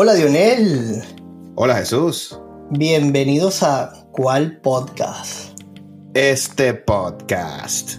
Hola 0.00 0.14
Dionel. 0.14 1.02
Hola 1.56 1.74
Jesús. 1.74 2.38
Bienvenidos 2.70 3.64
a 3.64 3.92
¿Cuál 4.12 4.60
podcast? 4.60 5.58
Este 6.14 6.72
podcast. 6.72 7.94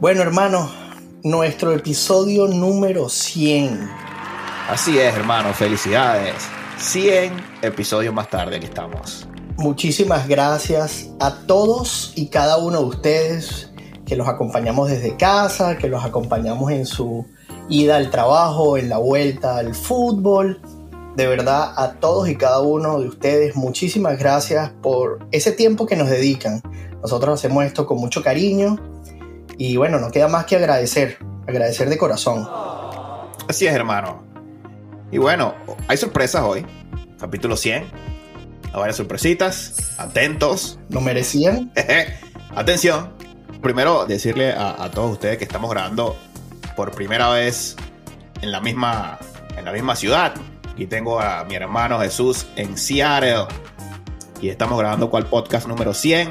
Bueno, 0.00 0.22
hermano, 0.22 0.77
nuestro 1.24 1.72
episodio 1.72 2.46
número 2.46 3.08
100. 3.08 3.90
Así 4.68 4.98
es, 4.98 5.14
hermano, 5.14 5.52
felicidades. 5.52 6.34
100 6.78 7.32
episodios 7.62 8.14
más 8.14 8.30
tarde 8.30 8.56
aquí 8.56 8.66
estamos. 8.66 9.26
Muchísimas 9.56 10.28
gracias 10.28 11.10
a 11.18 11.38
todos 11.46 12.12
y 12.14 12.28
cada 12.28 12.58
uno 12.58 12.78
de 12.78 12.84
ustedes 12.84 13.72
que 14.06 14.14
los 14.14 14.28
acompañamos 14.28 14.88
desde 14.88 15.16
casa, 15.16 15.76
que 15.76 15.88
los 15.88 16.04
acompañamos 16.04 16.70
en 16.70 16.86
su 16.86 17.26
ida 17.68 17.96
al 17.96 18.10
trabajo, 18.10 18.78
en 18.78 18.88
la 18.88 18.98
vuelta 18.98 19.56
al 19.56 19.74
fútbol. 19.74 20.60
De 21.16 21.26
verdad, 21.26 21.72
a 21.76 21.94
todos 21.94 22.28
y 22.28 22.36
cada 22.36 22.60
uno 22.60 23.00
de 23.00 23.08
ustedes, 23.08 23.56
muchísimas 23.56 24.18
gracias 24.20 24.70
por 24.82 25.26
ese 25.32 25.50
tiempo 25.50 25.86
que 25.86 25.96
nos 25.96 26.08
dedican. 26.08 26.62
Nosotros 27.02 27.40
hacemos 27.40 27.64
esto 27.64 27.86
con 27.86 27.98
mucho 27.98 28.22
cariño 28.22 28.78
y 29.58 29.76
bueno, 29.76 29.98
no 29.98 30.10
queda 30.10 30.28
más 30.28 30.46
que 30.46 30.56
agradecer, 30.56 31.18
agradecer 31.46 31.88
de 31.88 31.98
corazón. 31.98 32.48
Así 33.48 33.66
es, 33.66 33.74
hermano. 33.74 34.22
Y 35.10 35.18
bueno, 35.18 35.54
hay 35.88 35.96
sorpresas 35.96 36.42
hoy. 36.44 36.64
Capítulo 37.18 37.56
100. 37.56 37.82
Hay 37.82 38.72
varias 38.72 38.96
sorpresitas. 38.96 39.74
Atentos. 39.98 40.78
¿Lo 40.90 41.00
merecían? 41.00 41.72
Atención. 42.54 43.12
Primero, 43.60 44.06
decirle 44.06 44.52
a, 44.52 44.82
a, 44.82 44.90
todos 44.92 45.12
ustedes 45.12 45.38
que 45.38 45.44
estamos 45.44 45.68
grabando 45.70 46.16
por 46.76 46.92
primera 46.92 47.28
vez 47.30 47.74
en 48.40 48.52
la 48.52 48.60
misma, 48.60 49.18
en 49.56 49.64
la 49.64 49.72
misma 49.72 49.96
ciudad. 49.96 50.34
Aquí 50.72 50.86
tengo 50.86 51.20
a 51.20 51.44
mi 51.44 51.56
hermano 51.56 51.98
Jesús 51.98 52.46
en 52.54 52.78
Seattle. 52.78 53.46
Y 54.40 54.50
estamos 54.50 54.78
grabando 54.78 55.10
cual 55.10 55.26
podcast 55.26 55.66
número 55.66 55.92
100 55.92 56.30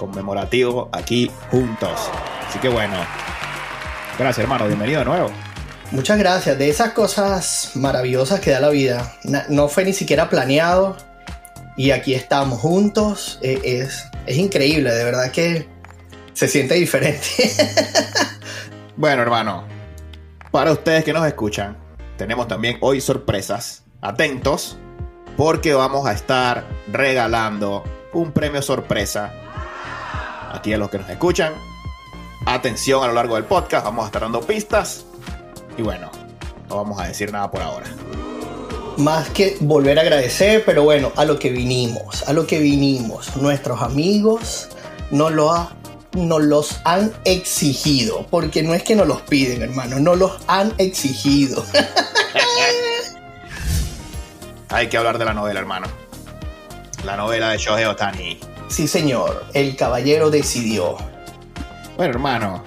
conmemorativo 0.00 0.88
aquí 0.92 1.30
juntos. 1.50 2.10
Así 2.50 2.58
que 2.58 2.68
bueno, 2.68 2.96
gracias 4.18 4.42
hermano, 4.42 4.66
bienvenido 4.66 4.98
de 4.98 5.04
nuevo. 5.04 5.30
Muchas 5.92 6.18
gracias, 6.18 6.58
de 6.58 6.68
esas 6.68 6.90
cosas 6.90 7.70
maravillosas 7.76 8.40
que 8.40 8.50
da 8.50 8.58
la 8.58 8.70
vida. 8.70 9.14
No 9.48 9.68
fue 9.68 9.84
ni 9.84 9.92
siquiera 9.92 10.28
planeado 10.28 10.96
y 11.76 11.92
aquí 11.92 12.12
estamos 12.12 12.58
juntos. 12.58 13.38
E, 13.40 13.60
es, 13.62 14.04
es 14.26 14.36
increíble, 14.36 14.92
de 14.92 15.04
verdad 15.04 15.30
que 15.30 15.68
se 16.32 16.48
siente 16.48 16.74
diferente. 16.74 17.28
bueno 18.96 19.22
hermano, 19.22 19.64
para 20.50 20.72
ustedes 20.72 21.04
que 21.04 21.12
nos 21.12 21.24
escuchan, 21.28 21.76
tenemos 22.18 22.48
también 22.48 22.78
hoy 22.80 23.00
sorpresas. 23.00 23.84
Atentos, 24.00 24.76
porque 25.36 25.72
vamos 25.72 26.04
a 26.04 26.12
estar 26.12 26.66
regalando 26.90 27.84
un 28.12 28.32
premio 28.32 28.60
sorpresa 28.60 29.32
aquí 30.52 30.72
a 30.72 30.78
los 30.78 30.90
que 30.90 30.98
nos 30.98 31.08
escuchan 31.10 31.69
Atención 32.46 33.04
a 33.04 33.08
lo 33.08 33.12
largo 33.12 33.34
del 33.34 33.44
podcast, 33.44 33.84
vamos 33.84 34.04
a 34.04 34.06
estar 34.06 34.22
dando 34.22 34.40
pistas. 34.40 35.04
Y 35.76 35.82
bueno, 35.82 36.10
no 36.68 36.76
vamos 36.76 36.98
a 36.98 37.06
decir 37.06 37.32
nada 37.32 37.50
por 37.50 37.60
ahora. 37.60 37.86
Más 38.96 39.28
que 39.30 39.56
volver 39.60 39.98
a 39.98 40.02
agradecer, 40.02 40.64
pero 40.64 40.82
bueno, 40.82 41.12
a 41.16 41.24
lo 41.24 41.38
que 41.38 41.50
vinimos, 41.50 42.28
a 42.28 42.32
lo 42.32 42.46
que 42.46 42.58
vinimos. 42.58 43.36
Nuestros 43.36 43.82
amigos 43.82 44.68
nos, 45.10 45.32
lo 45.32 45.70
nos 46.12 46.42
los 46.42 46.80
han 46.84 47.12
exigido, 47.24 48.26
porque 48.30 48.62
no 48.62 48.74
es 48.74 48.82
que 48.82 48.96
nos 48.96 49.06
los 49.06 49.20
piden, 49.22 49.62
hermano, 49.62 50.00
no 50.00 50.16
los 50.16 50.38
han 50.46 50.72
exigido. 50.78 51.64
Hay 54.70 54.88
que 54.88 54.96
hablar 54.96 55.18
de 55.18 55.24
la 55.24 55.34
novela, 55.34 55.60
hermano. 55.60 55.88
La 57.04 57.16
novela 57.16 57.50
de 57.50 57.58
Shohei 57.58 57.84
Otani. 57.84 58.38
Sí, 58.68 58.86
señor, 58.86 59.44
el 59.52 59.76
caballero 59.76 60.30
decidió. 60.30 60.96
Bueno, 62.00 62.14
hermano, 62.14 62.64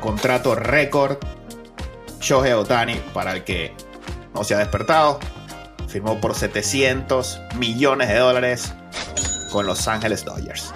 contrato 0.00 0.54
récord. 0.54 1.18
Shohei 2.18 2.54
Otani, 2.54 2.94
para 3.12 3.32
el 3.32 3.44
que 3.44 3.74
no 4.34 4.42
se 4.42 4.54
ha 4.54 4.58
despertado, 4.58 5.18
firmó 5.86 6.18
por 6.18 6.34
700 6.34 7.42
millones 7.58 8.08
de 8.08 8.16
dólares 8.16 8.72
con 9.52 9.66
Los 9.66 9.86
Ángeles 9.86 10.24
Dodgers. 10.24 10.72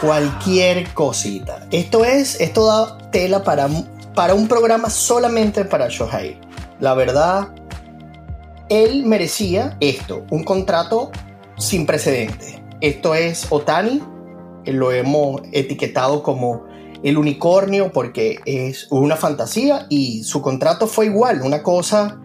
Cualquier 0.00 0.94
cosita. 0.94 1.66
Esto 1.72 2.04
es, 2.04 2.40
esto 2.40 2.64
da 2.64 3.10
tela 3.10 3.42
para, 3.42 3.66
para 4.14 4.34
un 4.34 4.46
programa 4.46 4.88
solamente 4.88 5.64
para 5.64 5.88
Shohei. 5.88 6.38
La 6.78 6.94
verdad, 6.94 7.48
él 8.68 9.04
merecía 9.04 9.76
esto, 9.80 10.24
un 10.30 10.44
contrato 10.44 11.10
sin 11.56 11.86
precedentes. 11.86 12.60
Esto 12.80 13.16
es 13.16 13.48
Otani, 13.50 14.00
lo 14.64 14.92
hemos 14.92 15.40
etiquetado 15.50 16.22
como 16.22 16.67
el 17.02 17.18
unicornio 17.18 17.92
porque 17.92 18.40
es 18.44 18.86
una 18.90 19.16
fantasía 19.16 19.86
y 19.88 20.24
su 20.24 20.42
contrato 20.42 20.86
fue 20.86 21.06
igual, 21.06 21.42
una 21.42 21.62
cosa 21.62 22.20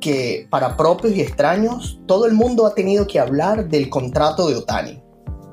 que 0.00 0.46
para 0.50 0.76
propios 0.76 1.14
y 1.14 1.20
extraños 1.20 2.00
todo 2.06 2.26
el 2.26 2.34
mundo 2.34 2.66
ha 2.66 2.74
tenido 2.74 3.06
que 3.06 3.18
hablar 3.18 3.68
del 3.68 3.88
contrato 3.88 4.48
de 4.48 4.56
Otani 4.56 5.02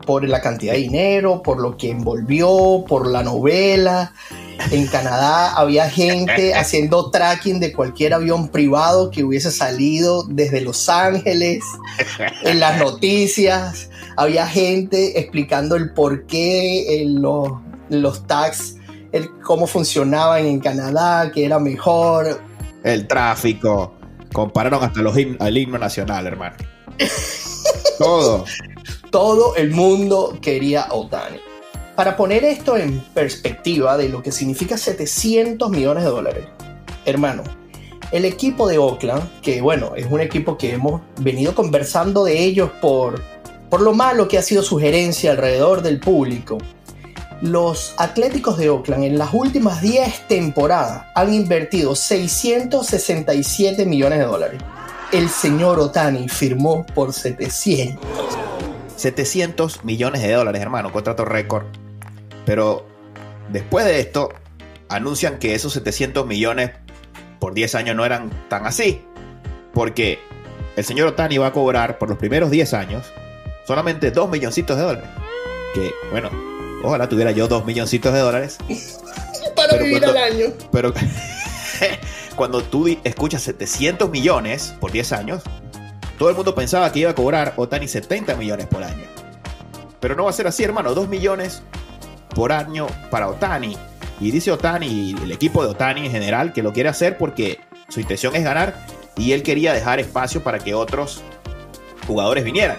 por 0.06 0.28
la 0.28 0.42
cantidad 0.42 0.74
de 0.74 0.80
dinero, 0.80 1.42
por 1.42 1.60
lo 1.60 1.78
que 1.78 1.90
envolvió, 1.90 2.84
por 2.88 3.08
la 3.08 3.24
novela. 3.24 4.14
En 4.72 4.88
Canadá 4.88 5.54
había 5.54 5.90
gente 5.90 6.54
haciendo 6.56 7.10
tracking 7.10 7.60
de 7.60 7.74
cualquier 7.74 8.14
avión 8.14 8.50
privado 8.50 9.10
que 9.12 9.24
hubiese 9.24 9.52
salido 9.52 10.24
desde 10.24 10.62
Los 10.62 10.90
Ángeles, 10.90 11.64
en 12.44 12.60
las 12.60 12.80
noticias. 12.80 13.90
Había 14.16 14.46
gente 14.46 15.20
explicando 15.20 15.76
el 15.76 15.94
por 15.94 16.28
qué 16.28 17.02
en 17.02 17.22
los 17.22 17.63
los 17.90 18.26
tags, 18.28 18.78
el, 19.12 19.30
cómo 19.42 19.68
funcionaban 19.68 20.46
en 20.46 20.60
Canadá, 20.60 21.32
que 21.32 21.46
era 21.46 21.60
mejor. 21.60 22.42
El 22.84 23.08
tráfico. 23.08 23.94
Compararon 24.32 24.84
hasta 24.84 25.02
los 25.02 25.16
el 25.16 25.58
himno 25.58 25.78
nacional, 25.78 26.26
hermano. 26.26 26.56
Todo. 28.00 28.46
Todo 29.12 29.56
el 29.56 29.72
mundo 29.72 30.38
quería 30.42 30.88
Otani. 30.90 31.38
Para 31.96 32.18
poner 32.18 32.44
esto 32.44 32.76
en 32.76 33.00
perspectiva 33.14 33.96
de 33.98 34.10
lo 34.10 34.24
que 34.24 34.32
significa 34.32 34.78
700 34.78 35.70
millones 35.70 36.04
de 36.04 36.10
dólares, 36.10 36.46
hermano, 37.06 37.44
el 38.12 38.26
equipo 38.26 38.68
de 38.68 38.80
Oakland, 38.80 39.42
que 39.42 39.62
bueno, 39.62 39.94
es 39.96 40.08
un 40.10 40.20
equipo 40.20 40.58
que 40.58 40.74
hemos 40.74 41.02
venido 41.20 41.54
conversando 41.54 42.24
de 42.24 42.44
ellos 42.44 42.72
por, 42.82 43.22
por 43.70 43.82
lo 43.82 43.94
malo 43.94 44.28
que 44.28 44.40
ha 44.40 44.42
sido 44.42 44.64
su 44.64 44.80
gerencia 44.80 45.32
alrededor 45.32 45.84
del 45.84 46.00
público, 46.00 46.58
los 47.44 47.94
Atléticos 47.98 48.58
de 48.58 48.70
Oakland 48.70 49.04
en 49.04 49.18
las 49.18 49.34
últimas 49.34 49.82
10 49.82 50.30
temporadas 50.30 51.08
han 51.14 51.34
invertido 51.34 51.94
667 51.94 53.86
millones 53.86 54.20
de 54.20 54.26
dólares. 54.26 54.62
El 55.12 55.28
señor 55.28 55.78
Otani 55.80 56.30
firmó 56.30 56.86
por 56.86 57.12
700. 57.12 58.02
700 58.96 59.84
millones 59.84 60.22
de 60.22 60.32
dólares, 60.32 60.62
hermano, 60.62 60.94
contrato 60.94 61.26
récord. 61.26 61.66
Pero 62.46 62.86
después 63.52 63.86
de 63.86 64.00
esto, 64.00 64.30
anuncian 64.88 65.38
que 65.38 65.54
esos 65.54 65.74
700 65.74 66.26
millones 66.26 66.72
por 67.40 67.54
10 67.54 67.76
años 67.76 67.98
no 67.98 68.06
eran 68.06 68.30
tan 68.48 68.66
así. 68.66 69.04
Porque 69.74 70.18
el 70.78 70.86
señor 70.86 71.10
Otani 71.10 71.40
va 71.40 71.48
a 71.48 71.52
cobrar 71.52 71.98
por 71.98 72.08
los 72.08 72.18
primeros 72.18 72.50
10 72.50 72.74
años 72.74 73.12
solamente 73.68 74.12
2 74.12 74.30
milloncitos 74.30 74.78
de 74.78 74.84
dólares. 74.84 75.10
Que, 75.74 75.92
bueno, 76.12 76.53
Ojalá 76.84 77.08
tuviera 77.08 77.32
yo 77.32 77.48
dos 77.48 77.66
milloncitos 77.66 78.14
de 78.14 78.20
dólares. 78.20 78.58
Para 79.56 79.78
vivir 79.78 80.04
al 80.06 80.18
año. 80.18 80.48
Pero 80.72 80.94
cuando 82.36 82.62
tú 82.62 82.88
escuchas 83.04 83.42
700 83.44 84.10
millones 84.10 84.76
por 84.80 84.92
10 84.92 85.14
años, 85.14 85.44
todo 86.18 86.30
el 86.30 86.36
mundo 86.36 86.54
pensaba 86.54 86.92
que 86.92 87.00
iba 87.00 87.12
a 87.12 87.16
cobrar 87.16 87.54
Otani 87.56 87.88
70 87.88 88.36
millones 88.36 88.68
por 88.68 88.84
año. 88.84 89.06
Pero 90.02 90.16
no 90.16 90.26
va 90.26 90.32
a 90.32 90.34
ser 90.34 90.48
así, 90.48 90.64
hermano. 90.64 90.94
2 90.94 91.08
millones 91.08 91.64
por 92.36 92.52
año 92.52 92.88
para 93.10 93.30
Otani. 93.30 93.78
Y 94.20 94.32
dice 94.32 94.52
Otani 94.52 94.88
y 94.88 95.16
el 95.24 95.32
equipo 95.32 95.64
de 95.64 95.70
Otani 95.70 96.06
en 96.06 96.12
general 96.12 96.52
que 96.52 96.64
lo 96.64 96.74
quiere 96.74 96.90
hacer 96.90 97.18
porque 97.18 97.60
su 97.88 98.02
intención 98.02 98.36
es 98.36 98.44
ganar 98.44 98.86
y 99.16 99.32
él 99.32 99.44
quería 99.44 99.74
dejar 99.74 100.00
espacio 100.00 100.44
para 100.44 100.60
que 100.60 100.74
otros 100.74 101.22
jugadores 102.08 102.44
vinieran. 102.44 102.78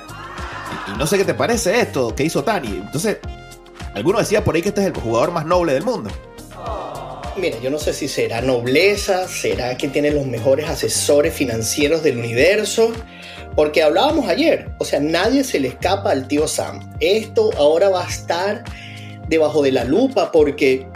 Y, 0.89 0.93
y 0.93 0.97
no 0.97 1.07
sé 1.07 1.17
qué 1.17 1.25
te 1.25 1.35
parece 1.35 1.81
esto 1.81 2.15
que 2.15 2.25
hizo 2.25 2.41
Otani. 2.41 2.69
Entonces, 2.69 3.19
Alguno 3.95 4.19
decía 4.19 4.43
por 4.43 4.57
ahí 4.57 4.63
que 4.63 4.71
este 4.71 4.81
es 4.81 4.89
el 4.89 4.95
jugador 4.95 5.31
más 5.31 5.47
noble 5.47 5.73
del 5.73 5.85
mundo. 5.85 6.11
Mira, 7.37 7.59
yo 7.61 7.71
no 7.71 7.79
sé 7.79 7.93
si 7.93 8.07
será 8.07 8.41
nobleza, 8.41 9.27
será 9.27 9.77
que 9.77 9.89
tiene 9.89 10.11
los 10.13 10.27
mejores 10.27 10.69
asesores 10.69 11.35
financieros 11.35 12.03
del 12.03 12.19
universo, 12.19 12.93
porque 13.57 13.83
hablábamos 13.83 14.29
ayer, 14.29 14.71
o 14.79 14.85
sea, 14.85 15.01
nadie 15.01 15.43
se 15.43 15.59
le 15.59 15.69
escapa 15.69 16.13
al 16.13 16.29
tío 16.29 16.47
Sam. 16.47 16.93
Esto 17.01 17.51
ahora 17.57 17.89
va 17.89 18.05
a 18.05 18.09
estar 18.09 18.63
debajo 19.29 19.63
de 19.63 19.73
la 19.73 19.85
lupa 19.85 20.31
porque, 20.31 20.87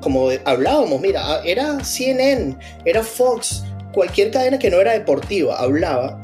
como 0.00 0.28
hablábamos, 0.44 1.00
mira, 1.00 1.40
era 1.44 1.82
CNN, 1.82 2.56
era 2.84 3.02
Fox, 3.02 3.64
cualquier 3.92 4.30
cadena 4.30 4.58
que 4.58 4.70
no 4.70 4.80
era 4.80 4.92
deportiva 4.92 5.56
hablaba 5.56 6.20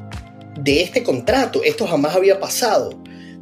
de 0.60 0.82
este 0.82 1.02
contrato. 1.02 1.62
Esto 1.64 1.86
jamás 1.86 2.14
había 2.14 2.38
pasado. 2.38 2.90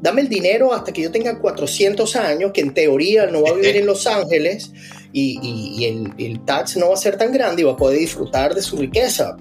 Dame 0.05 0.21
el 0.21 0.29
dinero 0.29 0.75
hasta 0.75 0.93
que 0.93 1.01
yo 1.01 1.11
tenga 1.11 1.39
400 1.39 2.15
años, 2.17 2.53
que 2.53 2.61
en 2.61 2.75
teoría 2.75 3.25
no 3.25 3.41
va 3.41 3.49
a 3.49 3.55
vivir 3.55 3.75
en 3.77 3.87
Los 3.93 4.07
Ángeles 4.07 4.71
y, 5.15 5.83
el, 5.83 6.13
el 6.19 6.45
tax 6.45 6.77
no 6.77 6.89
va 6.89 6.95
a 6.95 6.99
ser 6.99 7.17
tan 7.17 7.33
grande 7.33 7.63
y 7.63 7.65
va 7.65 7.73
a 7.73 7.77
poder 7.79 7.99
disfrutar 7.99 8.55
de 8.55 8.61
su 8.61 8.77
riqueza. 8.77 9.35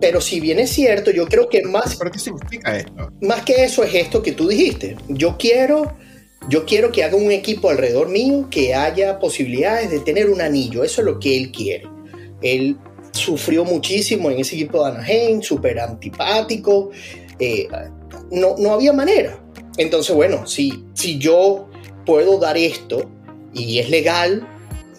Pero 0.00 0.20
si 0.20 0.40
bien 0.40 0.58
es 0.58 0.70
cierto, 0.70 1.12
yo 1.12 1.28
creo 1.28 1.48
que 1.48 1.62
más... 1.62 1.94
¿Pero 1.94 2.10
qué 2.10 2.18
significa 2.18 2.76
esto? 2.76 3.12
Más 3.20 3.44
que 3.44 3.62
eso 3.62 3.84
es 3.84 3.94
esto 3.94 4.24
que 4.24 4.32
tú 4.32 4.48
dijiste. 4.48 4.96
Yo 5.06 5.36
quiero, 5.38 5.96
yo 6.48 6.66
quiero 6.66 6.90
que 6.90 7.04
haga 7.04 7.16
un 7.16 7.30
equipo 7.30 7.70
alrededor 7.70 8.08
mío 8.08 8.48
que 8.50 8.74
haya 8.74 9.20
posibilidades 9.20 9.88
de 9.88 10.00
tener 10.00 10.30
un 10.30 10.40
anillo. 10.40 10.82
Eso 10.82 11.00
es 11.00 11.04
lo 11.04 11.20
que 11.20 11.36
él 11.36 11.52
quiere. 11.52 11.86
Él 12.42 12.76
sufrió 13.12 13.64
muchísimo 13.64 14.32
en 14.32 14.40
ese 14.40 14.56
equipo 14.56 14.84
de 14.84 14.90
Anaheim, 14.90 15.42
súper 15.42 15.78
antipático. 15.78 16.90
Eh, 17.38 17.68
no, 18.32 18.56
no 18.58 18.72
había 18.72 18.92
manera. 18.92 19.43
Entonces, 19.76 20.14
bueno, 20.14 20.46
si, 20.46 20.84
si 20.94 21.18
yo 21.18 21.68
puedo 22.06 22.38
dar 22.38 22.56
esto 22.56 23.10
y 23.52 23.78
es 23.78 23.90
legal, 23.90 24.46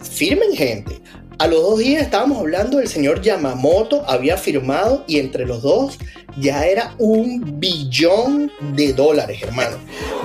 firmen 0.02 0.54
gente. 0.56 1.02
A 1.38 1.48
los 1.48 1.62
dos 1.62 1.80
días 1.80 2.02
estábamos 2.02 2.40
hablando 2.40 2.78
del 2.78 2.88
señor 2.88 3.22
Yamamoto, 3.22 4.04
había 4.08 4.38
firmado 4.38 5.04
y 5.06 5.20
entre 5.20 5.46
los 5.46 5.62
dos 5.62 5.98
ya 6.40 6.66
era 6.66 6.96
un 6.98 7.60
billón 7.60 8.52
de 8.74 8.94
dólares, 8.94 9.42
hermano. 9.42 9.78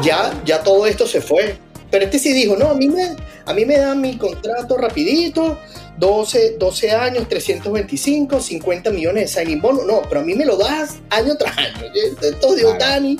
Ya, 0.02 0.32
ya 0.44 0.62
todo 0.62 0.87
esto 0.87 1.06
se 1.06 1.20
fue. 1.20 1.56
Pero 1.91 2.05
este 2.05 2.20
sí 2.20 2.32
dijo, 2.32 2.56
no, 2.56 2.69
a 2.69 2.75
mí 2.75 2.88
me, 2.88 3.17
a 3.44 3.52
mí 3.52 3.64
me 3.64 3.76
dan 3.76 4.00
mi 4.00 4.17
contrato 4.17 4.76
rapidito, 4.76 5.58
12, 5.99 6.56
12 6.58 6.91
años, 6.93 7.29
325, 7.29 8.41
50 8.41 8.91
millones 8.91 9.35
de 9.35 9.41
signing 9.41 9.61
bonus. 9.61 9.85
No, 9.87 10.02
pero 10.08 10.20
a 10.20 10.25
mí 10.25 10.35
me 10.35 10.44
lo 10.44 10.56
das 10.56 10.99
año 11.11 11.37
tras 11.37 11.58
año. 11.58 11.93
Esto 12.23 12.55
de 12.55 12.64
Otani. 12.64 13.19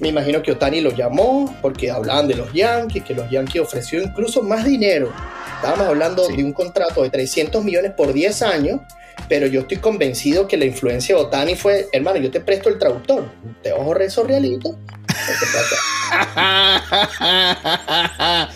Me 0.00 0.08
imagino 0.08 0.42
que 0.42 0.52
Otani 0.52 0.80
lo 0.80 0.90
llamó 0.90 1.54
porque 1.60 1.90
hablaban 1.90 2.26
de 2.26 2.34
los 2.34 2.52
Yankees, 2.52 3.04
que 3.04 3.14
los 3.14 3.30
Yankees 3.30 3.62
ofreció 3.62 4.02
incluso 4.02 4.42
más 4.42 4.64
dinero 4.64 5.12
Estábamos 5.60 5.88
hablando 5.88 6.26
de 6.26 6.42
un 6.42 6.54
contrato 6.54 7.02
de 7.02 7.10
300 7.10 7.62
millones 7.62 7.92
por 7.92 8.14
10 8.14 8.40
años, 8.40 8.80
pero 9.28 9.46
yo 9.46 9.60
estoy 9.60 9.76
convencido 9.76 10.48
que 10.48 10.56
la 10.56 10.64
influencia 10.64 11.14
de 11.14 11.20
Otani 11.20 11.54
fue, 11.54 11.86
hermano, 11.92 12.16
yo 12.16 12.30
te 12.30 12.40
presto 12.40 12.70
el 12.70 12.78
traductor, 12.78 13.30
te 13.62 13.70
ojo 13.70 13.92
rezo 13.92 14.24
realito. 14.24 14.78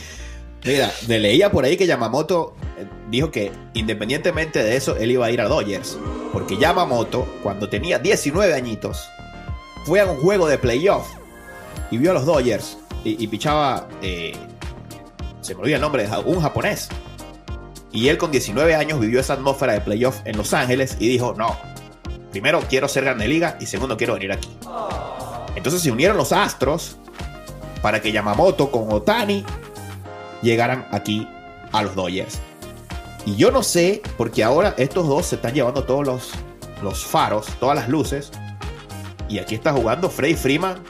Mira, 0.64 0.90
me 1.06 1.18
leía 1.18 1.50
por 1.50 1.66
ahí 1.66 1.76
que 1.76 1.86
Yamamoto 1.86 2.56
eh, 2.78 2.86
dijo 3.10 3.30
que 3.30 3.52
independientemente 3.74 4.62
de 4.62 4.76
eso, 4.76 4.96
él 4.96 5.10
iba 5.10 5.26
a 5.26 5.30
ir 5.30 5.42
a 5.42 5.44
Dodgers. 5.44 5.98
Porque 6.32 6.56
Yamamoto, 6.56 7.28
cuando 7.42 7.68
tenía 7.68 7.98
19 7.98 8.54
añitos, 8.54 9.06
fue 9.84 10.00
a 10.00 10.06
un 10.06 10.16
juego 10.16 10.48
de 10.48 10.56
playoff 10.56 11.06
y 11.90 11.98
vio 11.98 12.10
a 12.10 12.14
los 12.14 12.26
Dodgers 12.26 12.78
y, 13.04 13.26
pichaba 13.26 13.86
eh, 14.00 14.34
se 15.40 15.54
me 15.54 15.60
olvida 15.60 15.76
el 15.76 15.82
nombre, 15.82 16.08
un 16.24 16.40
japonés. 16.40 16.88
Y 17.92 18.08
él 18.08 18.18
con 18.18 18.32
19 18.32 18.74
años 18.74 18.98
vivió 18.98 19.20
esa 19.20 19.34
atmósfera 19.34 19.74
de 19.74 19.80
playoff 19.82 20.20
en 20.24 20.36
Los 20.36 20.54
Ángeles 20.54 20.96
y 20.98 21.08
dijo, 21.08 21.34
no, 21.36 21.56
primero 22.30 22.60
quiero 22.68 22.88
ser 22.88 23.04
grande 23.04 23.28
liga 23.28 23.56
y 23.60 23.66
segundo 23.66 23.96
quiero 23.96 24.14
venir 24.14 24.32
aquí. 24.32 24.48
Entonces 25.54 25.82
se 25.82 25.92
unieron 25.92 26.16
los 26.16 26.32
astros 26.32 26.96
para 27.82 28.00
que 28.00 28.10
Yamamoto 28.10 28.70
con 28.70 28.90
Otani 28.90 29.44
llegaran 30.42 30.88
aquí 30.90 31.28
a 31.72 31.82
los 31.82 31.94
Dodgers. 31.94 32.40
Y 33.26 33.36
yo 33.36 33.50
no 33.50 33.62
sé, 33.62 34.02
porque 34.16 34.42
ahora 34.42 34.74
estos 34.76 35.06
dos 35.06 35.26
se 35.26 35.36
están 35.36 35.54
llevando 35.54 35.84
todos 35.84 36.06
los, 36.06 36.30
los 36.82 37.04
faros, 37.04 37.46
todas 37.60 37.76
las 37.76 37.88
luces. 37.88 38.30
Y 39.28 39.38
aquí 39.38 39.54
está 39.54 39.72
jugando 39.72 40.10
Freddy 40.10 40.34
Freeman 40.34 40.82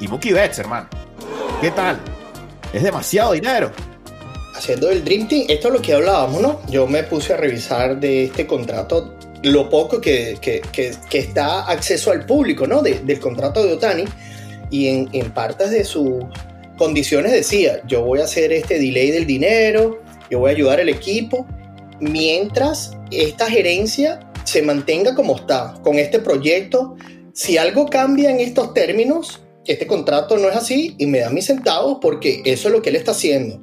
y 0.00 0.08
Mookie 0.08 0.32
Betts, 0.32 0.58
hermano. 0.58 0.88
¿Qué 1.60 1.70
tal? 1.70 1.98
Es 2.72 2.82
demasiado 2.82 3.32
dinero. 3.32 3.70
Haciendo 4.54 4.90
el 4.90 5.04
Dream 5.04 5.28
Team, 5.28 5.46
esto 5.48 5.68
es 5.68 5.74
lo 5.74 5.82
que 5.82 5.94
hablábamos, 5.94 6.40
¿no? 6.40 6.60
Yo 6.68 6.86
me 6.86 7.02
puse 7.02 7.32
a 7.32 7.36
revisar 7.36 7.98
de 7.98 8.24
este 8.24 8.46
contrato 8.46 9.16
lo 9.42 9.68
poco 9.68 10.00
que, 10.00 10.38
que, 10.40 10.62
que, 10.72 11.18
está 11.18 11.64
acceso 11.64 12.10
al 12.10 12.24
público, 12.24 12.66
¿no? 12.66 12.80
del 12.82 13.20
contrato 13.20 13.62
de 13.62 13.74
Otani. 13.74 14.04
Y 14.70 14.88
en, 14.88 15.08
en 15.12 15.30
partes 15.32 15.70
de 15.70 15.84
sus 15.84 16.24
condiciones 16.78 17.32
decía, 17.32 17.82
yo 17.86 18.02
voy 18.02 18.20
a 18.20 18.24
hacer 18.24 18.52
este 18.52 18.78
delay 18.78 19.10
del 19.10 19.26
dinero, 19.26 20.00
yo 20.30 20.38
voy 20.38 20.50
a 20.50 20.54
ayudar 20.54 20.80
al 20.80 20.88
equipo, 20.88 21.46
mientras 22.00 22.96
esta 23.10 23.50
gerencia 23.50 24.20
se 24.44 24.62
mantenga 24.62 25.14
como 25.14 25.36
está, 25.36 25.74
con 25.82 25.98
este 25.98 26.20
proyecto. 26.20 26.96
Si 27.32 27.58
algo 27.58 27.86
cambia 27.86 28.30
en 28.30 28.40
estos 28.40 28.72
términos, 28.72 29.43
este 29.66 29.86
contrato 29.86 30.36
no 30.36 30.48
es 30.48 30.56
así 30.56 30.94
y 30.98 31.06
me 31.06 31.20
da 31.20 31.30
mis 31.30 31.46
centavos 31.46 31.98
porque 32.00 32.42
eso 32.44 32.68
es 32.68 32.74
lo 32.74 32.82
que 32.82 32.90
él 32.90 32.96
está 32.96 33.12
haciendo. 33.12 33.60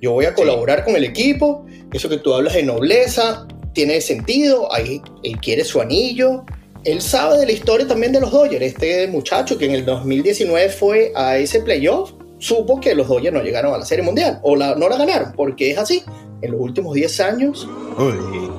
Yo 0.00 0.12
voy 0.12 0.24
a 0.24 0.34
colaborar 0.34 0.84
con 0.84 0.96
el 0.96 1.04
equipo, 1.04 1.66
eso 1.92 2.08
que 2.08 2.18
tú 2.18 2.32
hablas 2.32 2.54
de 2.54 2.62
nobleza 2.62 3.46
tiene 3.72 4.00
sentido, 4.00 4.72
ahí 4.72 5.00
él 5.22 5.38
quiere 5.38 5.64
su 5.64 5.80
anillo. 5.80 6.44
Él 6.84 7.02
sabe 7.02 7.38
de 7.38 7.46
la 7.46 7.52
historia 7.52 7.86
también 7.86 8.12
de 8.12 8.20
los 8.20 8.30
Dodgers. 8.30 8.64
Este 8.64 9.06
muchacho 9.06 9.58
que 9.58 9.66
en 9.66 9.72
el 9.72 9.84
2019 9.84 10.70
fue 10.70 11.12
a 11.14 11.36
ese 11.36 11.60
playoff, 11.60 12.12
supo 12.38 12.80
que 12.80 12.94
los 12.94 13.08
Dodgers 13.08 13.34
no 13.34 13.42
llegaron 13.42 13.74
a 13.74 13.78
la 13.78 13.84
Serie 13.84 14.04
Mundial 14.04 14.40
o 14.42 14.56
la, 14.56 14.74
no 14.74 14.88
la 14.88 14.96
ganaron, 14.96 15.32
porque 15.36 15.70
es 15.70 15.78
así. 15.78 16.02
En 16.42 16.52
los 16.52 16.60
últimos 16.62 16.94
10 16.94 17.20
años, 17.20 17.68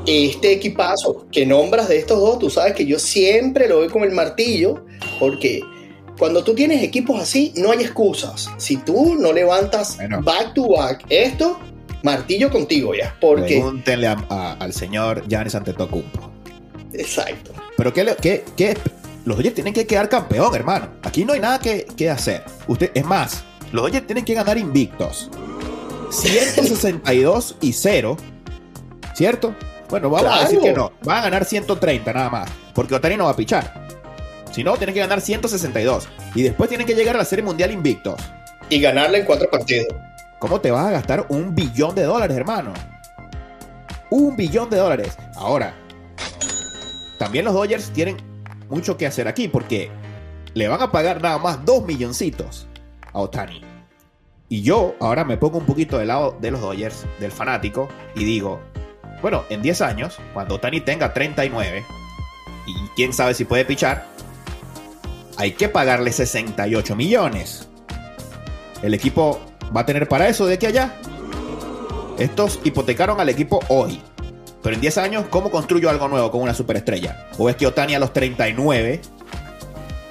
este 0.05 0.51
equipazo 0.51 1.25
que 1.31 1.47
nombras 1.47 1.89
de 1.89 1.97
estos 1.97 2.19
dos, 2.19 2.37
tú 2.37 2.51
sabes 2.51 2.73
que 2.73 2.85
yo 2.85 2.99
siempre 2.99 3.67
lo 3.67 3.77
doy 3.77 3.89
con 3.89 4.03
el 4.03 4.11
martillo, 4.11 4.85
porque 5.19 5.61
cuando 6.21 6.43
tú 6.43 6.53
tienes 6.53 6.83
equipos 6.83 7.19
así, 7.19 7.51
no 7.55 7.71
hay 7.71 7.79
excusas. 7.79 8.47
Si 8.57 8.77
tú 8.77 9.15
no 9.15 9.33
levantas 9.33 9.97
back 10.21 10.53
to 10.53 10.69
back 10.69 11.03
esto, 11.09 11.57
martillo 12.03 12.51
contigo 12.51 12.93
ya. 12.93 13.17
Porque... 13.19 13.55
Pregúntenle 13.55 14.07
al 14.07 14.71
señor 14.71 15.27
Giannis 15.27 15.55
Antetokounmpo. 15.55 16.29
Exacto. 16.93 17.53
Pero 17.75 17.91
¿qué, 17.91 18.15
qué, 18.21 18.45
qué? 18.55 18.77
los 19.25 19.35
Dodgers 19.35 19.55
tienen 19.55 19.73
que 19.73 19.87
quedar 19.87 20.09
campeón, 20.09 20.53
hermano. 20.53 20.89
Aquí 21.01 21.25
no 21.25 21.33
hay 21.33 21.39
nada 21.39 21.57
que, 21.57 21.87
que 21.97 22.11
hacer. 22.11 22.43
Usted, 22.67 22.91
es 22.93 23.03
más, 23.03 23.43
los 23.71 23.85
Dodgers 23.85 24.05
tienen 24.05 24.23
que 24.23 24.35
ganar 24.35 24.59
invictos. 24.59 25.27
162 26.11 27.55
y 27.61 27.73
0. 27.73 28.15
¿Cierto? 29.15 29.55
Bueno, 29.89 30.11
vamos 30.11 30.31
a 30.31 30.41
decir 30.41 30.59
que 30.59 30.71
no. 30.71 30.91
Van 31.01 31.17
a 31.17 31.21
ganar 31.21 31.45
130 31.45 32.13
nada 32.13 32.29
más. 32.29 32.47
Porque 32.75 32.93
Otani 32.93 33.17
no 33.17 33.25
va 33.25 33.31
a 33.31 33.35
pichar. 33.35 34.00
Si 34.51 34.63
no, 34.63 34.75
tienen 34.77 34.93
que 34.93 34.99
ganar 34.99 35.21
162. 35.21 36.09
Y 36.35 36.43
después 36.43 36.69
tienen 36.69 36.85
que 36.85 36.93
llegar 36.93 37.15
a 37.15 37.19
la 37.19 37.25
Serie 37.25 37.43
Mundial 37.43 37.71
invictos. 37.71 38.21
Y 38.69 38.79
ganarla 38.79 39.17
en 39.17 39.25
cuatro 39.25 39.49
partidos. 39.49 39.87
¿Cómo 40.39 40.59
te 40.59 40.71
vas 40.71 40.87
a 40.87 40.91
gastar 40.91 41.25
un 41.29 41.55
billón 41.55 41.95
de 41.95 42.03
dólares, 42.03 42.35
hermano? 42.35 42.73
Un 44.09 44.35
billón 44.35 44.69
de 44.69 44.77
dólares. 44.77 45.17
Ahora, 45.35 45.73
también 47.17 47.45
los 47.45 47.53
Dodgers 47.53 47.91
tienen 47.91 48.17
mucho 48.69 48.97
que 48.97 49.05
hacer 49.05 49.27
aquí 49.27 49.47
porque 49.47 49.91
le 50.53 50.67
van 50.67 50.81
a 50.81 50.91
pagar 50.91 51.21
nada 51.21 51.37
más 51.37 51.63
dos 51.63 51.85
milloncitos 51.85 52.67
a 53.13 53.19
Otani. 53.19 53.61
Y 54.49 54.63
yo 54.63 54.95
ahora 54.99 55.23
me 55.23 55.37
pongo 55.37 55.59
un 55.59 55.65
poquito 55.65 55.97
del 55.97 56.09
lado 56.09 56.37
de 56.41 56.51
los 56.51 56.59
Dodgers, 56.59 57.05
del 57.19 57.31
fanático, 57.31 57.87
y 58.15 58.25
digo, 58.25 58.59
bueno, 59.21 59.45
en 59.49 59.61
10 59.61 59.81
años, 59.81 60.19
cuando 60.33 60.55
Otani 60.55 60.81
tenga 60.81 61.13
39, 61.13 61.85
y 62.67 62.73
quién 62.95 63.13
sabe 63.13 63.33
si 63.33 63.45
puede 63.45 63.63
pichar, 63.63 64.07
hay 65.41 65.53
que 65.53 65.69
pagarle 65.69 66.11
68 66.11 66.95
millones. 66.95 67.67
El 68.83 68.93
equipo 68.93 69.41
va 69.75 69.81
a 69.81 69.85
tener 69.87 70.07
para 70.07 70.27
eso 70.27 70.45
de 70.45 70.53
aquí 70.53 70.67
a 70.67 70.69
allá. 70.69 70.95
Estos 72.19 72.59
hipotecaron 72.63 73.19
al 73.19 73.27
equipo 73.27 73.59
hoy. 73.67 73.99
Pero 74.61 74.75
en 74.75 74.81
10 74.81 74.97
años, 74.99 75.25
¿cómo 75.31 75.49
construyo 75.49 75.89
algo 75.89 76.07
nuevo 76.07 76.29
con 76.29 76.43
una 76.43 76.53
superestrella? 76.53 77.27
¿O 77.39 77.49
es 77.49 77.55
que 77.55 77.65
Otani 77.65 77.95
a 77.95 77.99
los 77.99 78.13
39 78.13 79.01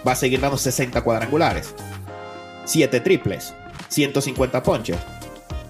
va 0.04 0.12
a 0.12 0.16
seguir 0.16 0.40
dando 0.40 0.58
60 0.58 1.00
cuadrangulares? 1.02 1.76
7 2.64 2.98
triples, 2.98 3.54
150 3.86 4.60
ponches. 4.64 4.96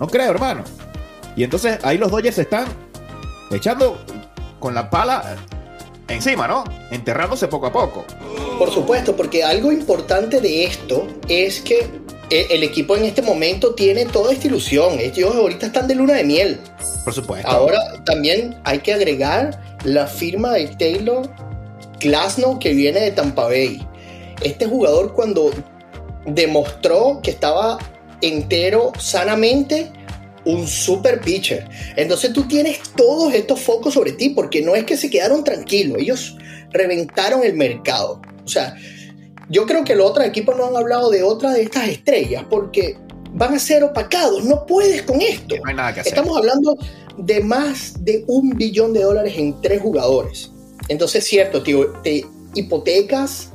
No 0.01 0.07
creo, 0.07 0.31
hermano. 0.31 0.65
Y 1.37 1.45
entonces 1.45 1.81
ahí 1.83 1.99
los 1.99 2.11
Dodgers 2.11 2.39
están 2.39 2.65
echando 3.51 4.03
con 4.59 4.75
la 4.75 4.89
pala 4.89 5.37
encima, 6.11 6.47
¿no? 6.47 6.65
Enterrándose 6.91 7.49
poco 7.49 7.67
a 7.67 7.73
poco. 7.73 8.05
Por 8.59 8.71
supuesto, 8.71 9.17
porque 9.17 9.43
algo 9.43 9.73
importante 9.73 10.41
de 10.41 10.65
esto 10.65 11.07
es 11.29 11.61
que 11.61 11.89
e- 12.31 12.47
el 12.51 12.63
equipo 12.63 12.97
en 12.97 13.05
este 13.05 13.23
momento 13.23 13.75
tiene 13.75 14.05
toda 14.05 14.33
esta 14.33 14.47
ilusión. 14.47 14.99
Ellos 15.01 15.35
ahorita 15.35 15.67
están 15.67 15.89
de 15.89 15.95
luna 15.95 16.15
de 16.15 16.25
miel. 16.25 16.61
Por 17.05 17.15
supuesto. 17.15 17.49
Ahora 17.49 17.79
también 18.05 18.57
hay 18.65 18.81
que 18.81 18.93
agregar 18.93 19.59
la 19.85 20.07
firma 20.07 20.53
de 20.53 20.67
Taylor 20.69 21.29
Glasnow 21.99 22.59
que 22.59 22.73
viene 22.75 23.01
de 23.01 23.11
Tampa 23.13 23.45
Bay. 23.45 23.87
Este 24.43 24.67
jugador 24.67 25.15
cuando 25.15 25.51
demostró 26.27 27.21
que 27.23 27.31
estaba 27.31 27.79
entero 28.21 28.93
sanamente 28.99 29.91
un 30.45 30.67
super 30.67 31.21
pitcher. 31.21 31.69
Entonces 31.97 32.33
tú 32.33 32.47
tienes 32.47 32.81
todos 32.97 33.35
estos 33.35 33.61
focos 33.61 33.95
sobre 33.95 34.13
ti 34.13 34.31
porque 34.31 34.63
no 34.63 34.75
es 34.75 34.85
que 34.85 34.97
se 34.97 35.11
quedaron 35.11 35.45
tranquilos, 35.45 35.99
ellos 35.99 36.37
reventaron 36.73 37.45
el 37.45 37.55
mercado. 37.55 38.21
O 38.45 38.49
sea, 38.49 38.77
yo 39.49 39.67
creo 39.67 39.85
que 39.85 39.95
los 39.95 40.11
otros 40.11 40.27
equipos 40.27 40.57
no 40.57 40.67
han 40.67 40.77
hablado 40.77 41.11
de 41.11 41.23
otra 41.23 41.53
de 41.53 41.63
estas 41.63 41.89
estrellas 41.89 42.45
porque 42.49 42.97
van 43.33 43.55
a 43.55 43.59
ser 43.59 43.85
opacados. 43.85 44.45
No 44.45 44.67
puedes 44.67 45.03
con 45.03 45.21
esto. 45.21 45.57
No 45.57 45.69
hay 45.69 45.75
nada 45.75 45.95
que 45.95 46.01
hacer. 46.01 46.13
Estamos 46.13 46.37
hablando 46.37 46.77
de 47.19 47.41
más 47.41 48.03
de 48.05 48.25
un 48.27 48.51
billón 48.51 48.93
de 48.93 49.03
dólares 49.03 49.35
en 49.37 49.61
tres 49.61 49.81
jugadores. 49.83 50.51
Entonces, 50.89 51.25
cierto, 51.25 51.63
tío, 51.63 51.93
te 52.03 52.25
hipotecas 52.55 53.51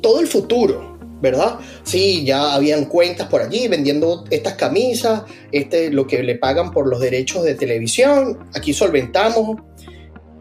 todo 0.00 0.20
el 0.20 0.26
futuro, 0.26 0.91
¿verdad? 1.22 1.60
Sí, 1.84 2.24
ya 2.24 2.52
habían 2.52 2.86
cuentas 2.86 3.28
por 3.28 3.40
allí 3.40 3.68
vendiendo 3.68 4.24
estas 4.30 4.54
camisas, 4.54 5.22
este, 5.52 5.90
lo 5.90 6.06
que 6.06 6.22
le 6.22 6.34
pagan 6.34 6.72
por 6.72 6.88
los 6.88 7.00
derechos 7.00 7.44
de 7.44 7.54
televisión, 7.54 8.50
aquí 8.54 8.74
solventamos. 8.74 9.62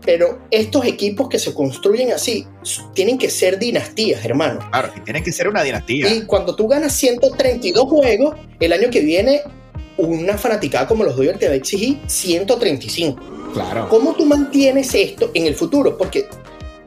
Pero 0.04 0.40
estos 0.50 0.84
equipos 0.86 1.30
que 1.30 1.38
se 1.38 1.54
construyen 1.54 2.12
así 2.12 2.48
tienen 2.96 3.20
que 3.20 3.30
ser 3.30 3.60
dinastías, 3.60 4.26
hermano. 4.26 4.60
Claro, 4.72 4.92
que 4.92 5.00
tienen 5.02 5.24
que 5.24 5.32
ser 5.32 5.48
una 5.48 5.62
dinastía. 5.62 6.12
Y 6.12 6.24
cuando 6.24 6.56
tú 6.56 6.68
ganas 6.68 6.94
132 6.94 7.88
juegos, 7.88 8.36
el 8.60 8.74
año 8.74 8.90
que 8.90 9.02
viene, 9.02 9.42
una 9.98 10.40
fanaticada 10.40 10.88
como 10.88 11.04
los 11.04 11.16
Dodgers 11.16 11.38
te 11.38 11.46
va 11.46 11.54
a 11.54 11.56
exigir 11.56 12.00
135. 12.08 13.22
Claro. 13.54 13.90
¿Cómo 13.90 14.16
tú 14.16 14.26
mantienes 14.26 14.96
esto 14.96 15.30
en 15.36 15.46
el 15.46 15.54
futuro? 15.54 15.96
Porque, 16.00 16.26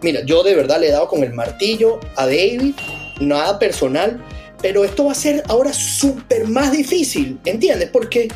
mira, 0.02 0.24
yo 0.24 0.42
de 0.42 0.56
verdad 0.56 0.80
le 0.80 0.88
he 0.88 0.90
dado 0.90 1.06
con 1.06 1.22
el 1.22 1.32
martillo 1.32 2.00
a 2.16 2.26
David, 2.26 2.74
nada 3.20 3.58
personal, 3.58 4.22
pero 4.62 4.84
esto 4.84 5.04
va 5.06 5.12
a 5.12 5.14
ser 5.16 5.42
ahora 5.48 5.72
súper 5.72 6.46
más 6.48 6.72
difícil, 6.72 7.38
¿entiendes? 7.44 7.90
Porque 7.90 8.28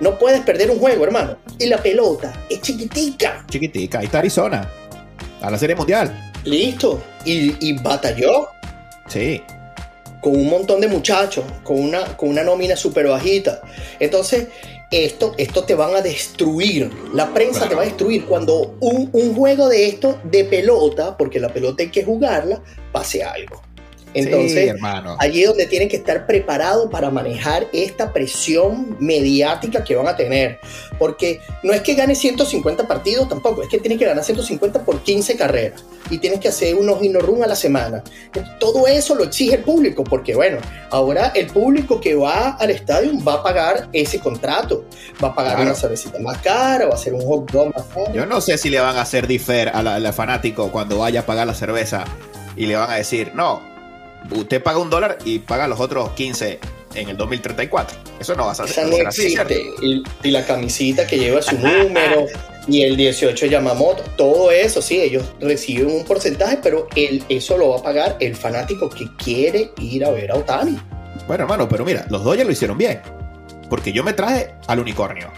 no 0.00 0.18
puedes 0.18 0.40
perder 0.42 0.70
un 0.70 0.78
juego, 0.78 1.04
hermano. 1.04 1.36
Y 1.58 1.66
la 1.66 1.78
pelota 1.78 2.32
es 2.48 2.60
chiquitica. 2.60 3.44
Chiquitica. 3.50 3.98
Ahí 4.00 4.06
está 4.06 4.18
Arizona. 4.18 4.68
A 5.40 5.50
la 5.50 5.58
Serie 5.58 5.74
Mundial. 5.76 6.32
Listo. 6.44 7.02
Y, 7.24 7.54
y 7.68 7.72
batalló 7.78 8.48
Sí. 9.08 9.42
con 10.20 10.34
un 10.36 10.48
montón 10.48 10.80
de 10.80 10.86
muchachos, 10.88 11.44
con 11.64 11.78
una, 11.80 12.16
con 12.16 12.28
una 12.28 12.42
nómina 12.44 12.76
súper 12.76 13.08
bajita. 13.08 13.60
Entonces, 13.98 14.46
esto, 14.92 15.34
esto 15.38 15.64
te 15.64 15.74
van 15.74 15.94
a 15.96 16.00
destruir. 16.00 16.90
La 17.12 17.32
prensa 17.34 17.60
Claro. 17.60 17.68
te 17.70 17.74
va 17.76 17.82
a 17.82 17.84
destruir 17.86 18.24
cuando 18.26 18.76
un, 18.80 19.08
un 19.12 19.34
juego 19.34 19.68
de 19.68 19.88
esto, 19.88 20.20
de 20.24 20.44
pelota, 20.44 21.16
porque 21.16 21.40
la 21.40 21.48
pelota 21.48 21.82
hay 21.82 21.90
que 21.90 22.04
jugarla, 22.04 22.62
pase 22.92 23.22
algo. 23.24 23.62
Sí, 24.14 24.18
Entonces, 24.20 24.68
hermano. 24.70 25.16
allí 25.18 25.42
es 25.42 25.48
donde 25.48 25.66
tienen 25.66 25.88
que 25.88 25.96
estar 25.96 26.26
preparados 26.26 26.90
para 26.90 27.10
manejar 27.10 27.66
esta 27.72 28.12
presión 28.12 28.96
mediática 29.00 29.82
que 29.84 29.94
van 29.96 30.08
a 30.08 30.16
tener. 30.16 30.58
Porque 30.98 31.40
no 31.62 31.72
es 31.72 31.80
que 31.82 31.94
gane 31.94 32.14
150 32.14 32.86
partidos 32.86 33.28
tampoco, 33.28 33.62
es 33.62 33.68
que 33.68 33.78
tienes 33.78 33.98
que 33.98 34.04
ganar 34.06 34.22
150 34.24 34.84
por 34.84 35.00
15 35.02 35.36
carreras. 35.36 35.82
Y 36.10 36.18
tienes 36.18 36.40
que 36.40 36.48
hacer 36.48 36.74
unos 36.74 37.02
hino 37.02 37.20
run 37.20 37.42
a 37.42 37.46
la 37.46 37.56
semana. 37.56 38.02
Todo 38.60 38.86
eso 38.86 39.14
lo 39.14 39.24
exige 39.24 39.54
el 39.56 39.62
público, 39.62 40.04
porque 40.04 40.34
bueno, 40.34 40.58
ahora 40.90 41.32
el 41.34 41.46
público 41.46 42.00
que 42.00 42.14
va 42.14 42.50
al 42.50 42.70
estadio 42.70 43.12
va 43.26 43.34
a 43.34 43.42
pagar 43.42 43.88
ese 43.92 44.18
contrato. 44.18 44.84
Va 45.22 45.28
a 45.28 45.34
pagar 45.34 45.52
Claro. 45.56 45.70
una 45.70 45.78
cervecita 45.78 46.18
más 46.18 46.38
cara, 46.38 46.84
va 46.86 46.92
a 46.92 46.94
hacer 46.94 47.14
un 47.14 47.22
hot 47.22 47.50
dog 47.50 47.74
más 47.74 47.86
caro. 47.86 48.12
Yo 48.12 48.26
no 48.26 48.40
sé 48.40 48.58
si 48.58 48.68
le 48.68 48.78
van 48.80 48.96
a 48.96 49.02
hacer 49.02 49.26
la- 49.30 49.94
al 49.94 50.12
fanático 50.12 50.70
cuando 50.70 50.98
vaya 50.98 51.20
a 51.20 51.26
pagar 51.26 51.46
la 51.46 51.54
cerveza 51.54 52.04
y 52.56 52.66
le 52.66 52.76
van 52.76 52.90
a 52.90 52.96
decir, 52.96 53.32
no, 53.34 53.62
usted 54.30 54.62
paga 54.62 54.78
un 54.78 54.90
dólar 54.90 55.18
y 55.24 55.40
paga 55.40 55.66
los 55.66 55.80
otros 55.80 56.10
15 56.10 56.60
en 56.94 57.08
el 57.08 57.16
2034. 57.16 57.98
Eso 58.20 58.34
no 58.34 58.46
va 58.46 58.52
a 58.52 58.54
ser, 58.54 58.66
Esa 58.66 58.84
no. 58.84 58.96
Y, 59.82 60.02
y 60.22 60.30
la 60.30 60.46
camisita 60.46 61.06
que 61.06 61.18
lleva 61.18 61.42
su 61.42 61.56
número 61.56 62.26
y 62.68 62.82
el 62.82 62.96
18 62.96 63.46
Yamamoto, 63.46 64.04
todo 64.16 64.50
eso, 64.50 64.80
sí, 64.80 65.00
ellos 65.00 65.24
reciben 65.40 65.90
un 65.90 66.04
porcentaje, 66.04 66.58
pero 66.62 66.86
el, 66.94 67.24
eso 67.28 67.56
lo 67.56 67.70
va 67.70 67.78
a 67.78 67.82
pagar 67.82 68.16
el 68.20 68.36
fanático 68.36 68.88
que 68.88 69.08
quiere 69.16 69.72
ir 69.78 70.04
a 70.04 70.10
ver 70.10 70.30
a 70.30 70.36
Otani. 70.36 70.78
Bueno, 71.26 71.44
hermano, 71.44 71.68
pero 71.68 71.84
mira, 71.84 72.06
los 72.08 72.22
Dodgers 72.22 72.46
lo 72.46 72.52
hicieron 72.52 72.78
bien. 72.78 73.00
Porque 73.68 73.92
yo 73.92 74.04
me 74.04 74.12
traje 74.12 74.54
al 74.66 74.80
unicornio. 74.80 75.30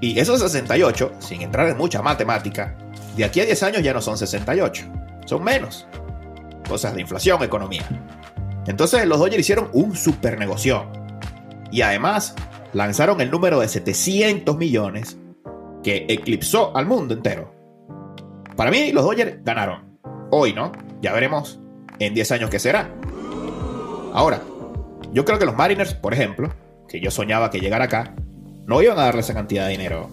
Y 0.00 0.18
esos 0.18 0.40
68, 0.40 1.12
sin 1.20 1.42
entrar 1.42 1.68
en 1.68 1.76
mucha 1.76 2.02
matemática, 2.02 2.74
de 3.16 3.24
aquí 3.24 3.40
a 3.40 3.46
10 3.46 3.62
años 3.62 3.82
ya 3.82 3.94
no 3.94 4.02
son 4.02 4.18
68. 4.18 4.84
Son 5.24 5.42
menos. 5.42 5.86
Cosas 6.68 6.94
de 6.94 7.00
inflación, 7.00 7.42
economía. 7.42 7.84
Entonces 8.66 9.06
los 9.06 9.18
Dodgers 9.18 9.40
hicieron 9.40 9.70
un 9.72 9.94
super 9.94 10.38
negocio. 10.38 10.86
Y 11.70 11.82
además 11.82 12.34
lanzaron 12.72 13.20
el 13.20 13.30
número 13.30 13.60
de 13.60 13.68
700 13.68 14.56
millones 14.56 15.16
que 15.82 16.06
eclipsó 16.08 16.76
al 16.76 16.86
mundo 16.86 17.14
entero. 17.14 17.54
Para 18.56 18.70
mí 18.70 18.92
los 18.92 19.04
Dodgers 19.04 19.44
ganaron. 19.44 19.98
Hoy, 20.30 20.52
¿no? 20.52 20.72
Ya 21.00 21.12
veremos 21.12 21.60
en 21.98 22.14
10 22.14 22.32
años 22.32 22.50
qué 22.50 22.58
será. 22.58 22.90
Ahora, 24.12 24.42
yo 25.12 25.24
creo 25.24 25.38
que 25.38 25.46
los 25.46 25.54
Mariners, 25.54 25.94
por 25.94 26.12
ejemplo, 26.12 26.52
que 26.88 27.00
yo 27.00 27.10
soñaba 27.10 27.50
que 27.50 27.60
llegara 27.60 27.84
acá, 27.84 28.14
no 28.66 28.82
iban 28.82 28.98
a 28.98 29.02
darle 29.02 29.20
esa 29.20 29.34
cantidad 29.34 29.66
de 29.66 29.72
dinero 29.72 30.10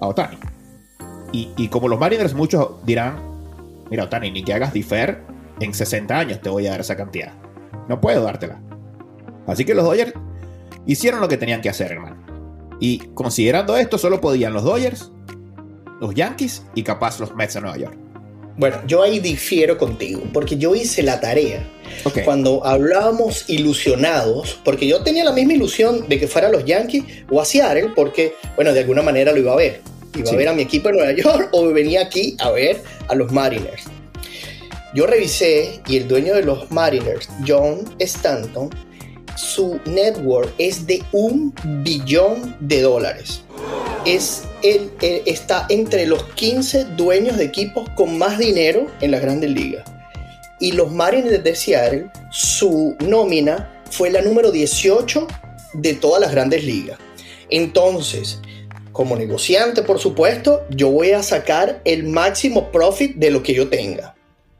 a 0.00 0.06
Otani. 0.06 0.38
Y, 1.32 1.50
y 1.56 1.68
como 1.68 1.88
los 1.88 1.98
Mariners, 1.98 2.34
muchos 2.34 2.84
dirán: 2.84 3.18
Mira, 3.90 4.04
Otani, 4.04 4.30
ni 4.30 4.44
que 4.44 4.54
hagas 4.54 4.72
differ, 4.72 5.22
en 5.60 5.74
60 5.74 6.18
años 6.18 6.40
te 6.40 6.48
voy 6.48 6.66
a 6.66 6.70
dar 6.70 6.80
esa 6.80 6.96
cantidad. 6.96 7.32
No 7.88 8.00
puedo 8.00 8.22
dártela. 8.22 8.60
Así 9.46 9.64
que 9.64 9.74
los 9.74 9.84
Dodgers 9.84 10.12
hicieron 10.86 11.20
lo 11.20 11.28
que 11.28 11.36
tenían 11.36 11.60
que 11.60 11.68
hacer, 11.68 11.92
hermano. 11.92 12.16
Y 12.80 12.98
considerando 13.14 13.76
esto, 13.76 13.96
solo 13.98 14.20
podían 14.20 14.52
los 14.52 14.64
Dodgers, 14.64 15.10
los 16.00 16.14
Yankees 16.14 16.62
y 16.74 16.82
capaz 16.82 17.20
los 17.20 17.34
Mets 17.34 17.54
de 17.54 17.60
Nueva 17.62 17.76
York. 17.78 17.96
Bueno, 18.58 18.78
yo 18.86 19.02
ahí 19.02 19.20
difiero 19.20 19.76
contigo, 19.76 20.22
porque 20.32 20.56
yo 20.56 20.74
hice 20.74 21.02
la 21.02 21.20
tarea. 21.20 21.62
Cuando 22.24 22.64
hablábamos 22.66 23.48
ilusionados, 23.48 24.58
porque 24.64 24.86
yo 24.86 25.02
tenía 25.02 25.24
la 25.24 25.32
misma 25.32 25.52
ilusión 25.52 26.08
de 26.08 26.18
que 26.18 26.26
fuera 26.26 26.48
los 26.48 26.64
Yankees 26.64 27.04
o 27.30 27.40
a 27.40 27.44
Seattle, 27.44 27.90
porque, 27.94 28.34
bueno, 28.56 28.72
de 28.72 28.80
alguna 28.80 29.02
manera 29.02 29.32
lo 29.32 29.38
iba 29.38 29.52
a 29.52 29.56
ver. 29.56 29.80
Iba 30.14 30.26
Sí. 30.26 30.34
a 30.34 30.38
ver 30.38 30.48
a 30.48 30.52
mi 30.54 30.62
equipo 30.62 30.88
en 30.88 30.96
Nueva 30.96 31.12
York 31.12 31.50
o 31.52 31.66
venía 31.72 32.00
aquí 32.00 32.34
a 32.40 32.50
ver 32.50 32.82
a 33.08 33.14
los 33.14 33.30
Mariners. 33.30 33.84
Yo 34.96 35.06
revisé 35.06 35.82
y 35.86 35.98
el 35.98 36.08
dueño 36.08 36.32
de 36.34 36.42
los 36.42 36.70
Mariners, 36.70 37.28
John 37.46 37.84
Stanton, 37.98 38.70
su 39.36 39.78
network 39.84 40.50
es 40.56 40.86
de 40.86 41.02
un 41.12 41.52
billón 41.84 42.56
de 42.60 42.80
dólares. 42.80 43.42
Es 44.06 44.44
el, 44.62 44.90
el- 45.02 45.20
está 45.26 45.66
entre 45.68 46.06
los 46.06 46.24
15 46.32 46.84
dueños 46.96 47.36
de 47.36 47.44
equipos 47.44 47.86
con 47.94 48.16
más 48.16 48.38
dinero 48.38 48.86
en 49.02 49.10
las 49.10 49.20
grandes 49.20 49.50
ligas. 49.50 49.84
Y 50.60 50.72
los 50.72 50.90
Mariners 50.90 51.44
de 51.44 51.54
Seattle, 51.54 52.10
su 52.30 52.96
nómina 53.00 53.82
fue 53.90 54.08
la 54.10 54.22
número 54.22 54.50
18 54.50 55.26
de 55.74 55.92
todas 55.92 56.22
las 56.22 56.30
grandes 56.32 56.64
ligas. 56.64 56.98
Entonces, 57.50 58.40
como 58.92 59.14
negociante, 59.14 59.82
por 59.82 59.98
supuesto, 59.98 60.64
yo 60.70 60.88
voy 60.90 61.10
a 61.10 61.22
sacar 61.22 61.82
el 61.84 62.04
máximo 62.04 62.72
profit 62.72 63.14
de 63.16 63.30
lo 63.30 63.42
que 63.42 63.52
yo 63.52 63.68
tenga. 63.68 64.15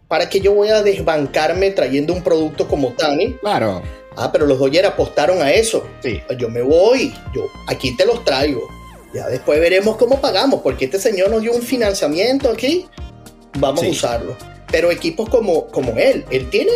¿Para 0.08 0.28
que 0.28 0.40
yo 0.40 0.54
voy 0.54 0.68
a 0.68 0.82
desbancarme 0.82 1.70
trayendo 1.72 2.12
un 2.12 2.22
producto 2.22 2.68
como 2.68 2.92
Tani? 2.92 3.34
Claro. 3.40 3.82
Ah, 4.16 4.30
pero 4.32 4.46
los 4.46 4.58
Dodgers 4.58 4.86
apostaron 4.88 5.42
a 5.42 5.52
eso. 5.52 5.86
Sí. 6.02 6.20
Yo 6.38 6.48
me 6.48 6.62
voy, 6.62 7.12
yo 7.34 7.42
aquí 7.66 7.96
te 7.96 8.06
los 8.06 8.24
traigo. 8.24 8.68
Ya 9.12 9.26
después 9.28 9.58
veremos 9.60 9.96
cómo 9.96 10.20
pagamos, 10.20 10.60
porque 10.62 10.84
este 10.86 10.98
señor 10.98 11.30
nos 11.30 11.42
dio 11.42 11.52
un 11.52 11.62
financiamiento 11.62 12.50
aquí, 12.50 12.86
vamos 13.58 13.80
Sí. 13.80 13.86
a 13.86 13.90
usarlo. 13.90 14.36
Pero 14.70 14.90
equipos 14.90 15.28
como, 15.28 15.66
como 15.68 15.92
él, 15.98 16.24
él 16.30 16.50
tiene 16.50 16.72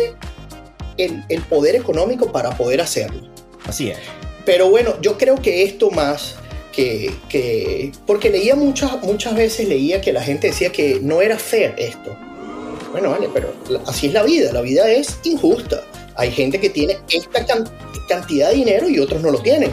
el, 0.97 1.23
el 1.29 1.41
poder 1.43 1.75
económico 1.75 2.31
para 2.31 2.51
poder 2.51 2.81
hacerlo. 2.81 3.27
Así 3.65 3.89
es. 3.91 3.97
Pero 4.45 4.69
bueno, 4.69 4.95
yo 5.01 5.17
creo 5.17 5.35
que 5.35 5.63
esto 5.63 5.89
más 5.91 6.35
que, 6.71 7.13
que 7.29 7.91
porque 8.07 8.29
leía 8.29 8.55
muchas, 8.55 9.01
muchas 9.03 9.35
veces, 9.35 9.67
leía 9.67 10.01
que 10.01 10.11
la 10.13 10.21
gente 10.23 10.47
decía 10.47 10.71
que 10.71 10.99
no 11.01 11.21
era 11.21 11.37
fair 11.37 11.73
esto. 11.77 12.15
Bueno, 12.91 13.11
vale, 13.11 13.29
pero 13.33 13.53
así 13.87 14.07
es 14.07 14.13
la 14.13 14.23
vida, 14.23 14.51
la 14.51 14.61
vida 14.61 14.89
es 14.91 15.19
injusta. 15.23 15.81
Hay 16.15 16.31
gente 16.31 16.59
que 16.59 16.69
tiene 16.69 16.97
esta 17.09 17.45
can- 17.45 17.69
cantidad 18.09 18.49
de 18.49 18.55
dinero 18.55 18.89
y 18.89 18.99
otros 18.99 19.21
no 19.21 19.31
lo 19.31 19.39
tienen. 19.41 19.71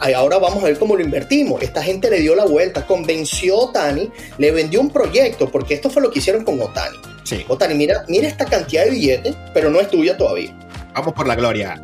Ahora 0.00 0.38
vamos 0.38 0.62
a 0.62 0.66
ver 0.66 0.78
cómo 0.78 0.96
lo 0.96 1.02
invertimos. 1.02 1.60
Esta 1.62 1.82
gente 1.82 2.08
le 2.10 2.20
dio 2.20 2.34
la 2.36 2.44
vuelta, 2.46 2.86
convenció 2.86 3.54
a 3.56 3.64
Otani, 3.64 4.10
le 4.38 4.50
vendió 4.52 4.80
un 4.80 4.90
proyecto, 4.90 5.48
porque 5.50 5.74
esto 5.74 5.90
fue 5.90 6.02
lo 6.02 6.10
que 6.10 6.18
hicieron 6.20 6.44
con 6.44 6.60
Otani. 6.60 6.96
Sí. 7.24 7.44
Otani, 7.48 7.74
mira, 7.74 8.04
mira 8.08 8.28
esta 8.28 8.44
cantidad 8.44 8.84
de 8.84 8.90
billetes, 8.90 9.36
pero 9.52 9.70
no 9.70 9.80
es 9.80 9.88
tuya 9.88 10.16
todavía. 10.16 10.56
Vamos 10.94 11.14
por 11.14 11.26
la 11.26 11.34
gloria. 11.34 11.82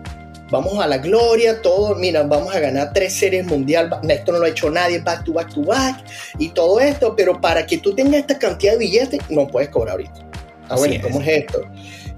vamos 0.51 0.79
a 0.79 0.87
la 0.87 0.99
gloria, 0.99 1.61
todo, 1.63 1.97
mira, 1.97 2.23
vamos 2.23 2.55
a 2.55 2.61
ganar 2.61 2.93
tres 2.93 3.13
series 3.15 3.45
mundial, 3.45 3.91
esto 4.09 4.31
no 4.31 4.39
lo 4.39 4.45
ha 4.45 4.49
hecho 4.51 4.71
nadie, 4.71 4.99
back 5.01 5.25
to 5.25 5.33
back 5.33 5.53
to 5.53 5.63
back, 5.63 6.05
y 6.39 6.51
todo 6.51 6.79
esto, 6.79 7.17
pero 7.17 7.41
para 7.41 7.67
que 7.67 7.79
tú 7.79 7.93
tengas 7.95 8.21
esta 8.21 8.39
cantidad 8.39 8.73
de 8.73 8.79
billetes, 8.79 9.21
no 9.31 9.49
puedes 9.49 9.71
cobrar 9.71 9.93
ahorita. 9.93 10.15
Ah, 10.69 10.77
bueno, 10.77 10.97
¿cómo 11.03 11.21
es 11.21 11.29
esto? 11.29 11.63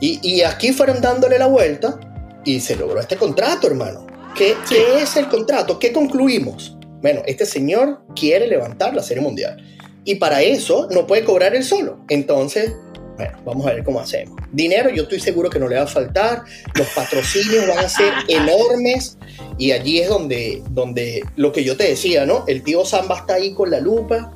Y, 0.00 0.20
y, 0.22 0.42
aquí 0.42 0.72
fueron 0.72 1.00
dándole 1.00 1.38
la 1.38 1.46
vuelta 1.46 1.98
y 2.44 2.60
se 2.60 2.76
logró 2.76 3.00
este 3.00 3.16
contrato, 3.16 3.66
hermano. 3.66 4.06
¿Qué, 4.36 4.54
¿Qué 4.68 5.02
es 5.02 5.16
el 5.16 5.28
contrato? 5.28 5.78
¿Qué 5.78 5.92
concluimos? 5.92 6.76
Bueno, 7.00 7.22
este 7.26 7.46
señor 7.46 8.02
quiere 8.14 8.46
levantar 8.46 8.94
la 8.94 9.02
serie 9.02 9.22
mundial. 9.22 9.56
Y 10.04 10.16
para 10.16 10.42
eso 10.42 10.86
no 10.90 11.06
puede 11.06 11.24
cobrar 11.24 11.54
él 11.54 11.64
solo. 11.64 11.98
Entonces, 12.08 12.72
bueno, 13.16 13.38
vamos 13.44 13.66
a 13.66 13.72
ver 13.72 13.82
cómo 13.82 14.00
hacemos. 14.00 14.38
Dinero 14.52 14.90
yo 14.90 15.04
estoy 15.04 15.20
seguro 15.20 15.48
que 15.48 15.58
no 15.58 15.68
le 15.68 15.76
va 15.76 15.82
a 15.82 15.86
faltar, 15.86 16.44
los 16.74 16.86
patrocinios 16.88 17.66
van 17.66 17.78
a 17.78 17.88
ser 17.88 18.12
enormes 18.28 19.16
y 19.58 19.72
allí 19.72 20.00
es 20.00 20.08
donde, 20.08 20.62
donde 20.70 21.22
lo 21.36 21.52
que 21.52 21.64
yo 21.64 21.76
te 21.76 21.84
decía, 21.84 22.26
¿no? 22.26 22.44
El 22.46 22.62
tío 22.62 22.84
Samba 22.84 23.18
está 23.20 23.34
ahí 23.34 23.54
con 23.54 23.70
la 23.70 23.80
lupa, 23.80 24.32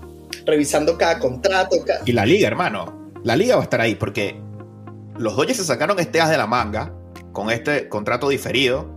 revisando 0.47 0.97
cada 0.97 1.19
contrato. 1.19 1.77
Y 2.07 2.13
la 2.13 2.25
liga, 2.25 2.49
hermano, 2.49 3.00
la 3.25 3.37
liga 3.37 3.57
va 3.57 3.63
a 3.63 3.65
estar 3.65 3.81
ahí 3.81 3.95
porque 3.95 4.41
los 5.19 5.37
Dodgers 5.37 5.59
se 5.59 5.65
sacaron 5.65 5.99
este 5.99 6.21
as 6.21 6.31
de 6.31 6.39
la 6.39 6.47
manga 6.47 6.93
con 7.33 7.51
este 7.51 7.89
contrato 7.89 8.29
diferido 8.29 8.89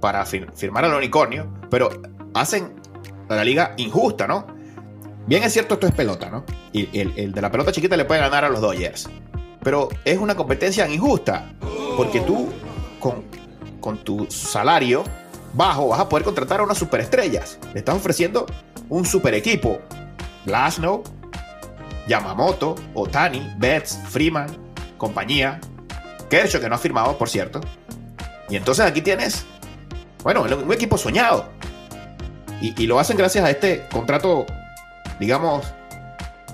para 0.00 0.24
firmar 0.24 0.84
al 0.84 0.94
unicornio, 0.94 1.52
pero 1.70 1.90
hacen 2.34 2.74
a 3.28 3.34
la 3.34 3.44
liga 3.44 3.74
injusta, 3.76 4.26
¿no? 4.26 4.46
Bien 5.26 5.42
es 5.42 5.52
cierto, 5.52 5.74
esto 5.74 5.86
es 5.86 5.92
pelota, 5.92 6.30
¿no? 6.30 6.44
Y 6.72 6.98
el, 6.98 7.32
de 7.32 7.40
la 7.42 7.50
pelota 7.50 7.72
chiquita 7.72 7.96
le 7.96 8.04
puede 8.04 8.20
ganar 8.20 8.44
a 8.44 8.48
los 8.48 8.60
Dodgers. 8.60 9.08
Pero 9.62 9.88
es 10.04 10.18
una 10.18 10.34
competencia 10.34 10.88
injusta. 10.88 11.52
Porque 11.96 12.20
tú, 12.20 12.48
con, 12.98 13.24
con 13.80 13.98
tu 13.98 14.26
salario 14.30 15.04
bajo, 15.52 15.88
vas 15.88 16.00
a 16.00 16.08
poder 16.08 16.24
contratar 16.24 16.60
a 16.60 16.62
unas 16.62 16.78
superestrellas. 16.78 17.58
Le 17.74 17.80
estás 17.80 17.96
ofreciendo 17.96 18.46
un 18.88 19.04
super 19.04 19.34
equipo. 19.34 19.80
Glasnow, 20.46 21.02
Yamamoto, 22.08 22.74
Otani, 22.94 23.54
Betts, 23.58 23.98
Freeman, 24.08 24.48
compañía. 24.96 25.60
Kershaw, 26.28 26.60
que 26.60 26.68
no 26.68 26.74
ha 26.74 26.78
firmado, 26.78 27.16
por 27.16 27.28
cierto. 27.28 27.60
Y 28.50 28.56
entonces 28.56 28.84
aquí 28.84 29.00
tienes, 29.00 29.44
bueno, 30.22 30.42
un 30.42 30.72
equipo 30.72 30.98
soñado. 30.98 31.48
Y, 32.60 32.74
y, 32.82 32.86
lo 32.86 32.98
hacen 32.98 33.16
gracias 33.16 33.44
a 33.44 33.50
este 33.50 33.86
contrato 33.92 34.44
digamos, 35.18 35.66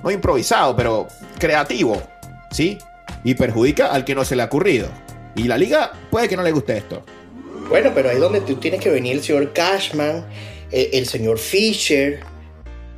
no 0.03 0.11
improvisado, 0.11 0.75
pero 0.77 1.09
creativo, 1.39 2.03
¿sí? 2.51 2.79
Y 3.23 3.35
perjudica 3.35 3.89
al 3.89 4.05
que 4.05 4.15
no 4.15 4.25
se 4.25 4.37
le 4.37 4.43
ha 4.43 4.47
ocurrido. 4.47 4.89
Y 5.35 5.45
la 5.45 5.59
liga 5.59 5.93
puede 6.11 6.29
que 6.29 6.37
no 6.37 6.43
le 6.43 6.53
guste 6.53 6.77
esto. 6.77 7.05
Bueno, 7.69 7.93
pero 7.95 8.11
ahí 8.11 8.17
es 8.17 8.21
donde 8.21 8.41
tú 8.43 8.57
tienes 8.57 8.81
que 8.81 8.91
venir 8.91 9.17
el 9.17 9.23
señor 9.23 9.53
Cashman, 9.53 10.27
eh, 10.71 10.91
el, 10.93 11.07
señor 11.07 11.39
Fisher. 11.39 12.21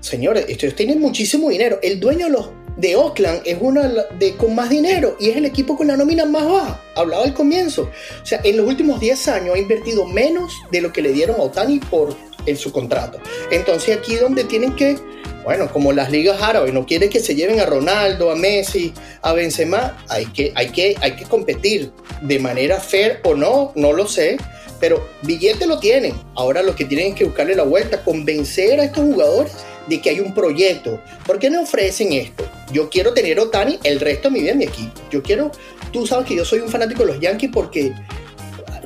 Señores, 0.07 0.45
ellos 0.49 0.77
tienen 0.77 1.01
muchísimo 1.01 1.51
dinero. 1.51 1.81
El 1.83 1.99
dueño 1.99 2.27
de, 2.27 2.33
los, 2.33 2.51
de 2.77 2.95
Oakland 2.95 3.41
es 3.45 3.59
uno 3.61 3.83
de, 3.83 4.37
con 4.37 4.55
más 4.55 4.71
dinero 4.71 5.17
y 5.19 5.31
es 5.31 5.37
el 5.37 5.45
equipo 5.45 5.77
con 5.77 5.89
la 5.89 5.97
nómina 5.97 6.25
más 6.25 6.45
baja. 6.45 6.81
Hablaba 6.95 7.25
al 7.25 7.35
comienzo. 7.35 7.91
O 8.23 8.25
sea, 8.25 8.41
en 8.45 8.57
los 8.57 8.69
últimos 8.69 9.01
10 9.01 9.27
años 9.27 9.57
ha 9.57 9.59
invertido 9.59 10.07
menos 10.07 10.55
de 10.71 10.81
lo 10.81 10.93
que 10.93 11.03
le 11.03 11.11
dieron 11.11 11.41
a 11.41 11.43
Otani 11.43 11.81
por 11.81 12.15
en 12.47 12.57
su 12.57 12.71
contrato. 12.71 13.19
Entonces 13.51 13.99
aquí 13.99 14.15
donde 14.15 14.45
tienen 14.45 14.77
que 14.77 14.97
bueno, 15.43 15.73
como 15.73 15.93
las 15.93 16.11
ligas 16.11 16.41
árabes 16.41 16.73
no 16.73 16.87
quieren 16.87 17.11
que 17.11 17.19
se 17.19 17.35
lleven 17.35 17.59
a 17.59 17.67
Ronaldo, 17.67 18.31
a 18.31 18.37
Messi, 18.37 18.93
a 19.23 19.33
Benzema, 19.33 20.05
hay 20.09 20.27
que, 20.27 20.53
hay 20.55 20.71
que, 20.71 20.97
hay 21.01 21.17
que 21.17 21.25
competir 21.25 21.93
de 22.21 22.39
manera 22.39 22.81
fair 22.81 23.21
o 23.25 23.35
no, 23.35 23.73
no 23.77 23.93
lo 23.93 24.09
sé, 24.09 24.39
pero 24.81 25.05
billete 25.23 25.67
lo 25.67 25.79
tienen. 25.79 26.15
Ahora 26.35 26.63
lo 26.63 26.75
que 26.75 26.85
tienen 26.85 27.09
es 27.09 27.15
que 27.15 27.25
buscarle 27.25 27.55
la 27.55 27.63
vuelta, 27.63 28.03
convencer 28.03 28.81
a 28.81 28.85
estos 28.85 29.05
jugadores 29.05 29.53
de 29.87 30.01
que 30.01 30.11
hay 30.11 30.21
un 30.21 30.35
proyecto. 30.35 31.01
¿Por 31.27 31.39
qué 31.39 31.51
no 31.51 31.63
ofrecen 31.63 32.13
esto? 32.13 32.49
Yo 32.73 32.91
quiero 32.91 33.15
tener 33.15 33.39
Otani 33.39 33.79
el 33.85 34.01
resto 34.01 34.29
de 34.29 34.35
mi 34.35 34.41
vida 34.41 34.53
en 34.53 34.59
mi 34.59 34.65
equipo. 34.65 35.01
Yo 35.11 35.23
quiero, 35.23 35.51
tú 35.93 36.07
sabes 36.07 36.27
que 36.27 36.37
yo 36.37 36.45
soy 36.45 36.61
un 36.61 36.69
fanático 36.69 37.05
de 37.05 37.13
los 37.13 37.21
Yankees 37.21 37.51
porque 37.53 37.93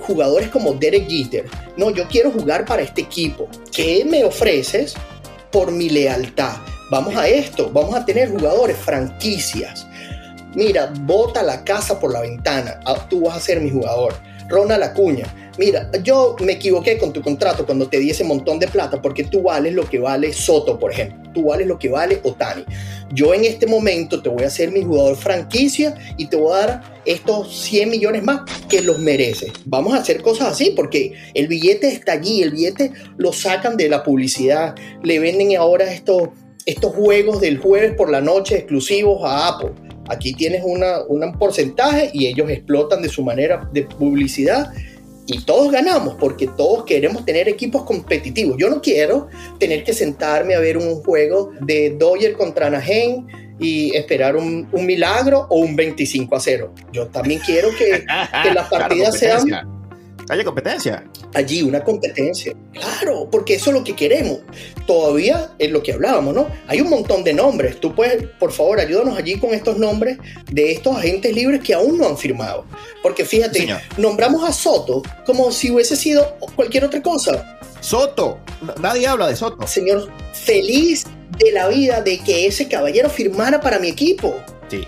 jugadores 0.00 0.48
como 0.48 0.74
Derek 0.74 1.08
Jeter, 1.08 1.46
no, 1.76 1.90
yo 1.90 2.06
quiero 2.08 2.30
jugar 2.30 2.64
para 2.64 2.82
este 2.82 3.02
equipo. 3.02 3.48
¿Qué 3.72 4.04
me 4.04 4.24
ofreces? 4.24 4.94
por 5.50 5.72
mi 5.72 5.88
lealtad. 5.88 6.56
Vamos 6.90 7.14
a 7.16 7.28
esto, 7.28 7.70
vamos 7.70 7.94
a 7.94 8.04
tener 8.04 8.30
jugadores, 8.30 8.76
franquicias. 8.76 9.86
Mira, 10.54 10.92
bota 11.02 11.42
la 11.42 11.62
casa 11.64 12.00
por 12.00 12.12
la 12.12 12.20
ventana, 12.20 12.80
ah, 12.84 13.06
tú 13.08 13.22
vas 13.22 13.36
a 13.36 13.40
ser 13.40 13.60
mi 13.60 13.70
jugador. 13.70 14.14
Ronald 14.48 14.82
Acuña, 14.82 15.49
mira, 15.60 15.90
yo 16.02 16.36
me 16.40 16.52
equivoqué 16.52 16.96
con 16.96 17.12
tu 17.12 17.20
contrato 17.20 17.66
cuando 17.66 17.86
te 17.86 17.98
di 17.98 18.08
ese 18.08 18.24
montón 18.24 18.58
de 18.58 18.66
plata 18.66 19.02
porque 19.02 19.24
tú 19.24 19.42
vales 19.42 19.74
lo 19.74 19.86
que 19.86 19.98
vale 19.98 20.32
Soto, 20.32 20.78
por 20.78 20.90
ejemplo. 20.90 21.30
Tú 21.34 21.44
vales 21.44 21.66
lo 21.66 21.78
que 21.78 21.90
vale 21.90 22.18
Otani. 22.22 22.64
Yo 23.12 23.34
en 23.34 23.44
este 23.44 23.66
momento 23.66 24.22
te 24.22 24.30
voy 24.30 24.44
a 24.44 24.46
hacer 24.46 24.72
mi 24.72 24.82
jugador 24.82 25.16
franquicia 25.16 25.94
y 26.16 26.28
te 26.28 26.36
voy 26.36 26.54
a 26.54 26.66
dar 26.66 26.82
estos 27.04 27.54
100 27.64 27.90
millones 27.90 28.22
más 28.22 28.40
que 28.70 28.80
los 28.80 28.98
mereces. 29.00 29.52
Vamos 29.66 29.92
a 29.92 29.98
hacer 29.98 30.22
cosas 30.22 30.48
así 30.52 30.72
porque 30.74 31.12
el 31.34 31.46
billete 31.46 31.88
está 31.88 32.12
allí, 32.12 32.42
el 32.42 32.52
billete 32.52 32.92
lo 33.18 33.34
sacan 33.34 33.76
de 33.76 33.90
la 33.90 34.02
publicidad, 34.02 34.74
le 35.02 35.18
venden 35.18 35.54
ahora 35.58 35.92
estos, 35.92 36.30
estos 36.64 36.94
juegos 36.94 37.42
del 37.42 37.58
jueves 37.58 37.94
por 37.96 38.10
la 38.10 38.22
noche 38.22 38.56
exclusivos 38.56 39.20
a 39.24 39.48
Apple. 39.48 39.72
Aquí 40.08 40.32
tienes 40.32 40.62
una, 40.64 41.04
un 41.04 41.38
porcentaje 41.38 42.10
y 42.14 42.26
ellos 42.28 42.48
explotan 42.48 43.02
de 43.02 43.10
su 43.10 43.22
manera 43.22 43.68
de 43.72 43.82
publicidad 43.82 44.72
y 45.32 45.38
todos 45.42 45.70
ganamos 45.70 46.14
porque 46.14 46.48
todos 46.48 46.84
queremos 46.84 47.24
tener 47.24 47.48
equipos 47.48 47.84
competitivos. 47.84 48.56
Yo 48.58 48.68
no 48.68 48.82
quiero 48.82 49.28
tener 49.58 49.84
que 49.84 49.92
sentarme 49.92 50.56
a 50.56 50.60
ver 50.60 50.76
un 50.76 50.96
juego 51.02 51.52
de 51.60 51.90
Dodger 51.90 52.32
contra 52.32 52.66
Anaheim 52.66 53.28
y 53.60 53.94
esperar 53.94 54.34
un, 54.34 54.68
milagro 54.72 55.46
o 55.48 55.60
un 55.60 55.76
25 55.76 56.34
a 56.34 56.40
0. 56.40 56.74
Yo 56.92 57.06
también 57.08 57.40
quiero 57.46 57.68
que, 57.78 58.04
que 58.42 58.54
las 58.54 58.68
partidas 58.70 59.16
sean 59.18 59.79
haya 60.30 60.44
competencia. 60.44 61.04
Allí 61.34 61.62
una 61.62 61.82
competencia. 61.82 62.54
Claro, 62.72 63.28
porque 63.30 63.54
eso 63.54 63.70
es 63.70 63.76
lo 63.76 63.84
que 63.84 63.96
queremos. 63.96 64.38
Todavía 64.86 65.50
es 65.58 65.70
lo 65.70 65.82
que 65.82 65.92
hablábamos, 65.92 66.34
¿no? 66.34 66.48
Hay 66.66 66.80
un 66.80 66.88
montón 66.88 67.24
de 67.24 67.32
nombres. 67.32 67.80
Tú 67.80 67.94
puedes, 67.94 68.26
por 68.38 68.52
favor, 68.52 68.80
ayúdanos 68.80 69.16
allí 69.18 69.38
con 69.38 69.52
estos 69.54 69.76
nombres 69.76 70.18
de 70.50 70.72
estos 70.72 70.96
agentes 70.96 71.34
libres 71.34 71.60
que 71.60 71.74
aún 71.74 71.98
no 71.98 72.06
han 72.06 72.16
firmado. 72.16 72.64
Porque 73.02 73.24
fíjate, 73.24 73.68
nombramos 73.96 74.48
a 74.48 74.52
Soto 74.52 75.02
como 75.26 75.50
si 75.52 75.70
hubiese 75.70 75.96
sido 75.96 76.36
cualquier 76.54 76.84
otra 76.84 77.02
cosa. 77.02 77.58
Soto, 77.80 78.38
nadie 78.80 79.06
habla 79.06 79.28
de 79.28 79.36
Soto. 79.36 79.66
Señor, 79.66 80.10
feliz 80.32 81.06
de 81.38 81.52
la 81.52 81.68
vida 81.68 82.02
de 82.02 82.18
que 82.18 82.46
ese 82.46 82.68
caballero 82.68 83.08
firmara 83.08 83.60
para 83.60 83.78
mi 83.78 83.88
equipo. 83.88 84.34
Sí. 84.68 84.86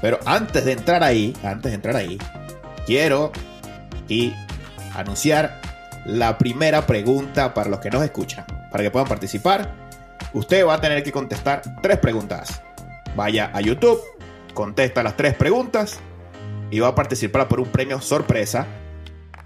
Pero 0.00 0.20
antes 0.26 0.64
de 0.64 0.72
entrar 0.72 1.02
ahí, 1.02 1.34
antes 1.42 1.72
de 1.72 1.76
entrar 1.76 1.96
ahí, 1.96 2.18
quiero 2.86 3.32
y 4.08 4.34
anunciar 4.94 5.60
la 6.04 6.38
primera 6.38 6.86
pregunta 6.86 7.54
para 7.54 7.70
los 7.70 7.80
que 7.80 7.90
nos 7.90 8.04
escuchan. 8.04 8.44
Para 8.70 8.84
que 8.84 8.90
puedan 8.90 9.08
participar, 9.08 9.72
usted 10.32 10.66
va 10.66 10.74
a 10.74 10.80
tener 10.80 11.02
que 11.02 11.12
contestar 11.12 11.62
tres 11.82 11.98
preguntas. 11.98 12.62
Vaya 13.16 13.50
a 13.54 13.60
YouTube, 13.60 14.00
contesta 14.52 15.02
las 15.02 15.16
tres 15.16 15.34
preguntas 15.34 16.00
y 16.70 16.80
va 16.80 16.88
a 16.88 16.94
participar 16.94 17.48
por 17.48 17.60
un 17.60 17.68
premio 17.68 18.00
sorpresa 18.00 18.66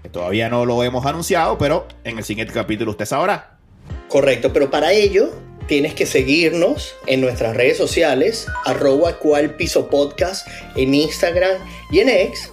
que 0.01 0.09
todavía 0.09 0.49
no 0.49 0.65
lo 0.65 0.83
hemos 0.83 1.05
anunciado, 1.05 1.57
pero 1.57 1.87
en 2.03 2.17
el 2.17 2.23
siguiente 2.23 2.53
capítulo 2.53 2.91
usted 2.91 3.05
sabrá. 3.05 3.57
Correcto, 4.07 4.51
pero 4.53 4.71
para 4.71 4.91
ello 4.91 5.31
tienes 5.67 5.93
que 5.93 6.05
seguirnos 6.05 6.95
en 7.05 7.21
nuestras 7.21 7.55
redes 7.55 7.77
sociales, 7.77 8.47
arroba 8.65 9.19
cual 9.19 9.55
piso 9.55 9.87
podcast 9.89 10.47
en 10.75 10.95
Instagram 10.95 11.57
y 11.91 11.99
en 11.99 12.09
X 12.09 12.51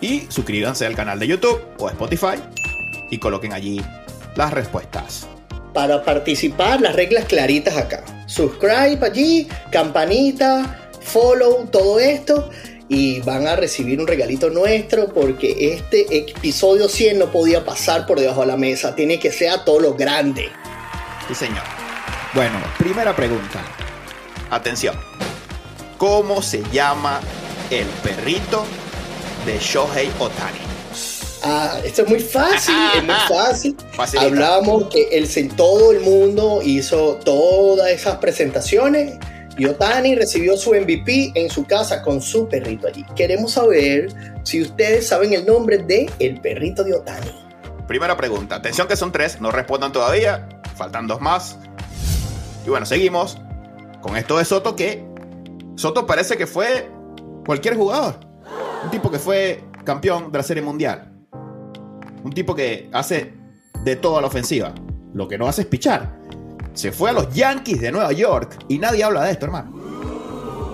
y 0.00 0.26
suscríbanse 0.28 0.86
al 0.86 0.94
canal 0.94 1.18
de 1.18 1.26
YouTube 1.26 1.60
o 1.78 1.88
Spotify 1.88 2.36
y 3.10 3.18
coloquen 3.18 3.52
allí 3.52 3.80
las 4.36 4.52
respuestas. 4.52 5.26
Para 5.72 6.04
participar, 6.04 6.80
las 6.80 6.94
reglas 6.94 7.24
claritas 7.24 7.76
acá. 7.76 8.04
Subscribe 8.26 8.98
allí, 9.02 9.48
campanita, 9.70 10.88
follow, 11.00 11.66
todo 11.66 11.98
esto. 11.98 12.50
Y 12.86 13.20
van 13.20 13.46
a 13.46 13.56
recibir 13.56 13.98
un 13.98 14.06
regalito 14.06 14.50
nuestro 14.50 15.12
porque 15.12 15.74
este 15.74 16.18
episodio 16.18 16.88
100 16.88 17.18
no 17.18 17.32
podía 17.32 17.64
pasar 17.64 18.06
por 18.06 18.20
debajo 18.20 18.42
de 18.42 18.48
la 18.48 18.56
mesa. 18.56 18.94
Tiene 18.94 19.18
que 19.18 19.32
ser 19.32 19.50
a 19.50 19.64
todo 19.64 19.80
lo 19.80 19.94
grande. 19.94 20.50
Sí, 21.26 21.34
señor. 21.34 21.62
Bueno, 22.34 22.58
primera 22.78 23.16
pregunta. 23.16 23.64
Atención. 24.50 24.94
¿Cómo 25.96 26.42
se 26.42 26.62
llama 26.70 27.20
el 27.70 27.86
perrito 28.02 28.66
de 29.44 29.58
Shohei 29.58 30.10
Otani. 30.18 30.58
Ah, 31.42 31.78
esto 31.84 32.02
es 32.02 32.08
muy 32.08 32.20
fácil, 32.20 32.74
es 32.96 33.04
muy 33.04 33.14
fácil. 33.28 33.76
Hablamos 34.18 34.88
que 34.88 35.08
el, 35.12 35.54
todo 35.54 35.92
el 35.92 36.00
mundo 36.00 36.60
hizo 36.62 37.16
todas 37.16 37.90
esas 37.90 38.16
presentaciones 38.16 39.18
Y 39.58 39.66
Otani 39.66 40.14
recibió 40.14 40.56
su 40.56 40.70
MVP 40.74 41.32
en 41.34 41.50
su 41.50 41.64
casa 41.64 42.02
con 42.02 42.22
su 42.22 42.48
perrito 42.48 42.88
allí. 42.88 43.04
Queremos 43.14 43.52
saber 43.52 44.08
si 44.42 44.62
ustedes 44.62 45.06
saben 45.06 45.34
el 45.34 45.44
nombre 45.44 45.78
de 45.78 46.10
el 46.18 46.40
perrito 46.40 46.82
de 46.82 46.94
Otani. 46.94 47.30
Primera 47.86 48.16
pregunta. 48.16 48.56
Atención 48.56 48.88
que 48.88 48.96
son 48.96 49.12
tres, 49.12 49.40
no 49.40 49.50
respondan 49.50 49.92
todavía. 49.92 50.48
Faltan 50.76 51.06
dos 51.06 51.20
más. 51.20 51.58
Y 52.66 52.70
bueno, 52.70 52.86
seguimos 52.86 53.38
con 54.00 54.16
esto 54.16 54.38
de 54.38 54.44
Soto 54.46 54.74
que 54.74 55.04
Soto 55.76 56.06
parece 56.06 56.38
que 56.38 56.46
fue 56.46 56.88
cualquier 57.44 57.76
jugador. 57.76 58.23
Un 58.84 58.90
tipo 58.90 59.10
que 59.10 59.18
fue 59.18 59.64
campeón 59.82 60.30
de 60.30 60.38
la 60.38 60.44
Serie 60.44 60.62
Mundial. 60.62 61.10
Un 62.22 62.32
tipo 62.32 62.54
que 62.54 62.90
hace 62.92 63.32
de 63.82 63.96
todo 63.96 64.18
a 64.18 64.20
la 64.20 64.26
ofensiva. 64.26 64.74
Lo 65.14 65.26
que 65.26 65.38
no 65.38 65.48
hace 65.48 65.62
es 65.62 65.66
pichar. 65.66 66.18
Se 66.74 66.92
fue 66.92 67.10
a 67.10 67.12
los 67.12 67.32
Yankees 67.34 67.80
de 67.80 67.90
Nueva 67.90 68.12
York 68.12 68.58
y 68.68 68.78
nadie 68.78 69.02
habla 69.02 69.24
de 69.24 69.32
esto, 69.32 69.46
hermano. 69.46 69.72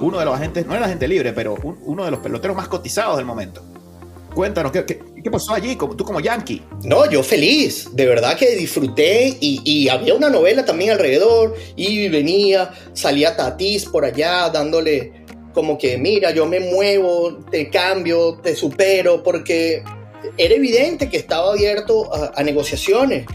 Uno 0.00 0.18
de 0.18 0.24
los 0.24 0.34
agentes, 0.34 0.66
no 0.66 0.74
era 0.74 0.86
agente 0.86 1.06
libre, 1.06 1.32
pero 1.32 1.54
uno 1.84 2.04
de 2.04 2.10
los 2.10 2.20
peloteros 2.20 2.56
más 2.56 2.68
cotizados 2.68 3.16
del 3.16 3.26
momento. 3.26 3.62
Cuéntanos, 4.34 4.72
¿qué, 4.72 5.30
pasó 5.30 5.54
allí, 5.54 5.76
tú 5.76 6.04
como 6.04 6.20
Yankee? 6.20 6.62
No, 6.84 7.08
yo 7.10 7.22
feliz, 7.22 7.88
de 7.92 8.06
verdad 8.06 8.36
que 8.36 8.56
disfruté 8.56 9.36
y, 9.40 9.88
había 9.88 10.14
una 10.14 10.30
novela 10.30 10.64
también 10.64 10.92
alrededor 10.92 11.54
y 11.74 12.08
venía, 12.08 12.70
salía 12.92 13.36
Tatis 13.36 13.86
por 13.86 14.04
allá 14.04 14.48
dándole 14.50 15.19
como 15.52 15.78
que, 15.78 15.98
mira, 15.98 16.30
yo 16.30 16.46
me 16.46 16.60
muevo, 16.60 17.38
te 17.50 17.70
cambio, 17.70 18.38
te 18.42 18.54
supero, 18.54 19.22
porque 19.22 19.82
era 20.36 20.54
evidente 20.54 21.08
que 21.08 21.16
estaba 21.16 21.52
abierto 21.52 22.10
a, 22.12 22.42
negociaciones. 22.42 23.26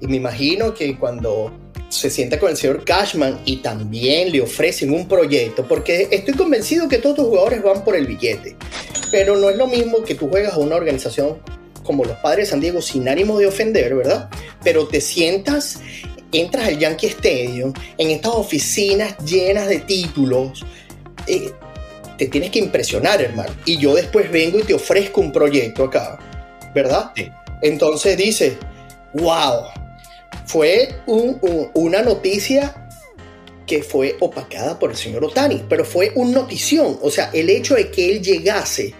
Y 0.00 0.06
me 0.06 0.16
imagino 0.16 0.74
que 0.74 0.96
cuando 0.96 1.52
se 1.88 2.10
sienta 2.10 2.38
con 2.38 2.50
el 2.50 2.56
señor 2.56 2.84
Cashman 2.84 3.40
y 3.44 3.56
también 3.56 4.30
le 4.30 4.42
ofrecen 4.42 4.92
un 4.92 5.08
proyecto, 5.08 5.66
porque 5.66 6.08
estoy 6.10 6.34
convencido 6.34 6.88
que 6.88 6.98
todos 6.98 7.18
los 7.18 7.26
jugadores 7.28 7.62
van 7.62 7.82
por 7.82 7.96
el 7.96 8.06
billete, 8.06 8.56
pero 9.10 9.36
no 9.36 9.48
es 9.50 9.56
lo 9.56 9.66
mismo 9.66 10.02
que 10.04 10.14
tú 10.14 10.28
juegas 10.28 10.54
a 10.54 10.58
una 10.58 10.76
organización 10.76 11.38
como 11.82 12.04
los 12.04 12.18
Padres 12.18 12.46
de 12.46 12.50
San 12.50 12.60
Diego 12.60 12.82
sin 12.82 13.08
ánimo 13.08 13.38
de 13.38 13.46
ofender, 13.46 13.94
¿verdad? 13.94 14.28
Pero 14.62 14.86
te 14.86 15.00
sientas, 15.00 15.80
entras 16.32 16.68
al 16.68 16.78
Yankee 16.78 17.06
Stadium, 17.06 17.72
en 17.96 18.10
estas 18.10 18.34
oficinas 18.34 19.16
llenas 19.24 19.68
de 19.68 19.80
títulos, 19.80 20.66
eh, 21.26 21.52
te 22.16 22.26
tienes 22.26 22.50
que 22.50 22.58
impresionar, 22.58 23.20
hermano. 23.20 23.54
Y 23.64 23.78
yo 23.78 23.94
después 23.94 24.30
vengo 24.30 24.58
y 24.58 24.62
te 24.62 24.74
ofrezco 24.74 25.20
un 25.20 25.32
proyecto 25.32 25.84
acá 25.84 26.18
¿verdad? 26.74 27.12
Entonces 27.62 28.16
dice, 28.16 28.56
wow, 29.14 29.64
fue 30.46 30.94
una 31.74 32.02
noticia 32.02 32.88
que 33.66 33.82
fue 33.82 34.16
opacada 34.20 34.78
por 34.78 34.90
el 34.90 34.96
señor 34.96 35.24
Otani, 35.24 35.64
pero 35.68 35.84
fue 35.84 36.12
una 36.14 36.32
notición, 36.32 36.98
o 37.02 37.10
sea, 37.10 37.30
el 37.34 37.50
hecho 37.50 37.74
de 37.74 37.90
que 37.90 38.12
él 38.12 38.22
llegase 38.22 38.94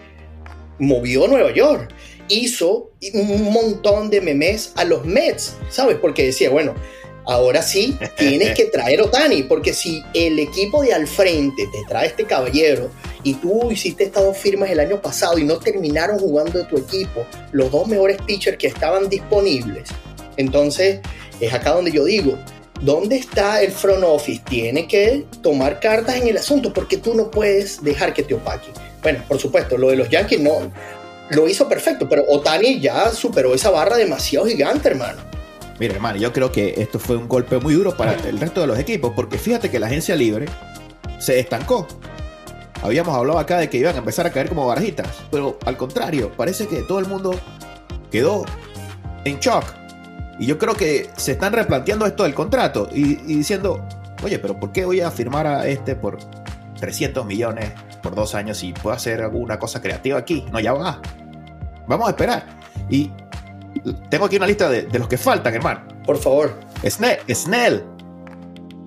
movió 0.78 1.24
a 1.24 1.28
Nueva 1.28 1.52
York, 1.54 1.94
hizo 2.28 2.90
un 3.14 3.52
montón 3.52 4.10
de 4.10 4.20
memes 4.20 4.72
a 4.76 4.84
los 4.84 5.06
Mets, 5.06 5.54
¿sabes? 5.70 5.96
Porque 5.96 6.26
decía, 6.26 6.50
bueno, 6.50 6.74
ahora 7.28 7.60
sí 7.60 7.96
tienes 8.16 8.56
que 8.56 8.64
traer 8.64 9.02
Otani, 9.02 9.42
porque 9.42 9.74
si 9.74 10.02
el 10.14 10.38
equipo 10.38 10.82
de 10.82 10.94
al 10.94 11.06
frente 11.06 11.68
te 11.70 11.78
trae 11.86 12.06
este 12.06 12.24
caballero 12.24 12.90
y 13.22 13.34
tú 13.34 13.70
hiciste 13.70 14.04
estas 14.04 14.24
dos 14.24 14.36
firmas 14.36 14.70
el 14.70 14.80
año 14.80 15.00
pasado 15.00 15.38
y 15.38 15.44
no 15.44 15.58
terminaron 15.58 16.18
jugando 16.18 16.58
de 16.58 16.64
tu 16.64 16.78
equipo 16.78 17.26
los 17.52 17.70
dos 17.70 17.86
mejores 17.86 18.16
pitchers 18.22 18.56
que 18.56 18.66
estaban 18.66 19.10
disponibles, 19.10 19.90
entonces 20.38 21.00
es 21.38 21.52
acá 21.52 21.72
donde 21.72 21.92
yo 21.92 22.04
digo, 22.04 22.38
¿dónde 22.80 23.16
está 23.16 23.62
el 23.62 23.72
front 23.72 24.04
office? 24.04 24.42
Tiene 24.48 24.88
que 24.88 25.26
tomar 25.42 25.80
cartas 25.80 26.16
en 26.16 26.28
el 26.28 26.38
asunto 26.38 26.72
porque 26.72 26.96
tú 26.96 27.14
no 27.14 27.30
puedes 27.30 27.82
dejar 27.84 28.14
que 28.14 28.22
te 28.22 28.34
opaque. 28.34 28.68
Bueno, 29.02 29.22
por 29.28 29.38
supuesto, 29.38 29.76
lo 29.76 29.90
de 29.90 29.96
los 29.96 30.08
Yankees 30.08 30.40
no 30.40 30.72
lo 31.30 31.46
hizo 31.46 31.68
perfecto, 31.68 32.08
pero 32.08 32.24
Otani 32.26 32.80
ya 32.80 33.10
superó 33.10 33.54
esa 33.54 33.68
barra 33.70 33.98
demasiado 33.98 34.46
gigante, 34.46 34.88
hermano. 34.88 35.37
Mira, 35.78 35.94
hermano, 35.94 36.18
yo 36.18 36.32
creo 36.32 36.50
que 36.50 36.74
esto 36.78 36.98
fue 36.98 37.16
un 37.16 37.28
golpe 37.28 37.58
muy 37.58 37.74
duro 37.74 37.96
para 37.96 38.14
el 38.14 38.40
resto 38.40 38.60
de 38.60 38.66
los 38.66 38.78
equipos, 38.78 39.12
porque 39.14 39.38
fíjate 39.38 39.70
que 39.70 39.78
la 39.78 39.86
agencia 39.86 40.16
libre 40.16 40.46
se 41.18 41.38
estancó. 41.38 41.86
Habíamos 42.82 43.14
hablado 43.14 43.38
acá 43.38 43.58
de 43.58 43.68
que 43.68 43.78
iban 43.78 43.94
a 43.94 43.98
empezar 43.98 44.26
a 44.26 44.30
caer 44.30 44.48
como 44.48 44.66
barajitas, 44.66 45.08
pero 45.30 45.58
al 45.64 45.76
contrario, 45.76 46.32
parece 46.36 46.66
que 46.66 46.82
todo 46.82 46.98
el 46.98 47.06
mundo 47.06 47.34
quedó 48.10 48.44
en 49.24 49.38
shock. 49.38 49.64
Y 50.38 50.46
yo 50.46 50.58
creo 50.58 50.74
que 50.74 51.10
se 51.16 51.32
están 51.32 51.52
replanteando 51.52 52.06
esto 52.06 52.22
del 52.22 52.34
contrato 52.34 52.88
y, 52.92 53.16
diciendo, 53.16 53.84
oye, 54.22 54.38
pero 54.38 54.58
¿por 54.58 54.70
qué 54.72 54.84
voy 54.84 55.00
a 55.00 55.10
firmar 55.10 55.46
a 55.46 55.66
este 55.66 55.96
por 55.96 56.18
300 56.78 57.26
millones 57.26 57.72
por 58.02 58.14
dos 58.14 58.36
años 58.36 58.62
y 58.62 58.72
puedo 58.72 58.94
hacer 58.94 59.22
alguna 59.22 59.58
cosa 59.58 59.80
creativa 59.80 60.18
aquí? 60.18 60.44
No, 60.52 60.60
ya 60.60 60.72
va. 60.72 61.00
Vamos 61.88 62.06
a 62.06 62.10
esperar. 62.10 62.46
Y 62.88 63.10
tengo 64.10 64.26
aquí 64.26 64.36
una 64.36 64.46
lista 64.46 64.68
de, 64.68 64.86
los 64.98 65.08
que 65.08 65.18
faltan, 65.18 65.54
hermano. 65.54 65.86
Por 66.04 66.18
favor. 66.18 66.58
Snell, 66.88 67.18
Snell. 67.30 67.84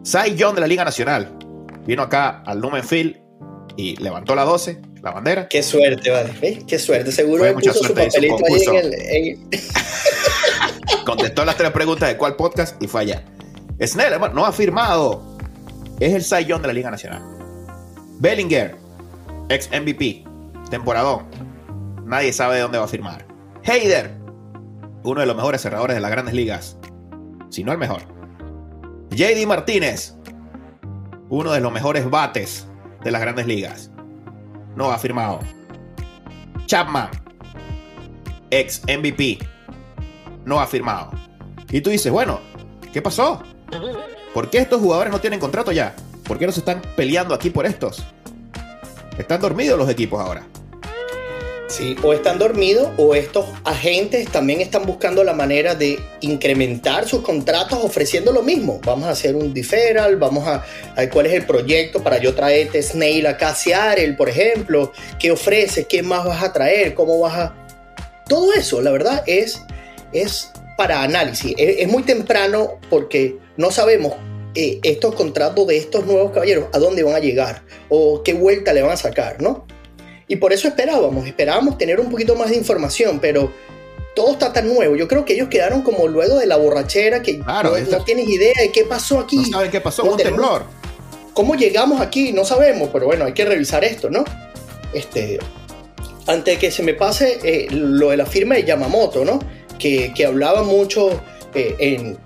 Cy 0.03 0.35
John 0.39 0.55
de 0.55 0.61
la 0.61 0.67
Liga 0.67 0.83
Nacional. 0.83 1.31
Vino 1.85 2.03
acá 2.03 2.43
al 2.45 2.59
Lumenfield 2.59 3.17
y 3.77 3.95
levantó 3.97 4.35
la 4.35 4.43
12, 4.43 4.81
la 5.01 5.11
bandera. 5.11 5.47
Qué 5.47 5.63
suerte, 5.63 6.09
vale. 6.09 6.63
Qué 6.67 6.79
suerte. 6.79 7.11
Seguro 7.11 7.43
que 7.43 7.53
puso 7.53 7.73
su 7.73 7.93
papelito 7.93 8.37
ahí 8.47 8.77
en 8.77 8.85
el. 8.85 9.39
Contestó 11.05 11.45
las 11.45 11.57
tres 11.57 11.71
preguntas 11.71 12.09
de 12.09 12.17
cuál 12.17 12.35
podcast 12.35 12.81
y 12.81 12.87
fue 12.87 13.01
allá. 13.01 13.23
Snell, 13.83 14.13
hermano, 14.13 14.33
no 14.33 14.45
ha 14.45 14.51
firmado. 14.51 15.37
Es 15.99 16.13
el 16.13 16.23
Cy 16.23 16.47
John 16.49 16.61
de 16.61 16.67
la 16.67 16.73
Liga 16.73 16.91
Nacional. 16.91 17.21
Bellinger, 18.19 18.75
ex 19.49 19.69
MVP, 19.69 20.23
temporadón. 20.69 21.25
Nadie 22.05 22.33
sabe 22.33 22.55
de 22.55 22.61
dónde 22.61 22.77
va 22.77 22.85
a 22.85 22.87
firmar. 22.87 23.25
Heider, 23.63 24.20
uno 25.03 25.21
de 25.21 25.25
los 25.25 25.35
mejores 25.35 25.61
cerradores 25.61 25.95
de 25.95 26.01
las 26.01 26.11
grandes 26.11 26.33
ligas, 26.33 26.77
si 27.49 27.63
no 27.63 27.71
el 27.71 27.77
mejor. 27.77 28.01
JD 29.11 29.45
Martínez, 29.47 30.15
uno 31.29 31.51
de 31.51 31.59
los 31.59 31.71
mejores 31.71 32.09
bates 32.09 32.67
de 33.03 33.11
las 33.11 33.21
grandes 33.21 33.47
ligas, 33.47 33.91
no 34.75 34.91
ha 34.91 34.97
firmado. 34.97 35.39
Chapman, 36.65 37.09
ex 38.51 38.81
MVP, 38.85 39.39
no 40.45 40.59
ha 40.59 40.67
firmado. 40.67 41.11
Y 41.71 41.81
tú 41.81 41.89
dices, 41.89 42.11
bueno, 42.11 42.39
¿qué 42.93 43.01
pasó? 43.01 43.41
¿Por 44.33 44.49
qué 44.49 44.59
estos 44.59 44.79
jugadores 44.79 45.11
no 45.11 45.19
tienen 45.19 45.39
contrato 45.39 45.71
ya? 45.71 45.95
¿Por 46.23 46.37
qué 46.37 46.45
no 46.45 46.51
se 46.51 46.59
están 46.59 46.81
peleando 46.95 47.33
aquí 47.33 47.49
por 47.49 47.65
estos? 47.65 48.05
Están 49.17 49.41
dormidos 49.41 49.77
los 49.77 49.89
equipos 49.89 50.21
ahora. 50.21 50.47
Sí, 51.71 51.95
o 52.03 52.11
están 52.11 52.37
dormidos 52.37 52.89
o 52.97 53.15
estos 53.15 53.45
agentes 53.63 54.29
también 54.29 54.59
están 54.59 54.85
buscando 54.85 55.23
la 55.23 55.31
manera 55.31 55.73
de 55.73 55.97
incrementar 56.19 57.07
sus 57.07 57.21
contratos 57.21 57.79
ofreciendo 57.81 58.33
lo 58.33 58.41
mismo. 58.41 58.81
Vamos 58.83 59.07
a 59.07 59.11
hacer 59.11 59.37
un 59.37 59.53
deferral, 59.53 60.17
vamos 60.17 60.45
a, 60.49 60.65
ver 60.97 61.09
cuál 61.09 61.27
es 61.27 61.33
el 61.33 61.45
proyecto 61.45 62.03
para 62.03 62.17
yo 62.17 62.35
traerte 62.35 62.83
Snail 62.83 63.25
acá 63.25 63.51
a 63.51 63.55
Seattle, 63.55 64.15
por 64.15 64.27
ejemplo. 64.27 64.91
¿Qué 65.17 65.31
ofreces? 65.31 65.87
¿Qué 65.87 66.03
más 66.03 66.25
vas 66.25 66.43
a 66.43 66.51
traer? 66.51 66.93
¿Cómo 66.93 67.17
vas 67.21 67.37
a...? 67.37 67.55
Todo 68.27 68.51
eso, 68.51 68.81
la 68.81 68.91
verdad, 68.91 69.23
es, 69.25 69.61
es 70.11 70.51
para 70.77 71.03
análisis. 71.03 71.55
Es, 71.57 71.87
muy 71.87 72.03
temprano 72.03 72.81
porque 72.89 73.37
no 73.55 73.71
sabemos 73.71 74.15
eh, 74.55 74.81
estos 74.83 75.15
contratos 75.15 75.67
de 75.67 75.77
estos 75.77 76.05
nuevos 76.05 76.33
caballeros 76.33 76.65
a 76.73 76.79
dónde 76.79 77.03
van 77.03 77.15
a 77.15 77.19
llegar 77.19 77.61
o 77.87 78.23
qué 78.23 78.33
vuelta 78.33 78.73
le 78.73 78.81
van 78.81 78.91
a 78.91 78.97
sacar, 78.97 79.41
¿no? 79.41 79.65
Y 80.31 80.37
por 80.37 80.53
eso 80.53 80.69
esperábamos, 80.69 81.27
esperábamos 81.27 81.77
tener 81.77 81.99
un 81.99 82.09
poquito 82.09 82.35
más 82.35 82.51
de 82.51 82.55
información, 82.55 83.19
pero 83.19 83.51
todo 84.15 84.31
está 84.31 84.53
tan 84.53 84.73
nuevo. 84.73 84.95
Yo 84.95 85.05
creo 85.05 85.25
que 85.25 85.33
ellos 85.33 85.49
quedaron 85.49 85.81
como 85.81 86.07
luego 86.07 86.39
de 86.39 86.45
la 86.45 86.55
borrachera 86.55 87.21
que 87.21 87.39
no, 87.39 88.03
tienes 88.05 88.29
idea 88.29 88.53
de 88.61 88.71
qué 88.71 88.85
pasó 88.85 89.19
aquí. 89.19 89.35
No 89.35 89.57
saben 89.57 89.71
qué 89.71 89.81
pasó, 89.81 90.05
un 90.05 90.15
temblor. 90.15 90.63
¿Cómo 91.33 91.55
llegamos 91.55 91.99
aquí? 91.99 92.31
No 92.31 92.45
sabemos, 92.45 92.91
pero 92.93 93.07
bueno, 93.07 93.25
hay 93.25 93.33
que 93.33 93.43
revisar 93.43 93.83
esto, 93.83 94.09
¿no? 94.09 94.23
Este, 94.93 95.37
antes 96.27 96.53
de 96.53 96.59
que 96.61 96.71
se 96.71 96.81
me 96.81 96.93
pase 96.93 97.39
eh, 97.43 97.67
lo 97.69 98.11
de 98.11 98.15
la 98.15 98.25
firma 98.25 98.55
de 98.55 98.63
Yamamoto, 98.63 99.25
¿no? 99.25 99.37
Que, 99.77 100.13
que 100.15 100.25
hablaba 100.25 100.63
mucho 100.63 101.09
eh, 101.53 101.75
en, 101.77 102.17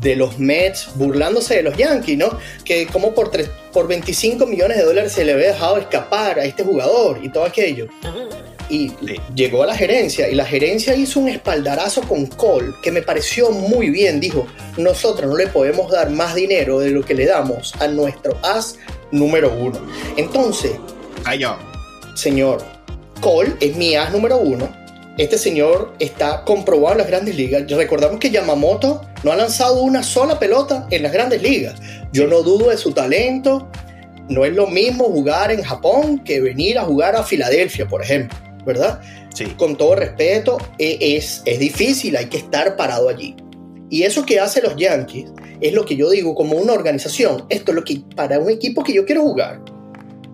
de 0.00 0.14
los 0.14 0.38
Mets 0.38 0.90
burlándose 0.94 1.56
de 1.56 1.62
los 1.64 1.76
Yankees, 1.76 2.16
¿no? 2.16 2.38
Que 2.64 2.86
como 2.86 3.12
por, 3.12 3.32
por 3.72 3.88
25 3.88 4.46
millones 4.46 4.78
de 4.78 4.84
dólares 4.84 5.12
se 5.12 5.24
le 5.24 5.32
había 5.32 5.48
dejado 5.48 5.78
escapar 5.78 6.38
a 6.38 6.44
este 6.44 6.64
jugador 6.64 7.18
y 7.22 7.28
todo 7.28 7.44
aquello. 7.44 7.88
Y 8.68 8.92
llegó 9.34 9.64
a 9.64 9.66
la 9.66 9.74
gerencia 9.74 10.28
y 10.28 10.34
la 10.34 10.44
gerencia 10.44 10.94
hizo 10.94 11.18
un 11.18 11.28
espaldarazo 11.28 12.02
con 12.02 12.26
Cole 12.26 12.72
que 12.82 12.92
me 12.92 13.02
pareció 13.02 13.50
muy 13.50 13.90
bien. 13.90 14.20
Dijo, 14.20 14.46
nosotros 14.76 15.28
no 15.28 15.36
le 15.36 15.48
podemos 15.48 15.90
dar 15.90 16.10
más 16.10 16.34
dinero 16.34 16.78
de 16.78 16.90
lo 16.90 17.02
que 17.02 17.14
le 17.14 17.26
damos 17.26 17.74
a 17.80 17.88
nuestro 17.88 18.38
as 18.42 18.76
número 19.10 19.52
uno. 19.52 19.80
Entonces, 20.16 20.72
señor, 22.14 22.62
Cole 23.20 23.54
es 23.60 23.74
mi 23.76 23.96
as 23.96 24.12
número 24.12 24.38
uno 24.38 24.80
este 25.20 25.36
señor 25.36 25.92
está 25.98 26.44
comprobado 26.44 26.92
en 26.92 26.98
las 26.98 27.06
grandes 27.06 27.36
ligas. 27.36 27.70
Recordamos 27.70 28.18
que 28.18 28.30
Yamamoto 28.30 29.02
no 29.22 29.32
ha 29.32 29.36
lanzado 29.36 29.82
una 29.82 30.02
sola 30.02 30.38
pelota 30.38 30.86
en 30.90 31.02
las 31.02 31.12
grandes 31.12 31.42
ligas. 31.42 31.78
Yo 32.12 32.26
no 32.26 32.42
dudo 32.42 32.70
de 32.70 32.76
su 32.76 32.92
talento. 32.92 33.68
no 34.28 34.44
es 34.44 34.54
lo 34.54 34.68
mismo 34.68 35.04
jugar 35.06 35.50
en 35.50 35.62
Japón 35.62 36.20
que 36.24 36.40
venir 36.40 36.78
a 36.78 36.84
jugar 36.84 37.16
a 37.16 37.24
Filadelfia, 37.24 37.88
por 37.88 38.00
ejemplo, 38.00 38.38
¿verdad? 38.64 39.00
Sí. 39.34 39.46
Con 39.56 39.76
todo 39.76 39.96
respeto, 39.96 40.56
e- 40.78 41.16
es, 41.16 41.42
es 41.46 41.58
difícil, 41.58 42.16
hay 42.16 42.26
que 42.26 42.36
estar 42.36 42.76
parado 42.76 43.08
allí. 43.08 43.34
Y 43.90 44.04
eso 44.04 44.24
que 44.24 44.38
hacen 44.38 44.62
los 44.62 44.76
Yankees 44.76 45.30
es 45.60 45.72
lo 45.72 45.84
que 45.84 45.96
yo 45.96 46.08
digo 46.10 46.36
como 46.36 46.56
una 46.56 46.72
organización. 46.74 47.44
Esto 47.48 47.72
es 47.72 47.74
lo 47.74 47.82
que 47.82 48.02
para 48.14 48.38
un 48.38 48.48
equipo 48.50 48.84
que 48.84 48.92
yo 48.92 49.04
quiero 49.04 49.22
jugar. 49.22 49.60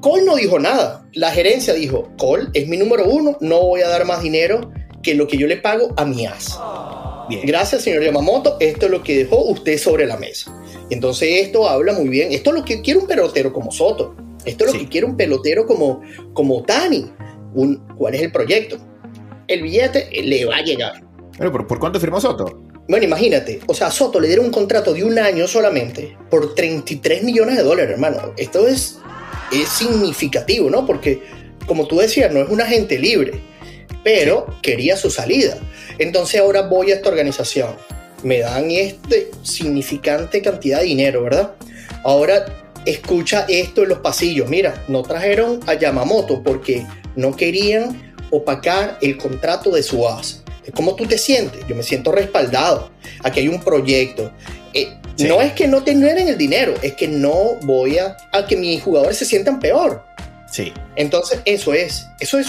Cole 0.03 0.25
no 0.25 0.37
dijo 0.37 0.59
nada. 0.59 1.07
La 1.15 1.31
gerencia 1.33 1.73
dijo, 1.73 2.11
Cole 2.19 2.49
es 2.53 2.69
mi 2.69 2.77
número 2.77 3.07
uno, 3.09 3.39
no 3.41 3.61
voy 3.63 3.81
a 3.81 3.89
dar 3.89 4.05
más 4.05 4.23
dinero 4.23 4.71
que 5.03 5.15
lo 5.15 5.27
que 5.27 5.39
yo 5.39 5.47
le 5.47 5.57
pago 5.57 5.95
a 5.97 6.05
mi 6.05 6.27
as. 6.27 6.59
Bien. 7.31 7.47
Gracias, 7.47 7.83
señor 7.83 8.05
Yamamoto. 8.05 8.59
Esto 8.61 8.87
es 8.87 8.93
lo 8.93 9.03
que 9.03 9.17
dejó 9.17 9.43
usted 9.47 9.79
sobre 9.79 10.07
la 10.07 10.19
mesa. 10.19 10.53
Entonces 10.91 11.29
esto 11.47 11.69
habla 11.69 11.93
muy 11.93 12.09
bien. 12.09 12.33
Esto 12.33 12.51
es 12.51 12.57
lo 12.57 12.65
que 12.65 12.81
quiere 12.81 13.01
un 13.01 13.07
pelotero 13.07 13.53
como 13.53 13.71
Soto. 13.73 14.15
Esto 14.45 14.65
es 14.65 14.73
lo 14.73 14.79
Sí. 14.79 14.85
que 14.85 14.91
quiere 14.91 15.07
un 15.07 15.17
pelotero 15.17 15.67
como, 15.67 16.01
como 16.33 16.63
Tani. 16.63 17.11
Un, 17.55 17.77
¿Cuál 17.97 18.15
es 18.15 18.23
el 18.23 18.31
proyecto? 18.33 18.79
El 19.49 19.63
billete 19.63 20.09
eh, 20.13 20.23
le 20.23 20.45
va 20.45 20.57
a 20.57 20.63
llegar. 20.63 21.03
Pero, 21.39 21.53
¿por, 21.53 21.67
por 21.67 21.79
cuánto 21.79 21.99
firmó 22.01 22.21
Soto? 22.21 22.63
Bueno, 22.89 23.05
imagínate, 23.05 23.59
o 23.67 23.75
sea, 23.75 23.89
a 23.89 23.91
Soto 23.91 24.21
le 24.21 24.29
dieron 24.29 24.47
un 24.47 24.53
contrato 24.53 24.95
de 24.95 25.03
un 25.03 25.19
año 25.19 25.49
solamente 25.49 26.17
por 26.31 26.55
33 26.55 27.25
millones 27.25 27.57
de 27.57 27.63
dólares, 27.65 27.91
hermano. 27.93 28.33
Esto 28.37 28.69
es, 28.69 28.99
es 29.53 29.69
significativo, 29.69 30.71
¿no? 30.71 30.87
Porque, 30.87 31.21
como 31.67 31.87
tú 31.89 31.99
decías, 31.99 32.33
no 32.33 32.41
es 32.41 32.49
un 32.49 32.61
agente 32.61 32.97
libre, 32.99 33.41
pero 34.05 34.47
quería 34.63 34.97
su 34.97 35.11
salida. 35.11 35.59
Entonces 35.99 36.41
ahora 36.41 36.63
voy 36.63 36.93
a 36.93 36.95
esta 36.95 37.09
organización, 37.09 37.75
me 38.23 38.41
dan 38.41 38.71
este 38.71 39.31
significante 39.43 40.43
cantidad 40.43 40.81
de 40.81 40.87
dinero, 40.87 41.23
¿verdad? 41.23 41.53
Ahora 42.05 42.45
escucha 42.85 43.47
esto 43.49 43.83
en 43.83 43.91
los 43.91 43.99
pasillos. 43.99 44.49
Mira, 44.49 44.85
no 44.89 45.03
trajeron 45.03 45.61
a 45.67 45.75
Yamamoto 45.75 46.43
porque 46.43 46.87
no 47.15 47.35
querían 47.35 48.15
opacar 48.31 48.99
el 49.01 49.17
contrato 49.17 49.71
de 49.71 49.83
su 49.83 50.07
as. 50.07 50.43
¿Cómo 50.75 50.97
tú 50.97 51.07
te 51.07 51.17
sientes? 51.17 51.65
Yo 51.69 51.77
me 51.77 51.83
siento 51.83 52.11
respaldado. 52.11 52.91
Aquí 53.23 53.41
hay 53.41 53.49
un 53.49 53.61
proyecto. 53.63 54.33
Eh, 54.75 54.89
Sí. 55.17 55.29
No 55.29 55.41
es 55.41 55.55
que 55.55 55.67
no 55.67 55.83
tengan 55.83 56.19
el 56.19 56.37
dinero, 56.37 56.75
es 56.83 56.95
que 56.95 57.09
no 57.09 57.55
voy 57.63 57.97
a, 57.99 58.17
a 58.33 58.47
que 58.47 58.55
mis 58.55 58.83
jugadores 58.83 59.17
se 59.17 59.25
sientan 59.25 59.59
peor. 59.59 60.05
Sí. 60.53 60.73
Entonces, 60.95 61.41
eso 61.47 61.73
es, 61.73 62.07
eso 62.21 62.39
es, 62.39 62.49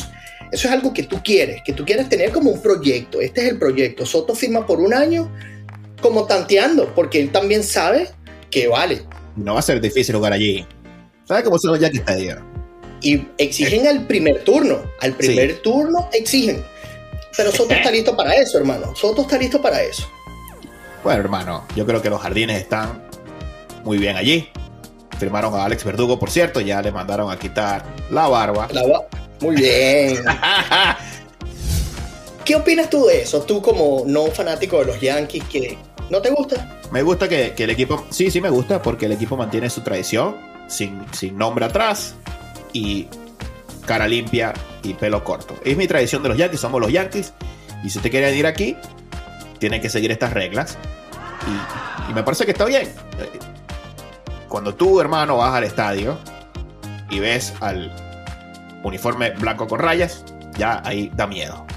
eso 0.52 0.68
es 0.68 0.74
algo 0.74 0.94
que 0.94 1.04
tú 1.04 1.22
quieres, 1.24 1.62
que 1.64 1.72
tú 1.72 1.86
quieres 1.86 2.10
tener 2.10 2.32
como 2.32 2.52
un 2.52 2.62
proyecto. 2.62 3.22
Este 3.22 3.42
es 3.42 3.48
el 3.52 3.58
proyecto. 3.58 4.06
Soto 4.06 4.36
firma 4.36 4.68
por 4.68 4.82
un 4.82 4.94
año 4.94 5.32
como 6.02 6.26
tanteando, 6.26 6.94
porque 6.96 7.20
él 7.20 7.32
también 7.32 7.64
sabe 7.64 8.10
que 8.50 8.68
vale. 8.68 9.04
No 9.36 9.54
va 9.54 9.60
a 9.60 9.64
ser 9.64 9.80
difícil 9.82 10.16
jugar 10.16 10.34
allí. 10.34 10.66
¿Sabes 11.26 11.44
cómo 11.44 11.60
son 11.60 11.72
los 11.72 11.80
Yankees? 11.80 12.04
Y 13.02 13.28
exigen 13.38 13.86
al 13.88 14.08
primer 14.08 14.44
turno. 14.44 14.82
Al 15.02 15.14
primer 15.14 15.52
Sí. 15.52 15.60
turno 15.64 16.10
exigen. 16.14 16.64
Pero 17.36 17.52
Soto 17.52 17.74
está 17.76 17.92
listo 17.92 18.16
para 18.16 18.34
eso, 18.36 18.58
hermano. 18.58 18.96
Soto 18.96 19.22
está 19.24 19.38
listo 19.38 19.62
para 19.62 19.82
eso. 19.84 20.08
Bueno, 21.04 21.20
hermano, 21.22 21.66
yo 21.76 21.86
creo 21.86 22.02
que 22.02 22.10
los 22.10 22.20
jardines 22.22 22.60
están 22.60 23.04
muy 23.84 23.98
bien 24.00 24.16
allí. 24.18 24.50
Firmaron 25.20 25.54
a 25.56 25.66
Alex 25.66 25.84
Verdugo, 25.84 26.18
por 26.20 26.30
cierto, 26.32 26.60
ya 26.62 26.82
le 26.82 26.92
mandaron 26.92 27.30
a 27.32 27.38
quitar 27.38 27.84
la 28.10 28.28
barba. 28.28 28.68
La 28.72 28.88
va- 28.88 29.06
Muy 29.42 29.56
bien. 29.56 30.18
¿Qué 32.48 32.56
opinas 32.56 32.90
tú 32.90 33.06
de 33.08 33.24
eso? 33.24 33.42
Tú 33.42 33.62
como 33.62 34.04
no 34.06 34.28
fanático 34.28 34.80
de 34.80 34.86
los 34.86 35.02
Yankees, 35.02 35.44
que 35.52 35.78
no 36.10 36.22
te 36.22 36.30
gusta. 36.30 36.80
me 36.92 37.02
gusta 37.02 37.28
que, 37.28 37.54
el 37.58 37.70
equipo, 37.70 38.06
sí, 38.10 38.32
sí 38.32 38.40
me 38.40 38.50
gusta, 38.50 38.82
porque 38.82 39.08
el 39.08 39.12
equipo 39.12 39.36
mantiene 39.36 39.70
su 39.70 39.82
tradición, 39.82 40.38
sin, 40.70 41.06
sin 41.12 41.38
nombre 41.38 41.66
atrás 41.66 42.16
y 42.72 43.08
cara 43.86 44.08
limpia 44.08 44.54
y 44.82 44.94
pelo 44.94 45.26
corto. 45.26 45.56
Es 45.66 45.76
mi 45.76 45.88
tradición 45.88 46.24
de 46.24 46.30
los 46.30 46.38
Yankees, 46.38 46.62
somos 46.62 46.80
los 46.80 46.90
Yankees, 46.90 47.34
y 47.84 47.90
si 47.90 47.98
usted 47.98 48.10
quiere 48.10 48.28
venir 48.28 48.48
aquí, 48.48 48.78
tiene 49.60 49.82
que 49.82 49.90
seguir 49.90 50.12
estas 50.12 50.32
reglas. 50.32 50.78
Y, 52.08 52.12
y 52.12 52.14
me 52.14 52.24
parece 52.24 52.46
que 52.46 52.52
está 52.52 52.64
bien. 52.64 52.88
Cuando 54.48 54.74
tú, 54.74 55.02
hermano, 55.02 55.36
vas 55.36 55.54
al 55.54 55.66
estadio 55.66 56.18
y 57.10 57.20
ves 57.20 57.56
al 57.60 57.94
uniforme 58.86 59.32
blanco 59.32 59.68
con 59.68 59.80
rayas, 59.80 60.24
ya 60.58 60.82
ahí 60.86 61.12
da 61.14 61.28
miedo. 61.28 61.68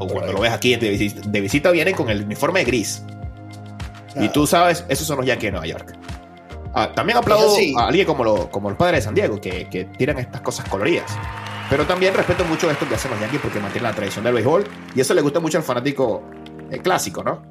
O 0.00 0.08
cuando 0.08 0.32
lo 0.32 0.40
ves 0.40 0.50
aquí 0.52 0.74
de 0.74 0.88
visita, 0.90 1.20
de 1.28 1.40
visita 1.40 1.70
vienen 1.70 1.94
con 1.94 2.10
el 2.10 2.24
uniforme 2.24 2.64
gris. 2.64 3.04
Y 4.16 4.28
tú 4.30 4.46
sabes, 4.46 4.84
esos 4.88 5.06
son 5.06 5.18
los 5.18 5.26
Yankees 5.26 5.46
de 5.48 5.50
Nueva 5.52 5.66
York. 5.66 5.94
Ah, 6.74 6.90
también 6.94 7.18
aplaudo 7.18 7.54
sí. 7.54 7.74
a 7.78 7.86
alguien 7.86 8.06
como, 8.06 8.24
lo- 8.24 8.50
como 8.50 8.68
los 8.70 8.78
padres 8.78 9.00
de 9.00 9.02
San 9.04 9.14
Diego, 9.14 9.40
que, 9.40 9.68
que 9.68 9.84
tiran 9.84 10.18
estas 10.18 10.40
cosas 10.40 10.68
coloridas. 10.68 11.10
Pero 11.68 11.86
también 11.86 12.14
respeto 12.14 12.44
mucho 12.44 12.68
esto 12.70 12.88
que 12.88 12.96
hacen 12.96 13.10
los 13.12 13.20
Yankees 13.20 13.40
porque 13.40 13.60
mantienen 13.60 13.90
la 13.90 13.94
tradición 13.94 14.24
del 14.24 14.34
béisbol. 14.34 14.64
Y 14.94 15.00
eso 15.00 15.14
le 15.14 15.20
gusta 15.22 15.38
mucho 15.38 15.58
al 15.58 15.64
fanático 15.64 16.22
eh, 16.70 16.78
clásico, 16.78 17.22
¿no? 17.22 17.42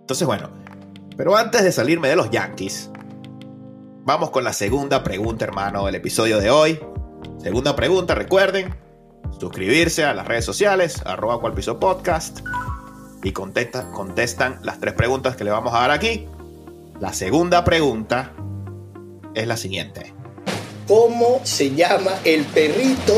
Entonces, 0.00 0.26
bueno. 0.26 0.50
Pero 1.16 1.36
antes 1.36 1.62
de 1.64 1.72
salirme 1.72 2.08
de 2.08 2.16
los 2.16 2.30
Yankees, 2.30 2.90
vamos 4.04 4.30
con 4.30 4.44
la 4.44 4.52
segunda 4.52 5.02
pregunta, 5.02 5.44
hermano, 5.44 5.86
del 5.86 5.94
episodio 5.96 6.38
de 6.40 6.50
hoy. 6.50 6.78
Segunda 7.38 7.74
pregunta, 7.76 8.14
recuerden, 8.14 8.74
suscribirse 9.38 10.04
a 10.04 10.14
las 10.14 10.26
redes 10.26 10.44
sociales, 10.44 11.00
arroba 11.04 11.40
cual 11.40 11.54
piso 11.54 11.78
podcast, 11.78 12.40
y 13.22 13.32
contesta- 13.32 13.90
contestan 13.92 14.58
las 14.62 14.80
tres 14.80 14.94
preguntas 14.94 15.36
que 15.36 15.44
le 15.44 15.50
vamos 15.50 15.74
a 15.74 15.80
dar 15.80 15.90
aquí. 15.90 16.26
La 17.00 17.12
segunda 17.12 17.64
pregunta 17.64 18.32
es 19.34 19.46
la 19.46 19.56
siguiente. 19.56 20.12
¿Cómo 20.86 21.40
se 21.44 21.74
llama 21.74 22.12
el 22.24 22.44
perrito 22.44 23.14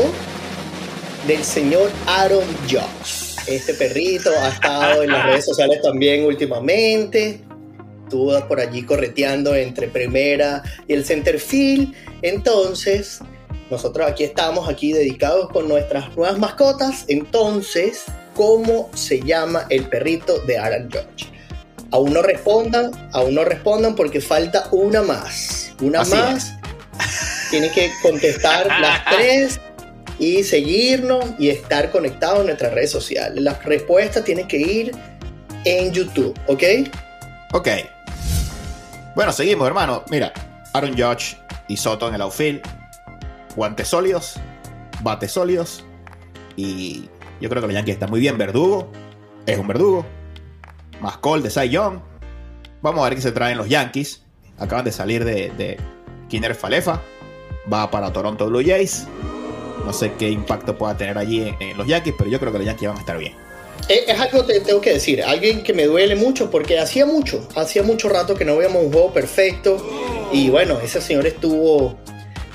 del 1.27 1.43
señor 1.43 1.91
Aaron 2.07 2.45
Judge? 2.69 3.35
Este 3.47 3.73
perrito 3.73 4.29
ha 4.41 4.49
estado 4.49 5.03
en 5.03 5.11
las 5.11 5.25
redes 5.25 5.45
sociales 5.45 5.81
también 5.81 6.25
últimamente. 6.25 7.41
Estuvo 8.03 8.47
por 8.47 8.59
allí 8.61 8.83
correteando 8.83 9.53
entre 9.53 9.89
primera 9.89 10.63
y 10.87 10.93
el 10.93 11.05
center 11.05 11.39
field. 11.39 11.93
Entonces, 12.21 13.19
nosotros 13.69 14.09
aquí 14.09 14.23
estamos, 14.23 14.69
aquí 14.69 14.93
dedicados 14.93 15.49
con 15.49 15.67
nuestras 15.67 16.15
nuevas 16.15 16.37
mascotas. 16.37 17.05
Entonces, 17.07 18.03
¿cómo 18.35 18.89
se 18.93 19.19
llama 19.19 19.65
el 19.69 19.87
perrito 19.89 20.39
de 20.41 20.57
Aaron 20.57 20.89
Judge? 20.89 21.29
Aún 21.91 22.13
no 22.13 22.21
respondan, 22.21 22.91
aún 23.13 23.35
no 23.35 23.43
respondan 23.43 23.95
porque 23.95 24.21
falta 24.21 24.67
una 24.71 25.01
más. 25.01 25.73
Una 25.81 26.01
Así 26.01 26.11
más. 26.11 26.53
Tienen 27.49 27.71
que 27.71 27.91
contestar 28.01 28.67
las 28.79 29.05
tres 29.15 29.59
y 30.19 30.43
seguirnos 30.43 31.25
y 31.37 31.49
estar 31.49 31.91
conectados 31.91 32.41
en 32.41 32.47
nuestras 32.47 32.73
redes 32.73 32.91
sociales. 32.91 33.41
Las 33.41 33.63
respuestas 33.63 34.23
tienen 34.23 34.47
que 34.47 34.57
ir 34.57 34.91
en 35.63 35.91
YouTube, 35.91 36.37
¿ok? 36.47 36.63
Ok. 37.53 37.67
Bueno, 39.15 39.31
seguimos, 39.31 39.67
hermano. 39.67 40.03
Mira, 40.09 40.33
Aaron 40.73 40.97
Judge 40.97 41.37
y 41.67 41.77
Soto 41.77 42.07
en 42.07 42.15
el 42.15 42.21
outfield. 42.21 42.61
Guantes 43.57 43.87
sólidos, 43.89 44.35
bates 45.01 45.31
sólidos. 45.31 45.83
Y 46.55 47.09
yo 47.41 47.49
creo 47.49 47.61
que 47.61 47.67
los 47.67 47.75
Yankees 47.75 47.95
están 47.95 48.09
muy 48.11 48.19
bien. 48.19 48.37
Verdugo 48.37 48.87
es 49.47 49.57
un 49.57 49.67
verdugo. 49.67 50.05
Más 51.01 51.17
Cole 51.17 51.41
de 51.43 51.49
Cy 51.49 51.69
Young. 51.69 51.99
Vamos 52.81 53.01
a 53.01 53.09
ver 53.09 53.15
qué 53.15 53.21
se 53.21 53.31
traen 53.31 53.57
los 53.57 53.67
Yankees. 53.67 54.21
Acaban 54.59 54.85
de 54.85 54.91
salir 54.91 55.25
de, 55.25 55.51
de 55.57 56.53
Falefa. 56.53 57.01
Va 57.71 57.91
para 57.91 58.13
Toronto 58.13 58.45
Blue 58.47 58.63
Jays. 58.63 59.07
No 59.83 59.91
sé 59.91 60.13
qué 60.19 60.29
impacto 60.29 60.77
pueda 60.77 60.95
tener 60.95 61.17
allí 61.17 61.41
en, 61.41 61.55
en 61.59 61.77
los 61.77 61.87
Yankees, 61.87 62.13
pero 62.17 62.29
yo 62.29 62.39
creo 62.39 62.51
que 62.51 62.59
los 62.59 62.67
Yankees 62.67 62.87
van 62.89 62.97
a 62.97 62.99
estar 62.99 63.17
bien. 63.17 63.33
Eh, 63.89 64.05
Es 64.07 64.19
algo 64.19 64.45
que 64.45 64.59
tengo 64.59 64.81
que 64.81 64.93
decir, 64.93 65.23
alguien 65.23 65.63
que 65.63 65.73
me 65.73 65.85
duele 65.85 66.15
mucho 66.15 66.51
porque 66.51 66.79
hacía 66.79 67.05
mucho, 67.05 67.47
hacía 67.55 67.83
mucho 67.83 68.09
rato 68.09 68.35
que 68.35 68.43
no 68.45 68.57
veíamos 68.57 68.83
un 68.83 68.91
juego 68.91 69.13
perfecto 69.13 69.77
y 70.31 70.49
bueno, 70.49 70.79
ese 70.79 70.99
señor 70.99 71.25
estuvo 71.25 71.97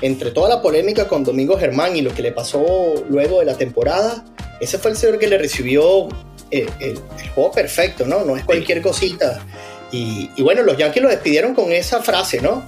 entre 0.03 0.31
toda 0.31 0.49
la 0.49 0.61
polémica 0.61 1.07
con 1.07 1.23
Domingo 1.23 1.57
Germán 1.57 1.95
y 1.95 2.01
lo 2.01 2.13
que 2.13 2.21
le 2.21 2.31
pasó 2.33 2.63
luego 3.09 3.39
de 3.39 3.45
la 3.45 3.55
temporada, 3.57 4.23
ese 4.59 4.77
fue 4.77 4.91
el 4.91 4.97
señor 4.97 5.17
que 5.17 5.27
le 5.27 5.37
recibió 5.37 6.09
el, 6.51 6.69
el- 6.79 6.99
el 7.21 7.29
juego 7.33 7.51
perfecto, 7.51 8.05
¿no? 8.05 8.23
No 8.25 8.35
es 8.37 8.43
cualquier 8.43 8.81
cosita. 8.81 9.39
Y, 9.91 10.29
y 10.35 10.41
bueno, 10.43 10.61
los 10.63 10.75
Yankees 10.77 11.01
lo 11.01 11.09
despidieron 11.09 11.53
con 11.55 11.71
esa 11.71 12.01
frase, 12.01 12.41
¿no? 12.41 12.63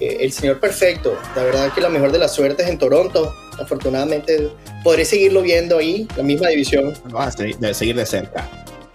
Eh, 0.00 0.18
el 0.20 0.32
señor 0.32 0.60
perfecto. 0.60 1.16
La 1.36 1.42
verdad 1.44 1.72
que 1.74 1.80
la 1.80 1.88
mejor 1.88 2.10
de 2.12 2.18
las 2.18 2.32
suertes 2.34 2.66
en 2.68 2.78
Toronto. 2.78 3.34
Afortunadamente 3.60 4.48
podré 4.84 5.04
seguirlo 5.04 5.42
viendo 5.42 5.78
ahí, 5.78 6.06
la 6.16 6.22
misma 6.22 6.48
división. 6.48 6.94
Vas 7.10 7.34
a 7.34 7.38
seguir 7.38 7.58
de, 7.58 7.74
seguir 7.74 7.96
de 7.96 8.06
cerca. 8.06 8.48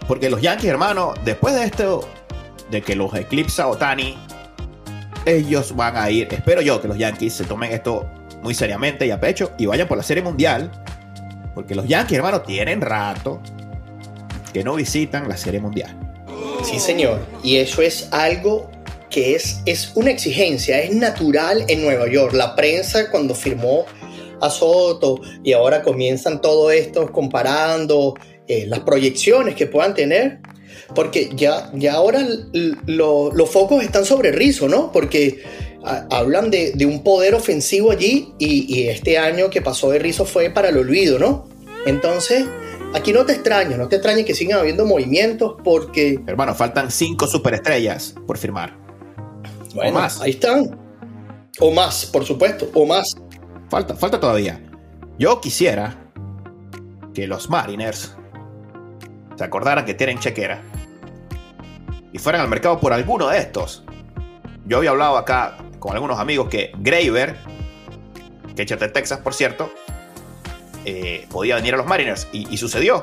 Porque 0.08 0.28
los 0.30 0.40
Yankees, 0.40 0.70
hermano, 0.70 1.14
después 1.24 1.54
de 1.54 1.64
esto, 1.64 2.08
de 2.70 2.82
que 2.82 2.96
los 2.96 3.14
eclipsa 3.14 3.68
Otani, 3.68 4.16
ellos 5.26 5.74
van 5.74 5.96
a 5.96 6.10
ir. 6.10 6.28
Espero 6.30 6.60
yo 6.60 6.80
que 6.80 6.88
los 6.88 6.98
Yankees 6.98 7.34
se 7.34 7.44
tomen 7.44 7.72
esto 7.72 8.08
muy 8.42 8.54
seriamente 8.54 9.06
y 9.06 9.10
a 9.10 9.20
pecho 9.20 9.52
y 9.58 9.66
vayan 9.66 9.88
por 9.88 9.96
la 9.96 10.02
Serie 10.02 10.22
Mundial. 10.22 10.70
Porque 11.54 11.74
los 11.74 11.86
Yankees, 11.86 12.18
hermano, 12.18 12.42
tienen 12.42 12.80
rato 12.80 13.40
que 14.52 14.64
no 14.64 14.74
visitan 14.74 15.28
la 15.28 15.36
Serie 15.36 15.60
Mundial. 15.60 15.96
Sí, 16.62 16.78
señor. 16.78 17.20
Y 17.42 17.56
eso 17.56 17.82
es 17.82 18.08
algo 18.12 18.70
que 19.10 19.34
es, 19.34 19.60
es 19.66 19.92
una 19.94 20.10
exigencia, 20.10 20.80
es 20.80 20.94
natural 20.94 21.64
en 21.68 21.82
Nueva 21.82 22.08
York. 22.08 22.32
La 22.32 22.56
prensa 22.56 23.10
cuando 23.10 23.34
firmó 23.34 23.86
a 24.40 24.50
Soto 24.50 25.20
y 25.42 25.52
ahora 25.52 25.82
comienzan 25.82 26.40
todo 26.40 26.70
esto 26.70 27.10
comparando 27.12 28.14
eh, 28.46 28.66
las 28.66 28.80
proyecciones 28.80 29.54
que 29.54 29.66
puedan 29.66 29.94
tener, 29.94 30.40
porque 30.94 31.30
ya, 31.34 31.70
ya 31.74 31.94
ahora 31.94 32.20
los 32.86 33.50
focos 33.50 33.82
están 33.82 34.04
sobre 34.04 34.32
Rizzo, 34.32 34.68
¿no? 34.68 34.92
Porque 34.92 35.42
hablan 36.10 36.50
de, 36.50 36.72
de, 36.74 36.86
un 36.86 37.02
poder 37.02 37.34
ofensivo 37.34 37.90
allí 37.90 38.32
y, 38.38 38.74
y, 38.74 38.88
este 38.88 39.18
año 39.18 39.50
que 39.50 39.60
pasó 39.60 39.90
de 39.90 39.98
Rizzo 39.98 40.24
fue 40.24 40.48
para 40.48 40.70
el 40.70 40.78
olvido, 40.78 41.18
¿no? 41.18 41.46
Entonces, 41.84 42.46
aquí 42.94 43.12
no 43.12 43.26
te 43.26 43.32
extraño, 43.32 43.76
no 43.76 43.88
te 43.88 43.96
extrañe 43.96 44.24
que 44.24 44.34
sigan 44.34 44.58
habiendo 44.58 44.86
movimientos 44.86 45.56
porque... 45.62 46.20
Hermano, 46.26 46.54
faltan 46.54 46.90
cinco 46.90 47.26
superestrellas 47.26 48.14
por 48.26 48.38
firmar. 48.38 48.78
Bueno, 49.74 49.90
o 49.90 49.94
más. 50.00 50.20
ahí 50.20 50.30
están. 50.30 50.78
O 51.60 51.70
más, 51.70 52.06
por 52.06 52.24
supuesto, 52.24 52.70
o 52.74 52.86
más. 52.86 53.14
Falta, 53.68 53.94
falta 53.94 54.18
todavía. 54.18 54.60
Yo 55.18 55.40
quisiera 55.40 56.10
que 57.12 57.26
los 57.26 57.50
Mariners 57.50 58.16
se 59.36 59.44
acordaran 59.44 59.84
que 59.84 59.94
tienen 59.94 60.18
chequera 60.18 60.62
y 62.14 62.18
fueran 62.20 62.42
al 62.42 62.48
mercado 62.48 62.78
por 62.78 62.92
alguno 62.92 63.28
de 63.28 63.38
estos. 63.38 63.82
Yo 64.66 64.78
había 64.78 64.90
hablado 64.90 65.18
acá 65.18 65.56
con 65.80 65.94
algunos 65.94 66.20
amigos 66.20 66.48
que 66.48 66.70
Graver, 66.78 67.36
que 68.54 68.64
de 68.64 68.88
Texas, 68.88 69.18
por 69.18 69.34
cierto, 69.34 69.68
eh, 70.84 71.26
podía 71.28 71.56
venir 71.56 71.74
a 71.74 71.76
los 71.76 71.86
Mariners. 71.86 72.28
Y, 72.30 72.56
sucedió. 72.56 73.00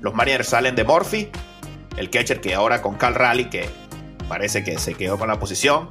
Los 0.00 0.14
Mariners 0.14 0.48
salen 0.48 0.76
de 0.76 0.84
Murphy, 0.84 1.28
el 1.96 2.08
catcher 2.08 2.40
que 2.40 2.54
ahora 2.54 2.82
con 2.82 2.94
Cal 2.94 3.16
Raleigh, 3.16 3.50
que 3.50 3.68
parece 4.28 4.62
que 4.62 4.78
se 4.78 4.94
quedó 4.94 5.18
con 5.18 5.26
la 5.26 5.40
posición. 5.40 5.88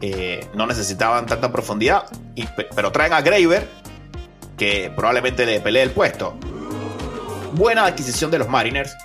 Eh, 0.00 0.48
no 0.54 0.66
necesitaban 0.66 1.26
tanta 1.26 1.52
profundidad, 1.52 2.06
pero 2.74 2.90
traen 2.90 3.12
a 3.12 3.20
Graver, 3.20 3.68
que 4.58 4.92
probablemente 4.96 5.46
le 5.46 5.60
pelee 5.60 5.84
el 5.84 5.92
puesto. 5.92 6.36
Buena 7.52 7.86
adquisición 7.86 8.32
de 8.32 8.38
los 8.38 8.48
Mariners, 8.48 8.96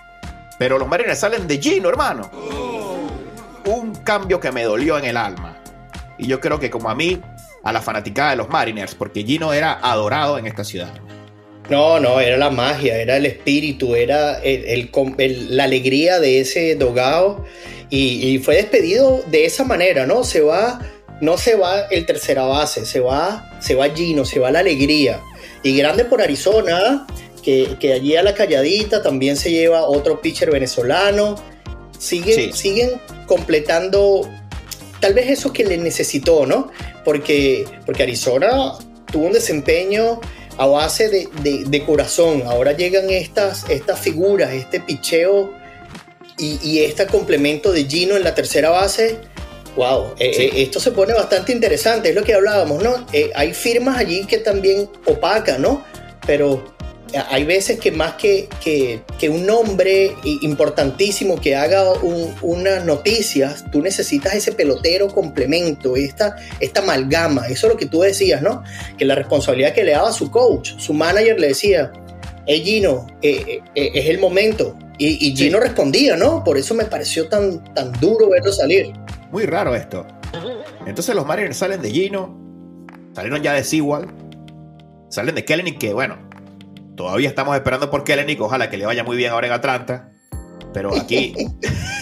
pero 0.60 0.78
los 0.78 0.88
Mariners 0.88 1.20
salen 1.20 1.48
de 1.48 1.58
Gino, 1.58 1.90
hermano. 1.90 2.30
Un 3.66 3.96
cambio 4.04 4.40
que 4.40 4.52
me 4.52 4.64
dolió 4.64 5.00
en 5.00 5.06
el 5.06 5.18
alma. 5.18 5.64
Y 6.18 6.28
yo 6.28 6.40
creo 6.42 6.60
que 6.60 6.70
como 6.70 6.90
a 6.90 6.96
mí, 6.96 7.20
a 7.64 7.72
la 7.72 7.82
fanaticada 7.82 8.32
de 8.32 8.36
los 8.36 8.50
Mariners, 8.50 8.94
porque 8.94 9.24
Gino 9.24 9.54
era 9.54 9.80
adorado 9.82 10.38
en 10.38 10.46
esta 10.46 10.66
ciudad. 10.66 10.94
No, 11.70 12.00
no, 12.00 12.20
era 12.20 12.36
la 12.36 12.50
magia, 12.50 12.98
era 12.98 13.18
el 13.18 13.26
espíritu, 13.26 13.96
era 13.96 14.40
el, 14.40 14.90
la 15.50 15.64
alegría 15.64 16.20
de 16.20 16.42
ese 16.42 16.76
dogado 16.76 17.46
y, 17.90 18.40
fue 18.40 18.56
despedido 18.56 19.24
de 19.28 19.46
esa 19.46 19.64
manera, 19.64 20.06
¿no? 20.06 20.24
Se 20.24 20.42
va, 20.42 20.80
no 21.22 21.38
se 21.38 21.56
va 21.56 21.82
el 21.90 22.06
tercera 22.06 22.44
base, 22.44 22.86
se 22.86 23.00
va, 23.00 23.58
se 23.62 23.76
va 23.76 23.90
Gino, 23.90 24.26
se 24.26 24.40
va 24.40 24.52
la 24.52 24.60
alegría. 24.60 25.22
Y 25.64 25.78
grande 25.78 26.06
por 26.06 26.22
Arizona, 26.22 27.08
que, 27.40 27.94
allí 27.94 28.16
a 28.16 28.24
la 28.24 28.34
calladita 28.34 29.02
también 29.02 29.38
se 29.38 29.52
lleva 29.52 29.84
otro 29.84 30.22
pitcher 30.22 30.52
venezolano. 30.52 31.36
Siguen, 31.98 32.54
siguen 32.54 32.92
completando 33.26 34.30
tal 35.00 35.14
vez 35.14 35.30
eso 35.30 35.52
que 35.54 35.64
le 35.64 35.78
necesitó, 35.78 36.46
¿no? 36.46 36.72
Porque, 37.04 37.66
porque 37.86 38.04
Arizona 38.04 38.74
tuvo 39.12 39.28
un 39.28 39.34
desempeño 39.34 40.20
a 40.58 40.66
base 40.66 41.10
de, 41.10 41.84
corazón. 41.86 42.44
Ahora 42.46 42.74
llegan 42.74 43.10
estas, 43.10 43.66
estas 43.70 44.00
figuras, 44.00 44.52
este 44.54 44.80
picheo 44.82 45.54
y, 46.38 46.80
este 46.80 47.06
complemento 47.08 47.72
de 47.72 47.86
Gino 47.86 48.18
en 48.18 48.24
la 48.24 48.36
tercera 48.36 48.70
base. 48.70 49.18
Wow, 49.76 50.16
eh, 50.20 50.32
eh, 50.38 50.52
esto 50.56 50.80
se 50.80 50.92
pone 50.92 51.14
bastante 51.14 51.54
interesante, 51.54 52.10
es 52.10 52.16
lo 52.16 52.24
que 52.24 52.34
hablábamos, 52.34 52.84
¿no? 52.84 53.06
Eh, 53.14 53.30
hay 53.36 53.54
firmas 53.54 53.98
allí 53.98 54.26
que 54.26 54.40
también 54.40 54.90
opacan, 55.06 55.62
¿no? 55.62 55.86
Pero 56.26 56.76
hay 57.30 57.44
veces 57.44 57.80
que 57.80 57.92
más 57.92 58.14
que, 58.14 58.48
que, 58.64 59.30
un 59.30 59.46
nombre 59.46 60.14
importantísimo 60.42 61.40
que 61.40 61.56
haga 61.56 61.94
unas 62.42 62.86
noticias, 62.86 63.66
tú 63.72 63.82
necesitas 63.82 64.36
ese 64.36 64.52
pelotero 64.52 65.08
complemento, 65.08 65.96
esta, 65.96 66.36
esta 66.60 66.82
amalgama. 66.82 67.48
Eso 67.48 67.68
es 67.68 67.74
lo 67.74 67.80
que 67.80 67.86
tú 67.86 68.02
decías, 68.02 68.42
¿no? 68.42 68.64
Que 68.98 69.06
la 69.06 69.16
responsabilidad 69.16 69.74
que 69.74 69.84
le 69.84 69.92
daba 69.92 70.12
su 70.12 70.30
coach, 70.32 70.72
su 70.78 70.94
manager 70.94 71.40
le 71.40 71.48
decía, 71.50 71.92
hey 72.46 72.62
Gino, 72.64 73.08
eh, 73.22 73.44
eh, 73.48 73.62
eh, 73.76 73.92
es 73.94 74.08
el 74.08 74.20
momento. 74.20 74.78
Y, 74.98 75.34
Gino 75.36 75.62
respondía, 75.62 76.18
¿no? 76.18 76.44
Por 76.44 76.58
eso 76.58 76.74
me 76.74 76.84
pareció 76.84 77.30
tan, 77.30 77.64
tan 77.74 77.92
duro 78.02 78.30
verlo 78.30 78.52
salir. 78.52 78.92
Muy 79.32 79.46
raro 79.46 79.74
esto. 79.74 80.06
Entonces 80.86 81.16
los 81.16 81.26
Mariners 81.26 81.58
salen 81.58 81.82
de 81.82 81.90
Gino, 81.90 82.38
salieron 83.14 83.42
ya 83.42 83.54
de 83.54 83.64
Sewell, 83.64 84.08
salen 85.10 85.36
de 85.36 85.46
Kellenic, 85.46 85.78
que 85.78 85.94
bueno, 85.94 86.29
Todavía 87.00 87.30
estamos 87.30 87.56
esperando 87.56 87.90
por 87.90 88.04
Kellenic, 88.04 88.42
ojalá 88.42 88.70
que 88.70 88.76
le 88.76 88.86
vaya 88.86 89.06
muy 89.06 89.16
bien 89.16 89.32
ahora 89.32 89.48
en 89.48 89.54
Atlanta. 89.54 90.12
Pero 90.74 90.94
aquí 90.94 91.34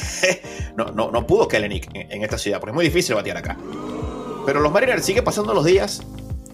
no, 0.75 0.86
no, 0.86 1.12
no, 1.12 1.27
pudo 1.27 1.47
Kellenic 1.47 1.88
en, 1.93 2.23
esta 2.23 2.39
ciudad, 2.39 2.60
porque 2.60 2.71
es 2.71 2.75
muy 2.75 2.86
difícil 2.86 3.13
batear 3.13 3.38
acá. 3.38 3.55
Pero 4.43 4.60
los 4.60 4.71
Mariners 4.71 5.05
siguen 5.05 5.23
pasando 5.23 5.53
los 5.53 5.65
días 5.65 6.01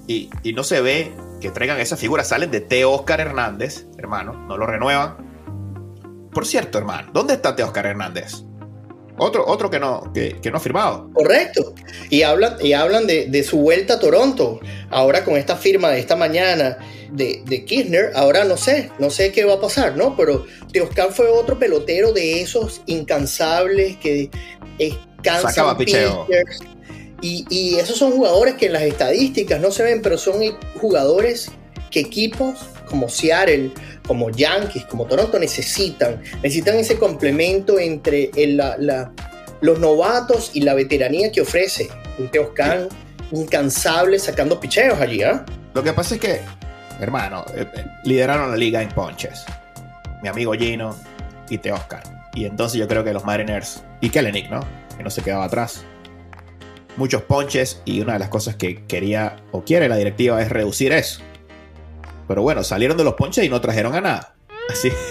y, 0.08 0.30
no 0.54 0.66
se 0.66 0.82
ve 0.82 1.14
que 1.40 1.52
traigan 1.52 1.80
esas 1.80 2.02
figuras. 2.02 2.28
Salen 2.28 2.52
de 2.52 2.60
T. 2.60 2.84
Oscar 2.84 3.22
Hernández, 3.22 3.86
hermano, 3.98 4.34
no 4.34 4.58
lo 4.58 4.66
renuevan. 4.66 5.16
Por 6.34 6.46
cierto, 6.46 6.78
hermano, 6.78 7.12
¿dónde 7.14 7.36
está 7.36 7.56
T. 7.56 7.64
Oscar 7.64 7.86
Hernández? 7.86 8.44
Otro, 9.18 9.46
otro 9.48 9.70
que, 9.70 9.80
no, 9.80 10.12
que, 10.14 10.40
no 10.50 10.58
ha 10.58 10.60
firmado. 10.60 11.10
Correcto. 11.14 11.76
Y 12.10 12.24
hablan, 12.24 12.58
y 12.62 12.74
hablan 12.74 13.06
de, 13.06 13.28
de, 13.28 13.44
su 13.44 13.60
vuelta 13.60 13.96
a 13.96 14.00
Toronto. 14.00 14.60
Ahora 14.90 15.24
con 15.24 15.38
esta 15.38 15.56
firma 15.56 15.90
de 15.92 16.00
esta 16.00 16.16
mañana 16.16 16.78
de, 17.12 17.66
Kirchner, 17.66 18.12
ahora 18.16 18.44
no 18.44 18.58
sé, 18.58 18.90
no 18.98 19.10
sé 19.10 19.32
qué 19.32 19.46
va 19.46 19.54
a 19.54 19.62
pasar, 19.62 19.96
¿no? 19.96 20.16
Pero 20.16 20.46
Oscar 20.82 21.12
fue 21.12 21.28
otro 21.28 21.60
pelotero 21.60 22.12
de 22.12 22.42
esos 22.42 22.82
incansables 22.88 23.98
que 23.98 24.30
cansan. 25.22 25.78
Y, 27.22 27.46
y 27.50 27.76
esos 27.76 27.98
son 27.98 28.12
jugadores 28.12 28.56
que 28.56 28.66
en 28.66 28.74
las 28.74 28.82
estadísticas 28.82 29.62
no 29.62 29.72
se 29.72 29.84
ven, 29.84 30.02
pero 30.02 30.18
son 30.18 30.42
jugadores 30.76 31.52
que 31.94 32.02
equipos 32.02 32.56
como 32.90 33.08
Seattle, 33.08 33.72
como 34.08 34.30
Yankees, 34.32 34.86
como 34.86 35.06
Toronto 35.06 35.40
necesitan. 35.40 36.22
Necesitan 36.42 36.76
ese 36.76 36.98
complemento 36.98 37.80
entre 37.80 38.30
los 39.62 39.80
novatos 39.80 40.52
y 40.54 40.62
la 40.62 40.74
veteranía 40.74 41.32
que 41.32 41.42
ofrece 41.42 41.88
un 42.18 42.30
Teoscan 42.30 42.90
incansable 43.32 44.20
sacando 44.20 44.60
picheos 44.60 45.00
allí. 45.00 45.24
¿ah? 45.24 45.46
Lo 45.74 45.84
que 45.84 45.94
pasa 45.94 46.16
es 46.16 46.22
que 46.22 46.42
hermano, 47.00 47.46
eh, 47.56 47.66
eh, 47.76 47.86
lideraron 48.04 48.52
la 48.52 48.58
liga 48.58 48.82
en 48.82 48.90
ponches. 48.90 49.46
Mi 50.22 50.30
amigo 50.30 50.54
Gino 50.54 50.96
y 51.50 51.58
Te 51.58 51.72
Oscar. 51.72 52.04
Y 52.34 52.46
entonces 52.46 52.80
yo 52.80 52.88
creo 52.88 53.04
que 53.04 53.14
los 53.14 53.26
Mariners 53.26 53.84
y 54.02 54.10
Kellenic, 54.10 54.50
¿no? 54.50 54.62
Que 54.98 55.04
no 55.04 55.10
se 55.10 55.22
quedaba 55.22 55.46
atrás. 55.46 55.84
Muchos 56.96 57.24
ponches 57.24 57.82
y 57.86 58.02
una 58.02 58.14
de 58.14 58.20
las 58.20 58.30
cosas 58.30 58.56
que 58.56 58.86
quería 58.86 59.38
o 59.52 59.64
quiere 59.64 59.90
la 59.90 59.98
directiva 59.98 60.42
es 60.42 60.50
reducir 60.50 60.94
eso. 60.94 61.22
Pero 62.28 62.42
bueno, 62.42 62.64
salieron 62.64 62.98
de 62.98 63.04
los 63.04 63.14
ponches 63.16 63.44
y 63.44 63.50
no 63.50 63.62
trajeron 63.62 63.96
a 63.96 64.02
nada. 64.02 64.36
Así. 64.70 64.90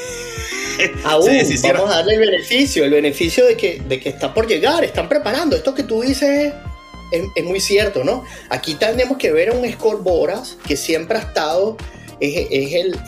Aún, 1.05 1.31
vamos 1.63 1.91
a 1.91 1.97
darle 1.97 2.15
el 2.15 2.21
beneficio, 2.21 2.85
el 2.85 2.91
beneficio 2.91 3.47
de 3.47 3.57
que, 3.57 3.83
de 3.87 4.01
que 4.01 4.09
está 4.09 4.33
por 4.33 4.47
llegar, 4.47 4.85
están 4.85 5.09
preparando. 5.09 5.57
Esto 5.57 5.75
que 5.75 5.83
tú 5.83 6.03
dices 6.03 6.53
es, 7.11 7.45
muy 7.45 7.61
cierto, 7.61 8.05
¿no? 8.05 8.25
Aquí 8.49 8.75
tenemos 8.75 9.19
que 9.19 9.33
ver 9.33 9.51
a 9.51 9.53
un 9.53 10.03
Boras 10.03 10.57
que 10.67 10.77
siempre 10.77 11.19
ha 11.19 11.21
estado, 11.21 11.77
es, 12.21 12.73
el, 12.73 12.99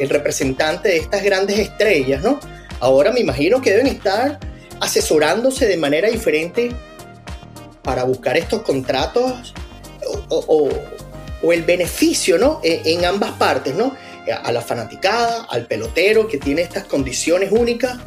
el, 0.00 0.08
representante 0.08 0.88
de 0.88 0.96
estas 0.96 1.22
grandes 1.22 1.58
estrellas, 1.58 2.22
¿no? 2.22 2.40
Ahora 2.80 3.12
me 3.12 3.20
imagino 3.20 3.60
que 3.60 3.70
deben 3.70 3.86
estar 3.86 4.38
asesorándose 4.80 5.66
de 5.66 5.76
manera 5.76 6.08
diferente 6.08 6.70
para 7.82 8.04
buscar 8.04 8.36
estos 8.36 8.62
contratos 8.62 9.54
o, 10.28 10.68
el 11.42 11.62
beneficio, 11.62 12.38
¿no? 12.38 12.60
En, 12.62 12.80
en, 12.84 13.04
ambas 13.04 13.32
partes, 13.32 13.74
¿no? 13.74 13.94
A 14.42 14.50
la 14.50 14.60
fanaticada, 14.60 15.46
al 15.50 15.66
pelotero 15.66 16.26
que 16.26 16.38
tiene 16.38 16.62
estas 16.62 16.84
condiciones 16.84 17.52
únicas 17.52 17.98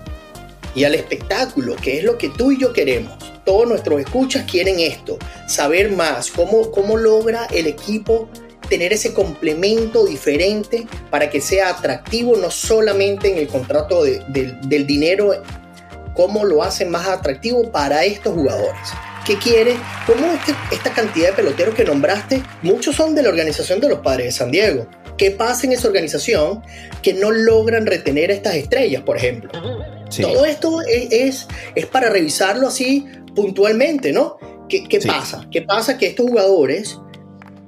y 0.75 0.83
al 0.83 0.95
espectáculo, 0.95 1.75
que 1.75 1.99
es 1.99 2.03
lo 2.03 2.17
que 2.17 2.29
tú 2.29 2.51
y 2.51 2.59
yo 2.59 2.73
queremos 2.73 3.17
todos 3.49 3.67
nuestros 3.67 3.99
escuchas 3.99 4.45
quieren 4.45 4.79
esto, 4.79 5.17
saber 5.47 5.91
más, 5.91 6.29
cómo, 6.29 6.69
cómo 6.69 6.97
logra 6.97 7.47
el 7.51 7.65
equipo 7.65 8.29
tener 8.69 8.93
ese 8.93 9.11
complemento 9.11 10.05
diferente 10.05 10.85
para 11.09 11.31
que 11.31 11.41
sea 11.41 11.69
atractivo 11.69 12.37
no 12.37 12.51
solamente 12.51 13.31
en 13.31 13.39
el 13.39 13.47
contrato 13.47 14.03
del 14.03 14.85
dinero, 14.85 15.31
cómo 16.13 16.45
lo 16.45 16.61
hacen 16.61 16.91
más 16.91 17.07
atractivo 17.07 17.71
para 17.71 18.05
estos 18.05 18.35
jugadores. 18.35 18.89
¿Qué 19.29 19.37
quiere? 19.37 19.77
¿Cómo 20.07 20.25
este, 20.31 20.55
esta 20.71 20.91
cantidad 20.91 21.27
de 21.27 21.33
peloteros 21.33 21.75
que 21.75 21.83
nombraste, 21.83 22.41
muchos 22.63 22.95
son 22.95 23.13
de 23.13 23.21
la 23.21 23.29
organización 23.29 23.79
de 23.79 23.87
los 23.87 23.99
padres 23.99 24.25
de 24.25 24.31
San 24.31 24.49
Diego? 24.49 24.87
¿Qué 25.19 25.29
pasa 25.29 25.67
en 25.67 25.73
esa 25.73 25.87
organización 25.87 26.63
que 27.03 27.13
no 27.13 27.29
logran 27.29 27.85
retener 27.85 28.31
a 28.31 28.33
estas 28.33 28.55
estrellas, 28.55 29.03
por 29.03 29.17
ejemplo? 29.17 29.51
Todo 30.19 30.45
esto 30.45 30.81
es, 30.81 31.45
es, 31.75 31.85
para 31.85 32.09
revisarlo 32.09 32.69
así 32.69 33.05
puntualmente, 33.35 34.11
¿no? 34.11 34.37
¿Qué, 34.67 34.85
qué 34.85 34.99
pasa? 34.99 35.45
¿Qué 35.51 35.61
pasa? 35.61 35.99
Que 35.99 36.07
estos 36.07 36.25
jugadores 36.25 36.97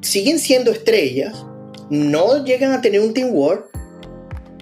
siguen 0.01 0.39
siendo 0.39 0.72
estrellas, 0.72 1.45
no 1.91 2.43
llegan 2.43 2.72
a 2.72 2.82
tener 2.82 3.01
un 3.01 3.14
teamwork 3.14 3.68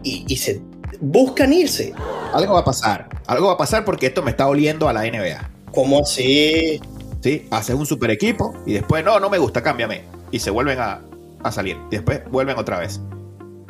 y, 0.04 0.26
y 0.28 0.36
se 0.36 0.62
buscan 1.00 1.54
irse. 1.54 1.94
Algo 2.34 2.56
va 2.56 2.60
a 2.60 2.66
pasar, 2.66 3.08
algo 3.26 3.48
va 3.48 3.54
a 3.54 3.58
pasar 3.58 3.86
porque 3.86 4.08
esto 4.08 4.22
me 4.22 4.32
está 4.32 4.50
oliendo 4.50 4.90
a 4.90 4.92
la 4.92 5.04
NBA. 5.04 5.59
¿Cómo 5.74 6.02
así? 6.02 6.80
Sí, 7.22 7.48
haces 7.52 7.76
un 7.76 7.86
super 7.86 8.10
equipo 8.12 8.54
y 8.66 8.74
después, 8.74 9.04
no, 9.04 9.20
no 9.20 9.30
me 9.30 9.38
gusta, 9.38 9.62
cámbiame. 9.62 10.04
Y 10.32 10.40
se 10.40 10.52
vuelven 10.52 10.80
a, 10.80 11.02
a 11.44 11.52
salir. 11.52 11.78
Y 11.92 11.96
después 11.96 12.22
vuelven 12.30 12.58
otra 12.58 12.80
vez. 12.80 13.02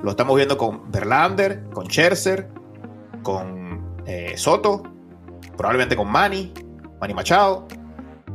Lo 0.02 0.12
estamos 0.12 0.36
viendo 0.36 0.58
con 0.58 0.92
Verlander, 0.92 1.64
con 1.74 1.88
Scherzer, 1.88 2.48
con 3.24 3.82
eh, 4.06 4.34
Soto, 4.38 4.84
probablemente 5.58 5.96
con 5.96 6.10
Manny, 6.10 6.54
Manny 7.02 7.14
Machado. 7.14 7.68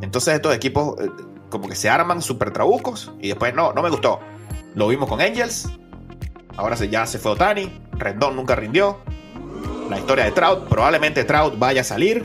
Entonces 0.00 0.34
estos 0.34 0.54
equipos 0.54 1.00
eh, 1.00 1.08
como 1.48 1.68
que 1.68 1.74
se 1.74 1.88
arman 1.88 2.20
super 2.20 2.52
trabucos 2.52 3.12
y 3.20 3.28
después 3.28 3.54
no, 3.54 3.72
no 3.72 3.82
me 3.82 3.90
gustó. 3.90 4.20
Lo 4.74 4.88
vimos 4.88 5.08
con 5.08 5.20
Angels, 5.20 5.68
ahora 6.56 6.76
ya 6.76 7.06
se 7.06 7.18
fue 7.18 7.32
Otani, 7.32 7.80
Rendón 7.92 8.36
nunca 8.36 8.56
rindió. 8.56 8.98
La 9.88 9.98
historia 9.98 10.24
de 10.24 10.32
Trout, 10.32 10.68
probablemente 10.68 11.24
Trout 11.24 11.58
vaya 11.58 11.82
a 11.82 11.84
salir. 11.84 12.24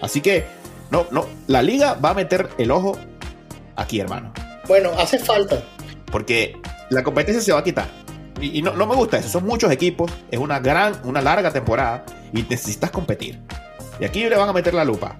Así 0.00 0.20
que 0.20 0.44
no, 0.90 1.06
no, 1.10 1.26
la 1.46 1.62
liga 1.62 1.94
va 1.94 2.10
a 2.10 2.14
meter 2.14 2.48
el 2.58 2.70
ojo 2.70 2.96
aquí, 3.76 4.00
hermano. 4.00 4.32
Bueno, 4.68 4.90
hace 4.98 5.18
falta. 5.18 5.62
Porque 6.10 6.56
la 6.90 7.02
competencia 7.02 7.42
se 7.42 7.52
va 7.52 7.60
a 7.60 7.64
quitar. 7.64 7.88
Y, 8.40 8.62
no, 8.62 8.74
no, 8.74 8.86
me 8.86 8.94
gusta 8.94 9.18
eso. 9.18 9.28
Son 9.28 9.44
muchos 9.44 9.70
equipos. 9.70 10.10
Es 10.30 10.38
una 10.38 10.60
gran, 10.60 11.00
una 11.04 11.20
larga 11.20 11.52
temporada. 11.52 12.04
Y 12.32 12.42
necesitas 12.42 12.90
competir. 12.90 13.40
Y 13.98 14.04
aquí 14.04 14.28
le 14.28 14.36
van 14.36 14.48
a 14.48 14.52
meter 14.52 14.74
la 14.74 14.84
lupa. 14.84 15.18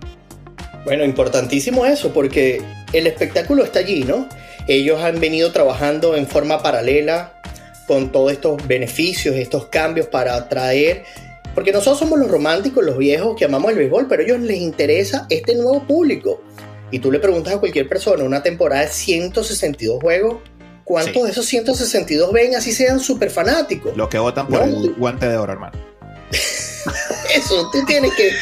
Bueno, 0.85 1.05
importantísimo 1.05 1.87
eso, 1.87 2.13
porque 2.13 2.63
el 2.93 3.07
espectáculo 3.07 3.65
está 3.65 3.81
allí, 3.81 4.05
¿no? 4.05 4.29
Ellos 4.69 5.03
han 5.03 5.19
venido 5.19 5.51
trabajando 5.51 6.17
en 6.17 6.27
forma 6.27 6.63
paralela 6.63 7.41
con 7.87 8.13
todos 8.13 8.33
estos 8.33 8.67
beneficios, 8.67 9.35
estos 9.37 9.67
cambios 9.67 10.07
para 10.07 10.35
atraer. 10.35 11.05
Porque 11.57 11.73
nosotros 11.73 11.99
somos 11.99 12.19
los 12.19 12.31
románticos, 12.31 12.85
los 12.85 12.99
viejos 12.99 13.35
que 13.35 13.47
amamos 13.47 13.73
el 13.73 13.79
béisbol, 13.79 14.07
pero 14.09 14.21
a 14.21 14.25
ellos 14.27 14.41
les 14.41 14.59
interesa 14.59 15.27
este 15.31 15.55
nuevo 15.55 15.83
público. 15.85 16.43
Y 16.91 16.99
tú 16.99 17.11
le 17.11 17.19
preguntas 17.19 17.55
a 17.55 17.59
cualquier 17.59 17.89
persona, 17.89 18.25
una 18.25 18.43
temporada 18.43 18.83
de 18.83 18.89
162 18.89 19.99
juegos, 20.03 20.37
¿cuántos 20.85 21.25
de 21.25 21.31
esos 21.31 21.47
162 21.47 22.31
ven 22.31 22.55
así 22.57 22.73
sean 22.73 23.01
súper 23.01 23.31
fanáticos? 23.31 23.97
Los 23.97 24.11
que 24.11 24.19
votan 24.19 24.47
por 24.49 24.63
el 24.63 24.95
guante 24.99 25.27
de 25.27 25.39
oro, 25.39 25.51
hermano. 25.51 25.79
Eso, 27.35 27.71
tú 27.73 27.85
tienes, 27.87 28.13
que, 28.13 28.33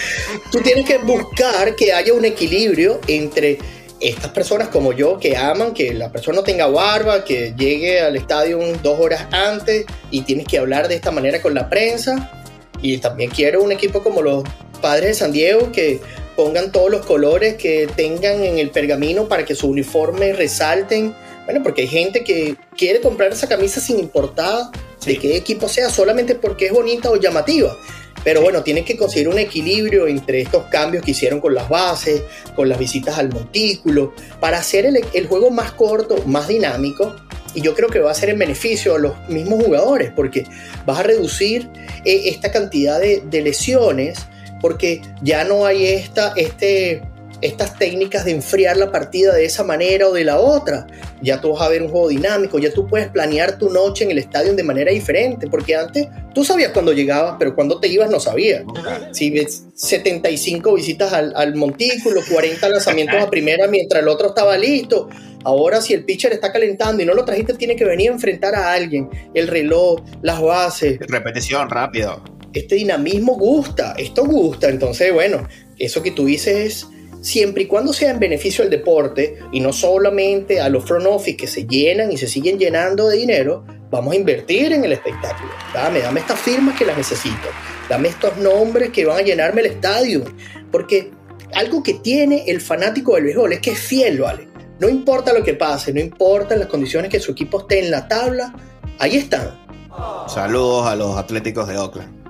tú 0.50 0.58
tienes 0.58 0.84
que 0.84 0.98
buscar 0.98 1.76
que 1.76 1.92
haya 1.92 2.12
un 2.12 2.24
equilibrio 2.24 3.00
entre 3.06 3.58
estas 4.00 4.32
personas 4.32 4.68
como 4.68 4.92
yo 4.92 5.20
que 5.20 5.36
aman 5.36 5.72
que 5.72 5.94
la 5.94 6.10
persona 6.10 6.38
no 6.38 6.42
tenga 6.42 6.66
barba, 6.66 7.24
que 7.24 7.54
llegue 7.56 8.00
al 8.00 8.16
estadio 8.16 8.58
dos 8.82 8.98
horas 8.98 9.28
antes 9.30 9.86
y 10.10 10.22
tienes 10.22 10.48
que 10.48 10.58
hablar 10.58 10.88
de 10.88 10.96
esta 10.96 11.12
manera 11.12 11.40
con 11.40 11.54
la 11.54 11.70
prensa. 11.70 12.43
Y 12.82 12.98
también 12.98 13.30
quiero 13.30 13.62
un 13.62 13.72
equipo 13.72 14.02
como 14.02 14.22
los 14.22 14.44
padres 14.80 15.08
de 15.08 15.14
San 15.14 15.32
Diego 15.32 15.72
que 15.72 16.00
pongan 16.36 16.72
todos 16.72 16.90
los 16.90 17.06
colores 17.06 17.54
que 17.54 17.88
tengan 17.96 18.42
en 18.42 18.58
el 18.58 18.70
pergamino 18.70 19.28
para 19.28 19.44
que 19.44 19.54
su 19.54 19.68
uniforme 19.68 20.32
resalten. 20.32 21.14
Bueno, 21.44 21.62
porque 21.62 21.82
hay 21.82 21.88
gente 21.88 22.24
que 22.24 22.56
quiere 22.76 23.00
comprar 23.00 23.32
esa 23.32 23.48
camisa 23.48 23.80
sin 23.80 23.98
importar 23.98 24.70
de 25.04 25.18
qué 25.18 25.36
equipo 25.36 25.68
sea, 25.68 25.90
solamente 25.90 26.34
porque 26.34 26.66
es 26.66 26.72
bonita 26.72 27.10
o 27.10 27.16
llamativa. 27.16 27.76
Pero 28.24 28.40
bueno, 28.40 28.62
tienen 28.62 28.86
que 28.86 28.96
conseguir 28.96 29.28
un 29.28 29.38
equilibrio 29.38 30.06
entre 30.06 30.40
estos 30.40 30.64
cambios 30.64 31.04
que 31.04 31.10
hicieron 31.10 31.40
con 31.40 31.54
las 31.54 31.68
bases, 31.68 32.22
con 32.56 32.70
las 32.70 32.78
visitas 32.78 33.18
al 33.18 33.30
montículo, 33.30 34.14
para 34.40 34.58
hacer 34.58 34.86
el, 34.86 35.26
juego 35.26 35.50
más 35.50 35.72
corto, 35.72 36.16
más 36.26 36.48
dinámico. 36.48 37.14
Y 37.54 37.62
yo 37.62 37.74
creo 37.74 37.88
que 37.88 38.00
va 38.00 38.10
a 38.10 38.14
ser 38.14 38.30
en 38.30 38.38
beneficio 38.38 38.94
a 38.94 38.98
los 38.98 39.28
mismos 39.28 39.64
jugadores, 39.64 40.12
porque 40.14 40.46
vas 40.84 40.98
a 40.98 41.02
reducir 41.02 41.70
eh, 42.04 42.22
esta 42.26 42.50
cantidad 42.50 43.00
de, 43.00 43.22
de 43.24 43.42
lesiones 43.42 44.26
porque 44.64 45.02
ya 45.20 45.44
no 45.44 45.66
hay 45.66 45.88
esta, 45.88 46.32
este, 46.36 47.02
estas 47.40 47.78
técnicas 47.78 48.24
de 48.24 48.32
enfriar 48.32 48.76
la 48.76 48.90
partida 48.90 49.34
de 49.34 49.44
esa 49.44 49.64
manera 49.64 50.08
o 50.08 50.12
de 50.12 50.24
la 50.24 50.38
otra. 50.38 50.86
Ya 51.22 51.40
tú 51.40 51.52
vas 51.52 51.62
a 51.62 51.68
ver 51.68 51.82
un 51.82 51.88
juego 51.88 52.08
dinámico, 52.08 52.58
ya 52.58 52.72
tú 52.72 52.86
puedes 52.86 53.08
planear 53.08 53.58
tu 53.58 53.70
noche 53.70 54.04
en 54.04 54.10
el 54.10 54.18
estadio 54.18 54.54
de 54.54 54.62
manera 54.62 54.92
diferente, 54.92 55.46
porque 55.48 55.74
antes 55.74 56.08
tú 56.34 56.44
sabías 56.44 56.72
cuando 56.72 56.92
llegabas, 56.92 57.36
pero 57.38 57.54
cuando 57.54 57.80
te 57.80 57.88
ibas 57.88 58.10
no 58.10 58.20
sabías. 58.20 58.64
Si 59.12 59.30
ves 59.30 59.64
75 59.74 60.74
visitas 60.74 61.12
al, 61.12 61.32
al 61.36 61.54
montículo, 61.54 62.20
40 62.30 62.68
lanzamientos 62.68 63.22
a 63.22 63.30
primera 63.30 63.66
mientras 63.66 64.02
el 64.02 64.08
otro 64.08 64.28
estaba 64.28 64.56
listo. 64.56 65.08
Ahora 65.44 65.82
si 65.82 65.92
el 65.92 66.04
pitcher 66.04 66.32
está 66.32 66.52
calentando 66.52 67.02
y 67.02 67.06
no 67.06 67.14
lo 67.14 67.24
trajiste, 67.24 67.54
tiene 67.54 67.76
que 67.76 67.84
venir 67.84 68.10
a 68.10 68.14
enfrentar 68.14 68.54
a 68.54 68.72
alguien. 68.72 69.10
El 69.34 69.48
reloj, 69.48 70.00
las 70.22 70.40
bases. 70.40 70.98
Repetición, 71.08 71.68
rápido 71.68 72.22
este 72.54 72.76
dinamismo 72.76 73.34
gusta, 73.34 73.94
esto 73.98 74.24
gusta. 74.24 74.68
Entonces, 74.68 75.12
bueno, 75.12 75.46
eso 75.78 76.02
que 76.02 76.12
tú 76.12 76.26
dices 76.26 76.56
es 76.56 76.88
siempre 77.24 77.62
y 77.62 77.66
cuando 77.66 77.94
sea 77.94 78.10
en 78.10 78.18
beneficio 78.18 78.62
del 78.62 78.70
deporte 78.70 79.38
y 79.50 79.60
no 79.60 79.72
solamente 79.72 80.60
a 80.60 80.68
los 80.68 80.84
front 80.84 81.06
office 81.06 81.38
que 81.38 81.46
se 81.46 81.66
llenan 81.66 82.12
y 82.12 82.18
se 82.18 82.28
siguen 82.28 82.58
llenando 82.58 83.08
de 83.08 83.16
dinero, 83.16 83.64
vamos 83.90 84.12
a 84.12 84.16
invertir 84.16 84.72
en 84.74 84.84
el 84.84 84.92
espectáculo. 84.92 85.50
Dame, 85.72 86.00
dame 86.00 86.20
estas 86.20 86.38
firmas 86.38 86.76
que 86.78 86.84
las 86.84 86.98
necesito. 86.98 87.48
Dame 87.88 88.08
estos 88.08 88.36
nombres 88.36 88.90
que 88.90 89.06
van 89.06 89.20
a 89.20 89.22
llenarme 89.22 89.62
el 89.62 89.68
estadio. 89.68 90.22
Porque 90.70 91.12
algo 91.54 91.82
que 91.82 91.94
tiene 91.94 92.44
el 92.46 92.60
fanático 92.60 93.14
del 93.14 93.24
béisbol 93.24 93.54
es 93.54 93.60
que 93.60 93.70
es 93.70 93.78
fiel, 93.78 94.20
¿vale? 94.20 94.46
No 94.78 94.90
importa 94.90 95.32
lo 95.32 95.42
que 95.42 95.54
pase, 95.54 95.94
no 95.94 96.00
importa 96.00 96.56
las 96.56 96.68
condiciones 96.68 97.10
que 97.10 97.20
su 97.20 97.32
equipo 97.32 97.60
esté 97.60 97.78
en 97.78 97.90
la 97.90 98.06
tabla, 98.06 98.54
ahí 98.98 99.16
están. 99.16 99.64
Saludos 100.28 100.86
a 100.86 100.94
los 100.94 101.16
Atléticos 101.16 101.68
de 101.68 101.78
Oakland. 101.78 102.23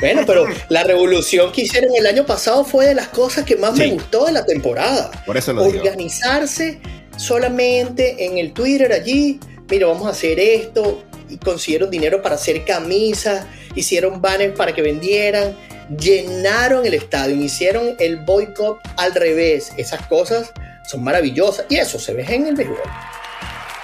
Bueno, 0.00 0.22
pero 0.26 0.46
la 0.68 0.84
revolución 0.84 1.50
que 1.50 1.62
hicieron 1.62 1.90
el 1.96 2.06
año 2.06 2.24
pasado 2.24 2.64
fue 2.64 2.86
de 2.86 2.94
las 2.94 3.08
cosas 3.08 3.44
que 3.44 3.56
más 3.56 3.74
me 3.74 3.88
gustó 3.88 4.26
de 4.26 4.32
la 4.32 4.44
temporada. 4.44 5.10
Por 5.26 5.36
eso 5.36 5.52
lo 5.52 5.64
Organizarse 5.64 6.80
solamente 7.16 8.24
en 8.24 8.38
el 8.38 8.52
Twitter 8.52 8.92
allí. 8.92 9.40
Mira, 9.68 9.88
vamos 9.88 10.06
a 10.06 10.10
hacer 10.10 10.38
esto. 10.38 11.02
Y 11.28 11.36
consiguieron 11.36 11.90
dinero 11.90 12.22
para 12.22 12.36
hacer 12.36 12.64
camisas, 12.64 13.44
hicieron 13.74 14.22
banners 14.22 14.56
para 14.56 14.74
que 14.74 14.80
vendieran, 14.80 15.54
llenaron 15.98 16.86
el 16.86 16.94
estadio, 16.94 17.36
hicieron 17.36 17.96
el 17.98 18.16
boicot 18.16 18.78
al 18.96 19.14
revés. 19.14 19.72
Esas 19.76 20.06
cosas 20.06 20.52
son 20.88 21.04
maravillosas 21.04 21.66
y 21.68 21.76
eso 21.76 21.98
se 21.98 22.14
ve 22.14 22.24
en 22.28 22.46
el 22.46 22.54
béisbol. 22.54 22.78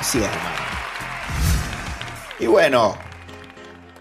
Sí, 0.01 0.19
hermano. 0.19 0.65
Y 2.41 2.47
bueno, 2.47 2.97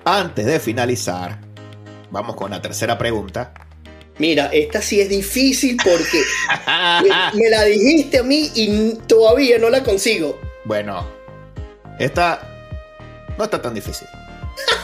antes 0.05 0.45
de 0.45 0.59
finalizar, 0.59 1.37
vamos 2.13 2.35
con 2.35 2.51
la 2.51 2.61
tercera 2.61 2.97
pregunta. 2.97 3.53
Mira, 4.19 4.45
esta 4.53 4.81
sí 4.81 5.01
es 5.01 5.09
difícil 5.09 5.75
porque 5.83 6.21
me 7.33 7.49
la 7.49 7.63
dijiste 7.63 8.19
a 8.19 8.23
mí 8.23 8.51
y 8.53 8.93
todavía 9.07 9.57
no 9.57 9.69
la 9.71 9.83
consigo. 9.83 10.39
Bueno, 10.63 11.05
esta 11.99 12.39
no 13.37 13.43
está 13.43 13.59
tan 13.61 13.73
difícil. 13.73 14.07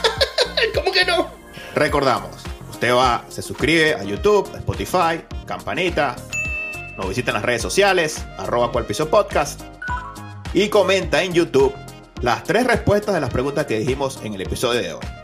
¿Cómo 0.74 0.90
que 0.90 1.04
no? 1.04 1.30
Recordamos, 1.76 2.42
usted 2.68 2.92
va, 2.92 3.24
se 3.28 3.42
suscribe 3.42 3.94
a 3.94 4.02
YouTube, 4.02 4.50
Spotify, 4.56 5.24
campanita, 5.46 6.16
nos 6.96 7.08
visita 7.08 7.30
en 7.30 7.34
las 7.34 7.44
redes 7.44 7.62
sociales, 7.62 8.24
arroba 8.38 8.72
cual 8.72 8.86
piso 8.86 9.08
podcast 9.08 9.60
y 10.52 10.68
comenta 10.68 11.22
en 11.22 11.32
YouTube 11.32 11.72
las 12.22 12.42
tres 12.42 12.66
respuestas 12.66 13.14
de 13.14 13.20
las 13.20 13.30
preguntas 13.30 13.66
que 13.66 13.78
dijimos 13.78 14.18
en 14.24 14.34
el 14.34 14.40
episodio 14.40 14.82
de 14.82 14.92
hoy. 14.94 15.19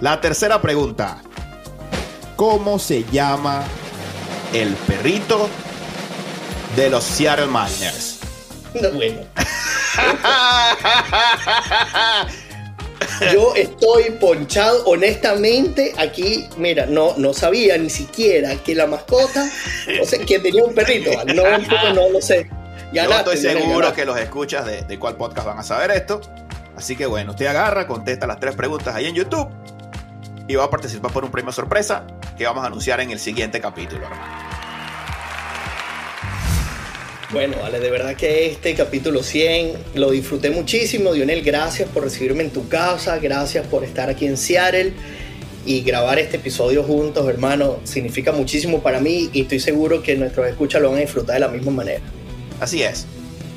La 0.00 0.20
tercera 0.20 0.60
pregunta. 0.60 1.22
¿Cómo 2.36 2.78
se 2.78 3.04
llama 3.04 3.64
el 4.52 4.74
perrito 4.74 5.48
de 6.76 6.90
los 6.90 7.02
Seattle 7.02 7.46
Mariners? 7.46 8.18
No, 8.74 8.90
bueno. 8.90 9.22
Yo 13.32 13.54
estoy 13.54 14.10
ponchado, 14.20 14.84
honestamente, 14.84 15.94
aquí, 15.96 16.46
mira, 16.58 16.84
no, 16.84 17.14
no 17.16 17.32
sabía 17.32 17.78
ni 17.78 17.88
siquiera 17.88 18.54
que 18.56 18.74
la 18.74 18.86
mascota, 18.86 19.48
o 20.02 20.04
sea, 20.04 20.18
que 20.18 20.38
tenía 20.38 20.62
un 20.62 20.74
perrito, 20.74 21.10
no, 21.34 21.42
no 21.94 22.10
lo 22.10 22.20
sé. 22.20 22.50
Yo 22.92 23.10
estoy 23.10 23.38
seguro 23.38 23.94
que 23.94 24.04
los 24.04 24.18
escuchas 24.18 24.66
de, 24.66 24.82
de 24.82 24.98
cuál 24.98 25.16
podcast 25.16 25.46
van 25.46 25.58
a 25.58 25.62
saber 25.62 25.92
esto. 25.92 26.20
Así 26.76 26.96
que 26.96 27.06
bueno, 27.06 27.30
usted 27.30 27.46
agarra, 27.46 27.86
contesta 27.86 28.26
las 28.26 28.38
tres 28.38 28.54
preguntas 28.54 28.94
ahí 28.94 29.06
en 29.06 29.14
YouTube 29.14 29.48
y 30.48 30.54
va 30.54 30.64
a 30.64 30.70
participar 30.70 31.12
por 31.12 31.24
un 31.24 31.30
premio 31.30 31.52
sorpresa 31.52 32.06
que 32.36 32.44
vamos 32.44 32.64
a 32.64 32.68
anunciar 32.68 33.00
en 33.00 33.10
el 33.10 33.18
siguiente 33.18 33.60
capítulo, 33.60 34.04
hermano. 34.04 34.56
Bueno, 37.32 37.56
vale, 37.60 37.80
de 37.80 37.90
verdad 37.90 38.14
que 38.14 38.46
este 38.46 38.74
capítulo 38.74 39.22
100 39.22 39.72
lo 39.94 40.12
disfruté 40.12 40.50
muchísimo. 40.50 41.12
Dionel, 41.12 41.42
gracias 41.42 41.88
por 41.88 42.04
recibirme 42.04 42.44
en 42.44 42.50
tu 42.50 42.68
casa, 42.68 43.18
gracias 43.18 43.66
por 43.66 43.82
estar 43.82 44.08
aquí 44.08 44.26
en 44.26 44.36
Seattle. 44.36 44.92
y 45.68 45.80
grabar 45.82 46.20
este 46.20 46.36
episodio 46.36 46.84
juntos, 46.84 47.28
hermano, 47.28 47.80
significa 47.82 48.30
muchísimo 48.30 48.80
para 48.84 49.00
mí 49.00 49.30
y 49.32 49.40
estoy 49.40 49.58
seguro 49.58 50.00
que 50.00 50.14
nuestros 50.14 50.46
escuchas 50.46 50.80
lo 50.80 50.90
van 50.90 50.98
a 50.98 51.00
disfrutar 51.00 51.34
de 51.34 51.40
la 51.40 51.48
misma 51.48 51.72
manera. 51.72 52.02
Así 52.60 52.84
es. 52.84 53.04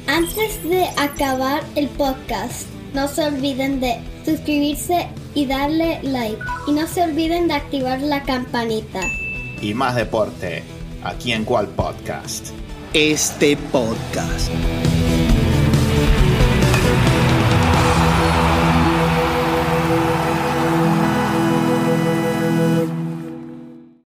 Antes 0.08 0.64
de 0.68 0.86
acabar 0.98 1.62
el 1.76 1.88
podcast, 1.90 2.68
no 2.96 3.08
se 3.08 3.26
olviden 3.26 3.80
de 3.80 4.00
suscribirse 4.26 5.08
y 5.34 5.46
darle 5.46 6.00
like. 6.04 6.42
Y 6.68 6.72
no 6.72 6.88
se 6.88 7.04
olviden 7.04 7.48
de 7.48 7.56
activar 7.56 8.02
la 8.02 8.24
campanita. 8.24 9.02
Y 9.62 9.74
más 9.74 9.96
deporte, 9.96 10.64
aquí 11.04 11.34
en 11.34 11.46
cuál 11.46 11.68
podcast. 11.68 12.50
Este 12.94 13.58
podcast. 13.72 14.50